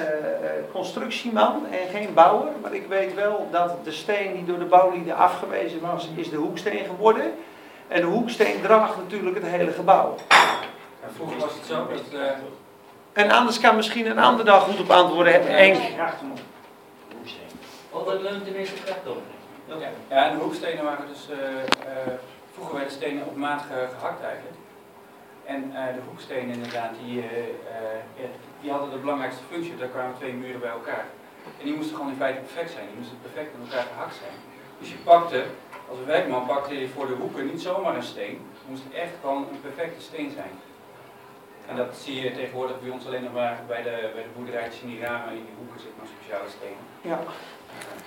constructieman 0.73 1.67
en 1.71 1.89
geen 1.99 2.15
bouwer, 2.15 2.53
maar 2.63 2.75
ik 2.75 2.87
weet 2.89 3.15
wel 3.15 3.49
dat 3.51 3.85
de 3.85 3.93
steen 3.93 4.35
die 4.35 4.45
door 4.45 4.59
de 4.59 4.65
bouwlieden 4.65 5.17
afgewezen 5.17 5.81
was, 5.81 6.09
is 6.15 6.31
de 6.31 6.37
hoeksteen 6.37 6.85
geworden. 6.85 7.33
En 7.89 8.01
de 8.01 8.07
hoeksteen 8.07 8.61
draagt 8.63 8.97
natuurlijk 8.97 9.37
het 9.37 9.47
hele 9.47 9.73
gebouw. 9.73 10.15
En 10.29 11.11
vroeger 11.15 11.39
was 11.39 11.53
het 11.55 11.67
zo 11.67 11.87
dat. 11.93 12.21
eh, 12.21 13.23
En 13.23 13.31
anders 13.31 13.61
kan 13.61 13.77
misschien 13.77 14.07
een 14.11 14.19
andere 14.19 14.45
dag 14.45 14.63
goed 14.63 14.81
op 14.81 14.91
antwoorden. 14.91 15.33
Henk. 15.47 15.77
Oh, 17.91 18.07
dat 18.07 18.21
leunt 18.23 18.45
tenminste 18.45 18.83
kracht 18.85 19.07
op. 19.07 19.23
ja, 20.09 20.25
en 20.31 20.37
de 20.39 20.45
hoekstenen 20.45 20.85
waren 20.85 21.07
dus. 21.07 21.29
eh, 21.31 21.63
eh, 21.63 22.13
vroeger 22.55 22.75
werden 22.75 22.93
stenen 22.93 23.27
op 23.27 23.37
maat 23.37 23.63
ge- 23.63 23.89
gehakt 23.99 24.23
eigenlijk. 24.23 24.57
En 25.45 25.61
eh, 25.77 25.95
de 25.95 26.01
hoekstenen 26.09 26.55
inderdaad, 26.55 26.91
die, 27.05 27.25
die 28.61 28.71
hadden 28.71 28.91
de 28.91 28.97
belangrijkste 28.97 29.43
functie. 29.51 29.77
Daar 29.77 29.89
kwamen 29.89 30.15
twee 30.17 30.33
muren 30.33 30.61
bij 30.61 30.71
elkaar. 30.71 31.05
En 31.59 31.65
die 31.65 31.75
moesten 31.77 31.97
gewoon 31.97 32.11
in 32.11 32.17
feite 32.17 32.41
perfect 32.41 32.71
zijn. 32.71 32.87
Die 32.87 32.97
moesten 32.99 33.19
perfect 33.23 33.55
in 33.55 33.61
elkaar 33.67 33.87
gehakt 33.93 34.15
zijn. 34.15 34.37
Dus 34.79 34.89
je 34.91 34.97
pakte, 34.97 35.45
als 35.91 35.99
een 35.99 36.05
werkman 36.05 36.47
pakte 36.47 36.79
je 36.81 36.89
voor 36.89 37.07
de 37.07 37.15
hoeken 37.15 37.47
niet 37.47 37.63
zomaar 37.63 37.97
een 37.97 38.03
steen. 38.15 38.37
Het 38.59 38.69
moest 38.69 38.83
echt 38.95 39.15
gewoon 39.21 39.47
een 39.51 39.61
perfecte 39.61 40.01
steen 40.03 40.31
zijn. 40.31 40.51
En 41.69 41.77
dat 41.77 41.97
zie 41.97 42.21
je 42.23 42.33
tegenwoordig 42.33 42.81
bij 42.81 42.91
ons 42.91 43.07
alleen 43.07 43.23
nog 43.23 43.33
maar 43.33 43.59
bij 43.67 43.83
de, 43.83 44.11
bij 44.15 44.23
de 44.23 44.29
boerderijtjes 44.37 44.83
in 44.83 44.89
die 44.89 45.01
ramen. 45.01 45.29
In 45.35 45.45
die 45.49 45.55
hoeken 45.59 45.81
zitten 45.81 45.99
maar 45.99 46.11
speciale 46.17 46.49
stenen. 46.59 46.83
Ja. 47.01 47.19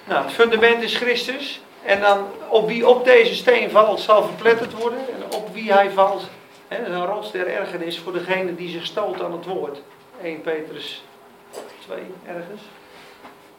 Nou, 0.05 0.23
het 0.23 0.33
fundament 0.33 0.83
is 0.83 0.95
Christus. 0.95 1.61
En 1.83 2.01
dan 2.01 2.27
op 2.47 2.67
wie 2.67 2.87
op 2.87 3.05
deze 3.05 3.35
steen 3.35 3.69
valt, 3.69 3.99
zal 3.99 4.23
verpletterd 4.23 4.73
worden. 4.73 4.99
En 4.99 5.37
op 5.37 5.53
wie 5.53 5.73
hij 5.73 5.91
valt, 5.91 6.29
hè, 6.67 6.85
een 6.85 7.05
rots 7.05 7.31
der 7.31 7.47
ergernis 7.47 7.99
voor 7.99 8.13
degene 8.13 8.55
die 8.55 8.69
zich 8.69 8.85
stoot 8.85 9.23
aan 9.23 9.31
het 9.31 9.45
woord. 9.45 9.81
1 10.21 10.41
Petrus 10.41 11.03
2 11.79 11.99
ergens 12.27 12.61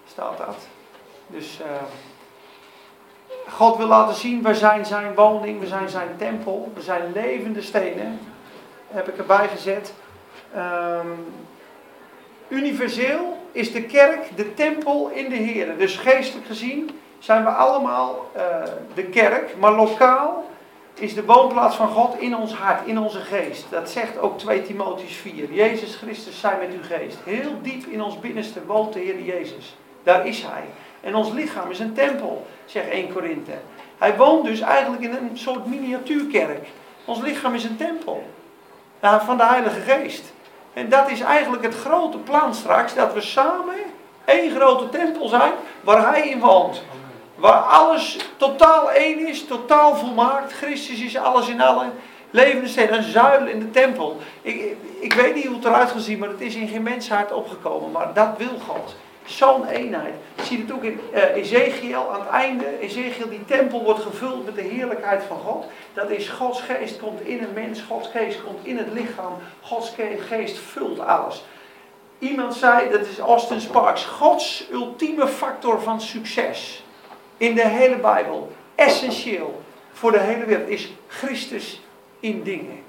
staat 0.09 0.39
dat. 0.39 0.57
Dus 1.27 1.61
eh, 1.61 1.83
God 3.49 3.77
wil 3.77 3.87
laten 3.87 4.15
zien, 4.15 4.43
we 4.43 4.55
zijn 4.55 4.87
zijn 4.87 5.15
woning, 5.15 5.61
we 5.61 5.67
zijn 5.67 5.89
zijn 5.89 6.17
tempel, 6.19 6.73
we 6.75 6.83
zijn 6.83 7.13
levende 7.13 7.63
stenen. 7.63 8.21
Heb 8.89 9.09
ik 9.09 9.19
erbij 9.19 9.49
gezet. 9.49 9.93
Ehm, 10.55 11.09
universeel 12.49 13.40
is 13.53 13.73
de 13.73 13.83
kerk 13.83 14.37
de 14.37 14.55
tempel 14.55 15.11
in 15.15 15.29
de 15.29 15.37
Heer. 15.37 15.79
Dus 15.79 15.97
geestelijk 15.97 16.47
gezien 16.47 16.91
zijn 17.19 17.45
we 17.45 17.51
allemaal 17.51 18.31
eh, 18.33 18.43
de 18.95 19.05
kerk, 19.05 19.57
maar 19.59 19.73
lokaal 19.73 20.49
is 20.95 21.15
de 21.15 21.25
woonplaats 21.25 21.77
van 21.77 21.89
God 21.89 22.19
in 22.19 22.37
ons 22.37 22.55
hart, 22.55 22.87
in 22.87 22.99
onze 22.99 23.21
geest. 23.21 23.67
Dat 23.71 23.91
zegt 23.91 24.19
ook 24.19 24.39
2 24.39 24.63
Timotheus 24.63 25.15
4. 25.15 25.53
Jezus 25.53 25.95
Christus 25.97 26.41
zij 26.41 26.57
met 26.61 26.73
uw 26.73 26.97
geest. 26.97 27.19
Heel 27.25 27.53
diep 27.63 27.87
in 27.87 28.03
ons 28.03 28.21
binnenste 28.21 28.67
woont 28.67 28.93
de 28.93 28.99
Heer 28.99 29.23
Jezus. 29.23 29.77
Daar 30.03 30.27
is 30.27 30.43
Hij. 30.43 30.65
En 31.01 31.15
ons 31.15 31.33
lichaam 31.33 31.71
is 31.71 31.79
een 31.79 31.93
tempel, 31.93 32.47
zegt 32.65 32.89
1 32.89 33.13
Korinthe. 33.13 33.59
Hij 33.99 34.17
woont 34.17 34.45
dus 34.45 34.61
eigenlijk 34.61 35.03
in 35.03 35.13
een 35.13 35.39
soort 35.39 35.67
miniatuurkerk. 35.67 36.69
Ons 37.05 37.21
lichaam 37.21 37.55
is 37.55 37.65
een 37.65 37.77
tempel 37.77 38.23
van 39.01 39.37
de 39.37 39.45
Heilige 39.45 39.81
Geest. 39.81 40.33
En 40.73 40.89
dat 40.89 41.11
is 41.11 41.21
eigenlijk 41.21 41.63
het 41.63 41.75
grote 41.75 42.19
plan 42.19 42.55
straks, 42.55 42.95
dat 42.95 43.13
we 43.13 43.21
samen 43.21 43.75
één 44.25 44.55
grote 44.55 44.89
tempel 44.89 45.29
zijn 45.29 45.53
waar 45.81 46.13
Hij 46.13 46.29
in 46.29 46.41
woont. 46.41 46.83
Waar 47.35 47.61
alles 47.61 48.17
totaal 48.37 48.91
één 48.91 49.29
is, 49.29 49.45
totaal 49.47 49.97
volmaakt. 49.97 50.53
Christus 50.53 51.01
is 51.01 51.17
alles 51.17 51.49
in 51.49 51.61
allen. 51.61 51.93
Levende 52.31 52.69
steen, 52.69 52.95
een 52.95 53.03
zuil 53.03 53.47
in 53.47 53.59
de 53.59 53.71
tempel. 53.71 54.19
Ik, 54.43 54.77
ik 55.01 55.13
weet 55.13 55.35
niet 55.35 55.47
hoe 55.47 55.57
het 55.57 55.65
eruit 55.65 55.91
gaat 55.91 56.03
zien, 56.03 56.19
maar 56.19 56.29
het 56.29 56.41
is 56.41 56.55
in 56.55 56.69
geen 56.69 56.83
menshart 56.83 57.33
opgekomen. 57.33 57.91
Maar 57.91 58.15
dat 58.15 58.29
wil 58.37 58.59
God. 58.67 58.95
Zo'n 59.31 59.67
eenheid. 59.67 60.15
Je 60.37 60.43
ziet 60.43 60.61
het 60.61 60.73
ook 60.73 60.83
in 60.85 61.01
eh, 61.13 61.23
Ezekiel 61.37 62.13
aan 62.13 62.21
het 62.21 62.29
einde. 62.29 62.79
Ezekiel, 62.81 63.29
die 63.29 63.45
tempel 63.45 63.83
wordt 63.85 64.01
gevuld 64.03 64.45
met 64.45 64.55
de 64.55 64.61
heerlijkheid 64.63 65.23
van 65.23 65.39
God. 65.39 65.65
Dat 65.93 66.11
is 66.11 66.29
Gods 66.29 66.61
geest 66.61 66.99
komt 66.99 67.21
in 67.21 67.43
een 67.43 67.53
mens. 67.55 67.83
Gods 67.83 68.09
geest 68.09 68.43
komt 68.45 68.59
in 68.67 68.77
het 68.77 68.93
lichaam. 68.93 69.33
Gods 69.61 69.91
ge- 69.91 70.19
geest 70.29 70.59
vult 70.59 71.01
alles. 71.01 71.45
Iemand 72.19 72.55
zei, 72.55 72.91
dat 72.91 73.01
is 73.01 73.19
Austin 73.19 73.61
Sparks, 73.61 74.05
Gods 74.05 74.67
ultieme 74.73 75.27
factor 75.29 75.81
van 75.83 76.01
succes 76.01 76.85
in 77.37 77.55
de 77.55 77.67
hele 77.67 77.97
Bijbel, 77.97 78.53
essentieel 78.75 79.63
voor 79.93 80.13
de 80.13 80.19
hele 80.21 80.45
wereld, 80.45 80.69
is 80.69 80.93
Christus 81.07 81.81
in 82.21 82.43
dingen. 82.43 82.83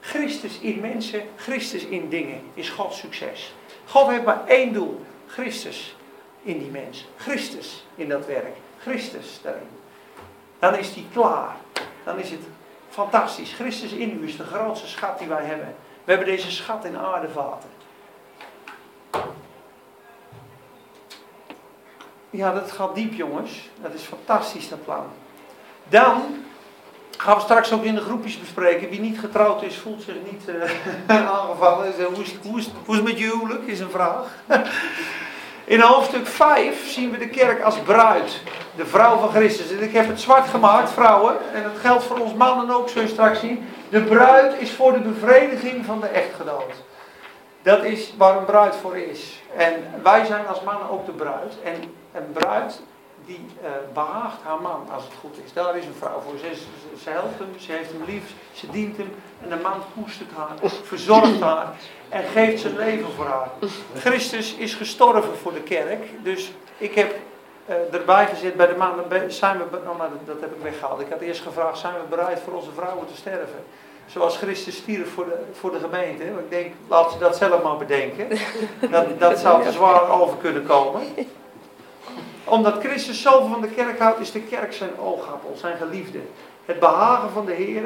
Christus 0.00 0.58
in 0.60 0.80
mensen, 0.80 1.22
Christus 1.36 1.84
in 1.84 2.08
dingen 2.08 2.40
is 2.54 2.68
Gods 2.70 2.98
succes. 2.98 3.54
God 3.86 4.08
heeft 4.08 4.24
maar 4.24 4.42
één 4.46 4.72
doel, 4.72 5.04
Christus 5.34 5.96
in 6.42 6.58
die 6.58 6.70
mens. 6.70 7.06
Christus 7.16 7.84
in 7.94 8.08
dat 8.08 8.26
werk, 8.26 8.56
Christus 8.80 9.40
daarin. 9.42 9.68
Dan 10.58 10.76
is 10.76 10.94
die 10.94 11.06
klaar. 11.12 11.56
Dan 12.04 12.18
is 12.18 12.30
het 12.30 12.40
fantastisch. 12.88 13.52
Christus 13.52 13.92
in 13.92 14.20
u 14.20 14.26
is 14.26 14.36
de 14.36 14.44
grootste 14.44 14.86
schat 14.86 15.18
die 15.18 15.28
wij 15.28 15.44
hebben. 15.44 15.74
We 16.04 16.12
hebben 16.12 16.28
deze 16.28 16.50
schat 16.50 16.84
in 16.84 16.96
aardevaten. 16.96 17.68
Ja, 22.30 22.52
dat 22.52 22.72
gaat 22.72 22.94
diep, 22.94 23.12
jongens. 23.12 23.68
Dat 23.82 23.94
is 23.94 24.02
fantastisch, 24.02 24.68
dat 24.68 24.84
plan. 24.84 25.06
Dan 25.88 26.44
gaan 27.16 27.34
we 27.34 27.40
straks 27.40 27.72
ook 27.72 27.84
in 27.84 27.94
de 27.94 28.00
groepjes 28.00 28.40
bespreken. 28.40 28.88
Wie 28.88 29.00
niet 29.00 29.18
getrouwd 29.18 29.62
is, 29.62 29.76
voelt 29.76 30.02
zich 30.02 30.14
niet 30.30 30.48
eh, 31.06 31.30
aangevallen. 31.30 31.98
Eh, 31.98 32.04
hoe, 32.04 32.22
is, 32.22 32.34
hoe, 32.42 32.52
hoe 32.52 32.58
is 32.58 32.96
het 32.96 33.04
met 33.04 33.18
je 33.18 33.24
huwelijk, 33.24 33.66
is 33.66 33.80
een 33.80 33.90
vraag. 33.90 34.26
In 35.64 35.80
hoofdstuk 35.80 36.26
5 36.26 36.90
zien 36.90 37.10
we 37.10 37.18
de 37.18 37.28
kerk 37.28 37.62
als 37.62 37.78
bruid. 37.78 38.40
De 38.76 38.86
vrouw 38.86 39.18
van 39.18 39.28
Christus. 39.28 39.70
En 39.70 39.82
ik 39.82 39.92
heb 39.92 40.08
het 40.08 40.20
zwart 40.20 40.48
gemaakt, 40.48 40.90
vrouwen. 40.90 41.36
En 41.54 41.62
dat 41.62 41.72
geldt 41.80 42.04
voor 42.04 42.18
ons 42.18 42.34
mannen 42.34 42.76
ook, 42.76 42.88
je 42.88 43.08
straks 43.08 43.40
zien. 43.40 43.66
De 43.88 44.02
bruid 44.02 44.60
is 44.60 44.70
voor 44.70 44.92
de 44.92 44.98
bevrediging 44.98 45.84
van 45.84 46.00
de 46.00 46.06
echtgenoot. 46.06 46.72
Dat 47.62 47.84
is 47.84 48.14
waar 48.16 48.36
een 48.36 48.44
bruid 48.44 48.76
voor 48.76 48.96
is. 48.96 49.42
En 49.56 49.72
wij 50.02 50.24
zijn 50.24 50.46
als 50.46 50.62
mannen 50.62 50.90
ook 50.90 51.06
de 51.06 51.12
bruid. 51.12 51.54
En 51.64 51.74
een 52.12 52.32
bruid 52.32 52.80
die 53.26 53.46
eh, 53.62 53.70
behaagt 53.92 54.42
haar 54.42 54.60
man 54.60 54.88
als 54.94 55.04
het 55.04 55.12
goed 55.20 55.36
is. 55.44 55.52
Daar 55.52 55.76
is 55.76 55.86
een 55.86 55.94
vrouw 55.98 56.20
voor. 56.20 56.38
Ze, 56.38 56.54
ze, 56.54 57.02
ze 57.02 57.10
helpt 57.10 57.38
hem, 57.38 57.48
ze 57.58 57.72
heeft 57.72 57.90
hem 57.92 58.02
lief, 58.06 58.32
ze 58.52 58.70
dient 58.70 58.96
hem. 58.96 59.14
En 59.42 59.48
de 59.48 59.62
man 59.62 59.80
koestert 59.94 60.30
haar, 60.36 60.70
verzorgt 60.82 61.40
haar 61.40 61.74
en 62.08 62.24
geeft 62.24 62.60
zijn 62.60 62.76
leven 62.76 63.12
voor 63.16 63.26
haar. 63.26 63.48
Christus 63.94 64.54
is 64.54 64.74
gestorven 64.74 65.36
voor 65.36 65.52
de 65.52 65.62
kerk. 65.62 66.04
Dus 66.22 66.52
ik 66.78 66.94
heb 66.94 67.14
eh, 67.66 67.94
erbij 67.94 68.26
gezet 68.26 68.56
bij 68.56 68.66
de 68.66 69.04
be- 69.08 69.24
Zijn 69.30 69.58
we, 69.58 69.64
nou, 69.84 69.98
dat 70.24 70.40
heb 70.40 70.54
ik 70.54 70.62
weggehaald. 70.62 71.00
Ik 71.00 71.10
had 71.10 71.20
eerst 71.20 71.42
gevraagd, 71.42 71.78
zijn 71.78 71.94
we 71.94 72.16
bereid 72.16 72.40
voor 72.44 72.52
onze 72.52 72.70
vrouwen 72.74 73.06
te 73.06 73.16
sterven? 73.16 73.64
Zoals 74.06 74.36
Christus 74.36 74.76
stierf 74.76 75.12
voor 75.12 75.24
de, 75.24 75.38
voor 75.52 75.70
de 75.72 75.78
gemeente. 75.78 76.24
Ik 76.24 76.50
denk, 76.50 76.74
laat 76.88 77.12
ze 77.12 77.18
dat 77.18 77.36
zelf 77.36 77.62
maar 77.62 77.76
bedenken. 77.76 78.28
Dat, 78.90 79.20
dat 79.20 79.38
zou 79.38 79.62
te 79.62 79.72
zwaar 79.72 80.20
over 80.20 80.36
kunnen 80.36 80.66
komen. 80.66 81.02
Omdat 82.44 82.78
Christus 82.78 83.22
zoveel 83.22 83.48
van 83.48 83.60
de 83.60 83.68
kerk 83.68 83.98
houdt, 83.98 84.20
is 84.20 84.32
de 84.32 84.42
kerk 84.42 84.72
zijn 84.72 84.98
oogappel, 84.98 85.54
zijn 85.56 85.76
geliefde. 85.76 86.18
Het 86.64 86.78
behagen 86.78 87.30
van 87.30 87.46
de 87.46 87.52
Heer 87.52 87.82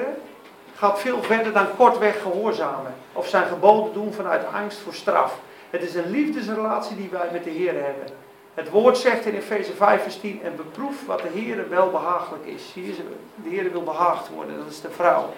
gaat 0.75 1.01
veel 1.01 1.23
verder 1.23 1.53
dan 1.53 1.77
kortweg 1.77 2.23
gehoorzamen. 2.23 2.95
Of 3.13 3.29
zijn 3.29 3.47
geboden 3.47 3.93
doen 3.93 4.13
vanuit 4.13 4.43
angst 4.53 4.79
voor 4.79 4.95
straf. 4.95 5.39
Het 5.71 5.83
is 5.83 5.95
een 5.95 6.11
liefdesrelatie 6.11 6.97
die 6.97 7.09
wij 7.13 7.29
met 7.33 7.45
de 7.45 7.51
Heer 7.51 7.73
hebben. 7.73 8.07
Het 8.55 8.71
woord 8.71 8.99
zegt 8.99 9.27
in 9.27 9.35
Efeze 9.35 9.73
5 9.73 10.03
vers 10.03 10.21
10, 10.21 10.41
en 10.43 10.57
beproef 10.57 11.07
wat 11.07 11.23
de 11.23 11.29
Heer 11.41 11.69
wel 11.69 11.91
behagelijk 11.91 12.47
is. 12.47 12.71
Hier 12.75 12.89
is 12.89 12.97
de 13.35 13.49
Heer 13.49 13.73
wil 13.73 13.83
behaagd 13.83 14.29
worden, 14.29 14.59
dat 14.59 14.71
is 14.71 14.81
de 14.81 14.91
vrouw. 14.91 15.33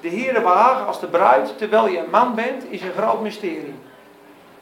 De 0.00 0.08
Heer 0.08 0.32
behagen 0.32 0.86
als 0.86 1.00
de 1.00 1.06
bruid, 1.06 1.58
terwijl 1.58 1.88
je 1.88 1.98
een 1.98 2.10
man 2.10 2.34
bent, 2.34 2.64
is 2.68 2.82
een 2.82 2.92
groot 2.96 3.20
mysterie. 3.20 3.74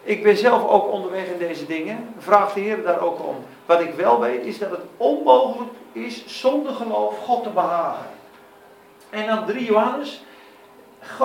Ik 0.03 0.23
ben 0.23 0.37
zelf 0.37 0.69
ook 0.69 0.93
onderweg 0.93 1.27
in 1.27 1.39
deze 1.39 1.67
dingen. 1.67 2.15
Vraag 2.19 2.53
de 2.53 2.61
Heer 2.61 2.83
daar 2.83 3.01
ook 3.01 3.19
om. 3.27 3.37
Wat 3.67 3.81
ik 3.81 3.95
wel 3.95 4.21
weet 4.21 4.45
is 4.45 4.59
dat 4.59 4.71
het 4.71 4.81
onmogelijk 4.97 5.71
is 5.93 6.41
zonder 6.41 6.73
geloof 6.73 7.19
God 7.19 7.43
te 7.43 7.51
behagen. 7.51 8.07
En 9.11 9.27
dan 9.27 9.47
3 9.47 9.65
Johannes. 9.65 10.23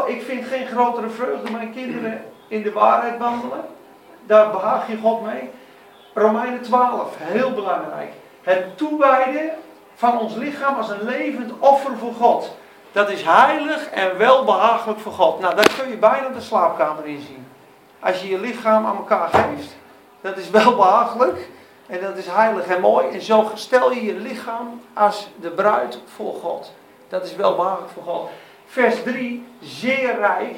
Ik 0.06 0.22
vind 0.22 0.46
geen 0.46 0.68
grotere 0.68 1.10
vreugde 1.10 1.52
mijn 1.52 1.74
kinderen 1.74 2.26
in 2.48 2.62
de 2.62 2.72
waarheid 2.72 3.20
wandelen. 3.20 3.66
Daar 4.26 4.52
behaag 4.52 4.88
je 4.88 4.98
God 4.98 5.24
mee. 5.24 5.50
Romeinen 6.14 6.62
12, 6.62 7.16
heel 7.20 7.52
belangrijk. 7.52 8.12
Het 8.42 8.78
toewijden 8.78 9.50
van 9.96 10.20
ons 10.20 10.36
lichaam 10.36 10.76
als 10.76 10.90
een 10.90 11.04
levend 11.04 11.52
offer 11.60 11.98
voor 11.98 12.14
God. 12.14 12.56
Dat 12.92 13.10
is 13.10 13.22
heilig 13.26 13.90
en 13.90 14.18
welbehagelijk 14.18 15.00
voor 15.00 15.12
God. 15.12 15.40
Nou, 15.40 15.56
daar 15.56 15.72
kun 15.80 15.90
je 15.90 15.98
bijna 15.98 16.28
de 16.28 16.42
slaapkamer 16.42 17.06
in 17.06 17.22
zien. 17.22 17.43
Als 18.04 18.22
je 18.22 18.30
je 18.30 18.40
lichaam 18.40 18.86
aan 18.86 18.96
elkaar 18.96 19.30
geeft, 19.30 19.76
dat 20.22 20.38
is 20.38 20.50
welbehagelijk 20.50 21.50
en 21.86 22.02
dat 22.02 22.18
is 22.18 22.26
heilig 22.28 22.68
en 22.68 22.82
mooi. 22.82 23.08
En 23.08 23.22
zo 23.22 23.52
stel 23.54 23.92
je 23.92 24.06
je 24.06 24.14
lichaam 24.14 24.82
als 24.94 25.28
de 25.42 25.50
bruid 25.50 26.00
voor 26.16 26.34
God. 26.34 26.72
Dat 27.08 27.26
is 27.26 27.36
welbehagelijk 27.36 27.92
voor 27.92 28.04
God. 28.04 28.30
Vers 28.66 29.04
3, 29.04 29.46
zeer 29.62 30.16
rijk. 30.16 30.56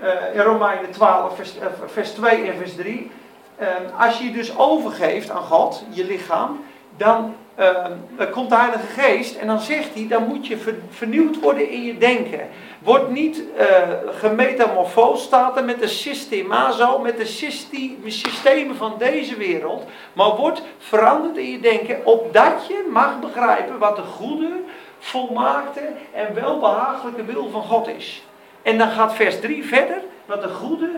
Eh, 0.00 0.34
in 0.34 0.40
Romeinen 0.40 0.90
12, 0.90 1.36
vers, 1.36 1.58
eh, 1.58 1.66
vers 1.86 2.10
2 2.10 2.50
en 2.50 2.56
vers 2.56 2.74
3. 2.74 3.10
Eh, 3.56 3.68
als 3.98 4.18
je 4.18 4.32
dus 4.32 4.58
overgeeft 4.58 5.30
aan 5.30 5.42
God, 5.42 5.84
je 5.88 6.04
lichaam, 6.04 6.64
dan 6.96 7.34
eh, 7.60 7.84
dan 8.16 8.30
komt 8.30 8.48
de 8.48 8.56
Heilige 8.56 8.86
Geest 8.86 9.36
en 9.36 9.46
dan 9.46 9.60
zegt 9.60 9.94
hij, 9.94 10.06
dan 10.08 10.26
moet 10.26 10.46
je 10.46 10.56
ver- 10.56 10.78
vernieuwd 10.90 11.40
worden 11.40 11.70
in 11.70 11.82
je 11.82 11.98
denken. 11.98 12.48
Word 12.78 13.10
niet 13.10 13.42
uh, 13.58 13.66
gemetamorfoosd, 14.06 15.24
staat 15.24 15.56
er, 15.56 15.64
met 15.64 15.80
de 15.80 15.88
systemazo, 15.88 16.98
met 16.98 17.16
de 17.16 17.26
syste- 17.26 17.94
systemen 18.06 18.76
van 18.76 18.94
deze 18.98 19.36
wereld. 19.36 19.84
Maar 20.12 20.36
word 20.36 20.62
veranderd 20.78 21.36
in 21.36 21.50
je 21.50 21.60
denken, 21.60 22.06
opdat 22.06 22.66
je 22.68 22.88
mag 22.92 23.20
begrijpen 23.20 23.78
wat 23.78 23.96
de 23.96 24.02
goede, 24.02 24.50
volmaakte 24.98 25.88
en 26.12 26.34
welbehagelijke 26.34 27.24
wil 27.24 27.48
van 27.50 27.62
God 27.62 27.88
is. 27.88 28.22
En 28.62 28.78
dan 28.78 28.88
gaat 28.90 29.14
vers 29.14 29.40
3 29.40 29.64
verder, 29.64 30.02
wat 30.26 30.42
de 30.42 30.48
goede, 30.48 30.90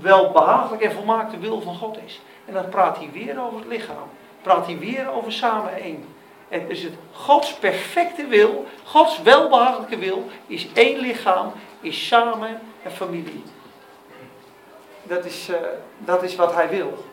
welbehagelijke 0.00 0.84
en 0.84 0.92
volmaakte 0.92 1.38
wil 1.38 1.60
van 1.60 1.74
God 1.74 1.98
is. 2.06 2.20
En 2.44 2.54
dan 2.54 2.68
praat 2.68 2.96
hij 2.96 3.10
weer 3.12 3.40
over 3.40 3.58
het 3.58 3.68
lichaam. 3.68 4.08
Praat 4.44 4.66
hij 4.66 4.78
weer 4.78 5.12
over 5.12 5.32
samen 5.32 5.74
één. 5.74 6.04
En 6.48 6.68
dus 6.68 6.82
het 6.82 6.92
Gods 7.12 7.52
perfecte 7.54 8.26
wil, 8.26 8.66
Gods 8.84 9.22
welbehagelijke 9.22 9.98
wil, 9.98 10.28
is 10.46 10.68
één 10.72 10.98
lichaam, 10.98 11.52
is 11.80 12.06
samen 12.06 12.60
een 12.84 12.90
familie. 12.90 13.42
Dat 15.02 15.24
is, 15.24 15.48
eh, 15.48 15.56
dat 15.98 16.22
is 16.22 16.36
wat 16.36 16.54
hij 16.54 16.68
wil. 16.68 17.04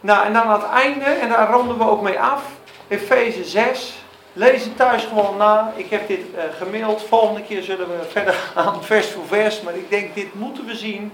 Nou, 0.00 0.26
en 0.26 0.32
dan 0.32 0.42
aan 0.42 0.60
het 0.60 0.70
einde, 0.70 1.04
en 1.04 1.28
daar 1.28 1.50
ronden 1.50 1.78
we 1.78 1.88
ook 1.88 2.02
mee 2.02 2.20
af, 2.20 2.42
Efeze 2.88 3.44
6. 3.44 4.02
Lees 4.32 4.64
het 4.64 4.76
thuis 4.76 5.04
gewoon 5.04 5.36
na. 5.36 5.72
Ik 5.76 5.90
heb 5.90 6.08
dit 6.08 6.34
eh, 6.34 6.44
gemaild. 6.58 7.02
Volgende 7.02 7.42
keer 7.42 7.62
zullen 7.62 7.88
we 7.88 8.04
verder 8.08 8.34
gaan, 8.34 8.84
vers 8.92 9.10
voor 9.10 9.26
vers. 9.26 9.60
Maar 9.60 9.74
ik 9.74 9.90
denk, 9.90 10.14
dit 10.14 10.34
moeten 10.34 10.64
we 10.66 10.76
zien. 10.76 11.12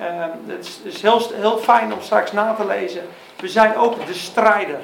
Uh, 0.00 0.06
het 0.46 0.80
is, 0.84 1.02
heel, 1.02 1.20
heel 1.34 1.58
fijn 1.58 1.92
om 1.92 2.00
straks 2.00 2.32
na 2.32 2.54
te 2.54 2.66
lezen. 2.66 3.02
We 3.36 3.48
zijn 3.48 3.76
ook 3.76 4.06
de 4.06 4.14
strijder. 4.14 4.80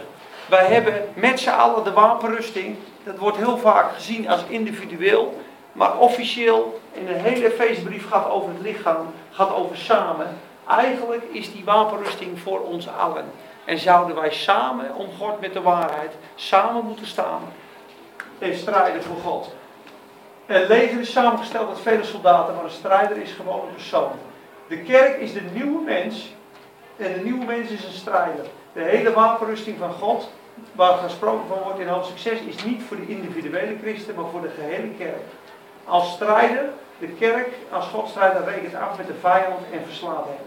Wij 0.49 0.67
hebben 0.67 1.09
met 1.15 1.41
z'n 1.41 1.49
allen 1.49 1.85
de 1.85 1.93
wapenrusting. 1.93 2.77
Dat 3.05 3.19
wordt 3.19 3.37
heel 3.37 3.59
vaak 3.59 3.93
gezien 3.95 4.29
als 4.29 4.45
individueel. 4.49 5.41
Maar 5.73 5.99
officieel, 5.99 6.81
in 6.93 7.09
een 7.09 7.21
hele 7.21 7.51
feestbrief 7.51 8.09
gaat 8.09 8.31
over 8.31 8.49
het 8.49 8.61
lichaam, 8.61 9.07
gaat 9.31 9.55
over 9.55 9.77
samen. 9.77 10.27
Eigenlijk 10.69 11.25
is 11.31 11.53
die 11.53 11.65
wapenrusting 11.65 12.39
voor 12.41 12.61
ons 12.61 12.89
allen. 12.99 13.25
En 13.65 13.79
zouden 13.79 14.17
wij 14.17 14.33
samen, 14.33 14.95
om 14.95 15.09
God 15.19 15.41
met 15.41 15.53
de 15.53 15.63
waarheid, 15.63 16.13
samen 16.35 16.85
moeten 16.85 17.07
staan 17.07 17.43
en 18.39 18.57
strijden 18.57 19.03
voor 19.03 19.17
God. 19.25 19.55
Een 20.47 20.67
leger 20.67 21.01
is 21.01 21.13
samengesteld 21.13 21.69
uit 21.69 21.81
vele 21.81 22.05
soldaten, 22.05 22.55
maar 22.55 22.65
een 22.65 22.71
strijder 22.71 23.17
is 23.17 23.33
gewoon 23.33 23.61
een 23.61 23.75
persoon. 23.75 24.13
De 24.69 24.79
kerk 24.79 25.17
is 25.21 25.33
de 25.33 25.43
nieuwe 25.53 25.83
mens 25.85 26.35
en 26.97 27.13
de 27.13 27.21
nieuwe 27.21 27.45
mens 27.45 27.71
is 27.71 27.85
een 27.85 27.93
strijder. 27.93 28.45
De 28.73 28.83
hele 28.83 29.13
wapenrusting 29.13 29.79
van 29.79 29.93
God, 29.93 30.31
waar 30.73 30.97
gesproken 30.97 31.49
van 31.49 31.59
wordt 31.63 31.79
in 31.79 31.89
hoofdstuk 31.89 32.19
6, 32.19 32.41
is 32.41 32.65
niet 32.65 32.83
voor 32.83 32.97
de 32.97 33.09
individuele 33.09 33.77
christen, 33.83 34.15
maar 34.15 34.31
voor 34.31 34.43
de 34.43 34.51
gehele 34.59 34.89
kerk. 34.99 35.23
Als 35.85 36.13
strijder, 36.13 36.69
de 36.99 37.07
kerk 37.07 37.49
als 37.71 37.87
Godstrijder 37.87 38.45
rekent 38.45 38.75
af 38.75 38.97
met 38.97 39.07
de 39.07 39.15
vijand 39.21 39.61
en 39.73 39.85
verslaat 39.85 40.25
hem. 40.25 40.47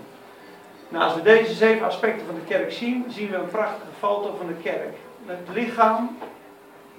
Nou, 0.89 1.03
als 1.03 1.15
we 1.15 1.21
deze 1.21 1.53
zeven 1.53 1.85
aspecten 1.85 2.25
van 2.25 2.35
de 2.35 2.53
kerk 2.53 2.71
zien, 2.71 3.05
zien 3.09 3.29
we 3.29 3.35
een 3.35 3.49
prachtige 3.49 3.91
foto 3.99 4.35
van 4.37 4.47
de 4.47 4.53
kerk. 4.63 4.95
Het 5.25 5.47
lichaam, 5.53 6.17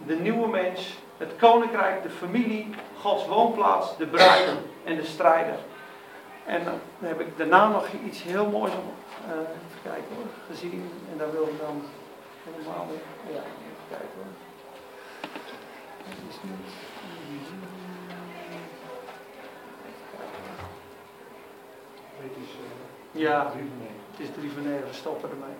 de 0.06 0.14
nieuwe 0.14 0.48
mens, 0.48 0.98
het 1.18 1.32
koninkrijk, 1.38 2.02
de 2.02 2.10
familie, 2.10 2.70
Gods 3.00 3.26
woonplaats, 3.26 3.96
de 3.96 4.06
bruid 4.06 4.48
en 4.84 4.96
de 4.96 5.04
strijder. 5.04 5.56
En 6.50 6.64
dan 6.64 6.78
heb 6.98 7.20
ik 7.20 7.38
daarna 7.38 7.68
nog 7.68 7.86
iets 8.06 8.22
heel 8.22 8.46
moois 8.50 8.72
om 8.72 8.92
uh, 9.28 9.38
even 9.40 9.82
kijken 9.82 10.14
hoor, 10.16 10.26
gezien. 10.50 10.90
En 11.12 11.18
daar 11.18 11.32
wil 11.32 11.42
ik 11.42 11.58
dan 11.58 11.82
helemaal 12.44 12.86
weer. 12.88 13.34
Ja, 13.34 13.40
even 13.40 13.86
kijken 13.88 14.16
hoor. 14.16 14.32
Dat 16.04 16.28
is 16.28 16.38
niet. 16.42 16.88
Ja, 23.10 23.52
het 24.10 24.28
is 24.28 24.34
drie 24.38 24.50
van 24.52 24.62
negen, 24.62 24.86
we 24.86 24.92
stoppen 24.92 25.30
ermee. 25.30 25.56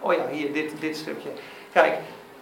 Oh 0.00 0.12
ja, 0.12 0.28
hier, 0.28 0.52
dit, 0.52 0.80
dit 0.80 0.96
stukje. 0.96 1.30
Kijk, 1.72 1.98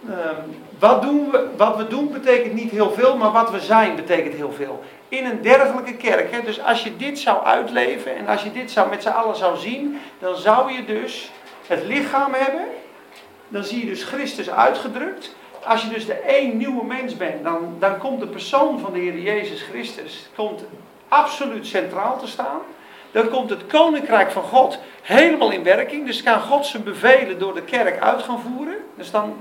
um, 0.09 0.55
wat, 0.79 1.01
doen 1.01 1.31
we, 1.31 1.47
wat 1.57 1.77
we 1.77 1.87
doen 1.87 2.11
betekent 2.11 2.53
niet 2.53 2.71
heel 2.71 2.91
veel, 2.91 3.17
maar 3.17 3.31
wat 3.31 3.51
we 3.51 3.59
zijn 3.59 3.95
betekent 3.95 4.33
heel 4.33 4.51
veel. 4.51 4.83
In 5.07 5.25
een 5.25 5.41
dergelijke 5.41 5.95
kerk, 5.95 6.31
hè, 6.31 6.41
dus 6.41 6.61
als 6.61 6.83
je 6.83 6.97
dit 6.97 7.19
zou 7.19 7.43
uitleven 7.43 8.15
en 8.15 8.27
als 8.27 8.43
je 8.43 8.51
dit 8.51 8.71
zou, 8.71 8.89
met 8.89 9.03
z'n 9.03 9.09
allen 9.09 9.35
zou 9.35 9.57
zien, 9.57 9.99
dan 10.19 10.35
zou 10.35 10.71
je 10.71 10.85
dus 10.85 11.31
het 11.67 11.83
lichaam 11.83 12.33
hebben. 12.33 12.65
Dan 13.47 13.63
zie 13.63 13.79
je 13.79 13.85
dus 13.85 14.03
Christus 14.03 14.49
uitgedrukt. 14.49 15.35
Als 15.65 15.81
je 15.83 15.89
dus 15.89 16.05
de 16.05 16.13
één 16.13 16.57
nieuwe 16.57 16.85
mens 16.85 17.17
bent, 17.17 17.43
dan, 17.43 17.75
dan 17.79 17.97
komt 17.97 18.19
de 18.19 18.27
persoon 18.27 18.79
van 18.79 18.93
de 18.93 18.99
Heer 18.99 19.19
Jezus 19.19 19.61
Christus 19.61 20.29
komt 20.35 20.63
absoluut 21.07 21.67
centraal 21.67 22.19
te 22.19 22.27
staan. 22.27 22.59
Dan 23.11 23.29
komt 23.29 23.49
het 23.49 23.65
koninkrijk 23.65 24.31
van 24.31 24.43
God 24.43 24.79
helemaal 25.01 25.51
in 25.51 25.63
werking. 25.63 26.05
Dus 26.05 26.23
kan 26.23 26.41
God 26.41 26.65
zijn 26.65 26.83
bevelen 26.83 27.39
door 27.39 27.53
de 27.53 27.61
kerk 27.61 27.99
uit 27.99 28.23
gaan 28.23 28.41
voeren. 28.41 28.75
Dus 28.95 29.11
dan, 29.11 29.35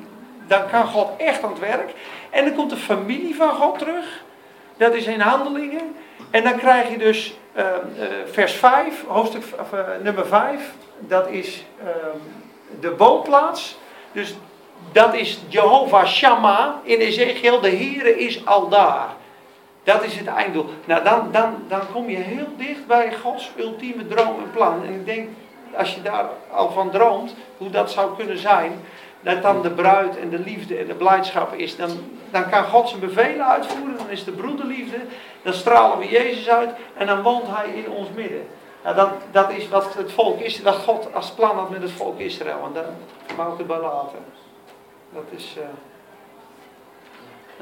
dan 0.47 0.71
kan 0.71 0.87
God 0.87 1.11
echt 1.17 1.43
aan 1.43 1.51
het 1.51 1.59
werk. 1.59 1.93
En 2.31 2.45
dan 2.45 2.55
komt 2.55 2.71
de 2.71 2.77
familie 2.77 3.35
van 3.35 3.51
God 3.51 3.79
terug. 3.79 4.23
Dat 4.77 4.95
is 4.95 5.07
in 5.07 5.21
handelingen. 5.21 5.97
En 6.31 6.45
dan 6.45 6.57
krijg 6.57 6.91
je 6.91 6.99
dus 6.99 7.35
uh, 7.57 7.65
uh, 7.65 8.05
vers 8.31 8.53
5, 8.53 9.05
hoofdstuk 9.07 9.43
of, 9.61 9.73
uh, 9.73 9.81
nummer 10.03 10.27
5. 10.27 10.73
Dat 10.99 11.29
is 11.29 11.65
de 12.81 12.97
woonplaats. 12.97 13.79
Dus 14.13 14.35
dat 14.93 15.15
is 15.15 15.41
Jehovah 15.49 16.07
Shammah 16.07 16.75
in 16.83 16.99
Ezekiel. 16.99 17.61
De 17.61 17.69
Heere 17.69 18.19
is 18.19 18.47
al 18.47 18.69
daar. 18.69 19.09
Dat 19.83 20.05
is 20.05 20.17
het 20.17 20.27
einddoel. 20.27 20.67
Nou, 20.85 21.05
dan, 21.05 21.29
dan, 21.33 21.55
dan 21.69 21.81
kom 21.93 22.09
je 22.09 22.17
heel 22.17 22.49
dicht 22.57 22.87
bij 22.87 23.15
Gods 23.23 23.51
ultieme 23.57 24.07
droom 24.07 24.39
en 24.43 24.51
plan. 24.53 24.85
En 24.85 24.93
ik 24.93 25.07
denk, 25.07 25.29
als 25.77 25.95
je 25.95 26.03
daar 26.03 26.25
al 26.51 26.71
van 26.71 26.91
droomt, 26.91 27.35
hoe 27.57 27.71
dat 27.71 27.91
zou 27.91 28.17
kunnen 28.17 28.39
zijn, 28.39 28.73
dat 29.23 29.43
dan 29.43 29.63
de 29.63 29.71
bruid 29.71 30.19
en 30.19 30.31
de 30.31 30.39
liefde 30.39 30.77
en 30.77 30.87
de 30.87 30.95
blijdschap 30.95 31.55
is, 31.55 31.77
dan, 31.77 31.91
dan 32.31 32.51
kan 32.51 32.65
God 32.65 32.89
zijn 32.89 33.01
bevelen 33.01 33.47
uitvoeren, 33.47 33.97
dan 33.97 34.11
is 34.11 34.25
de 34.25 34.33
broederliefde, 34.33 34.99
dan 35.43 35.53
stralen 35.53 35.99
we 35.99 36.09
Jezus 36.09 36.49
uit 36.49 36.71
en 36.97 37.07
dan 37.07 37.23
woont 37.23 37.47
Hij 37.47 37.69
in 37.69 37.91
ons 37.91 38.09
midden. 38.15 38.47
Nou, 38.85 38.97
dat, 38.97 39.11
dat 39.31 39.51
is 39.51 39.69
wat 39.69 39.95
het 39.95 40.13
volk 40.13 40.41
is, 40.41 40.63
dat 40.63 40.75
God 40.75 41.15
als 41.15 41.31
plan 41.31 41.57
had 41.57 41.71
met 41.71 41.83
het 41.83 41.91
volk 41.91 42.19
Israël. 42.19 42.65
En 42.65 42.73
daar 42.73 42.85
wou 43.37 43.53
ik 43.53 43.59
het 43.59 43.67
bij 43.67 43.81
laten. 43.81 44.19
Dat 45.13 45.25
is... 45.31 45.55
Uh, 45.59 45.65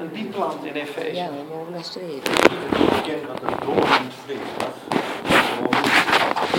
een 0.01 0.11
diep 0.13 0.31
plan 0.31 0.51
in 0.63 0.73
Efeze. 0.73 1.15
Ja, 1.15 1.27
we 1.27 1.55
mogen 1.55 1.71
naar 1.71 1.83
streven. 1.83 2.13
Ik 2.15 3.03
ken 3.03 3.19
dat 3.27 3.41
het 3.51 3.61
door 3.61 3.75
was. 3.75 3.99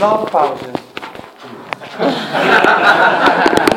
Na 0.00 0.16
de 0.16 0.30
pauze. 0.30 0.70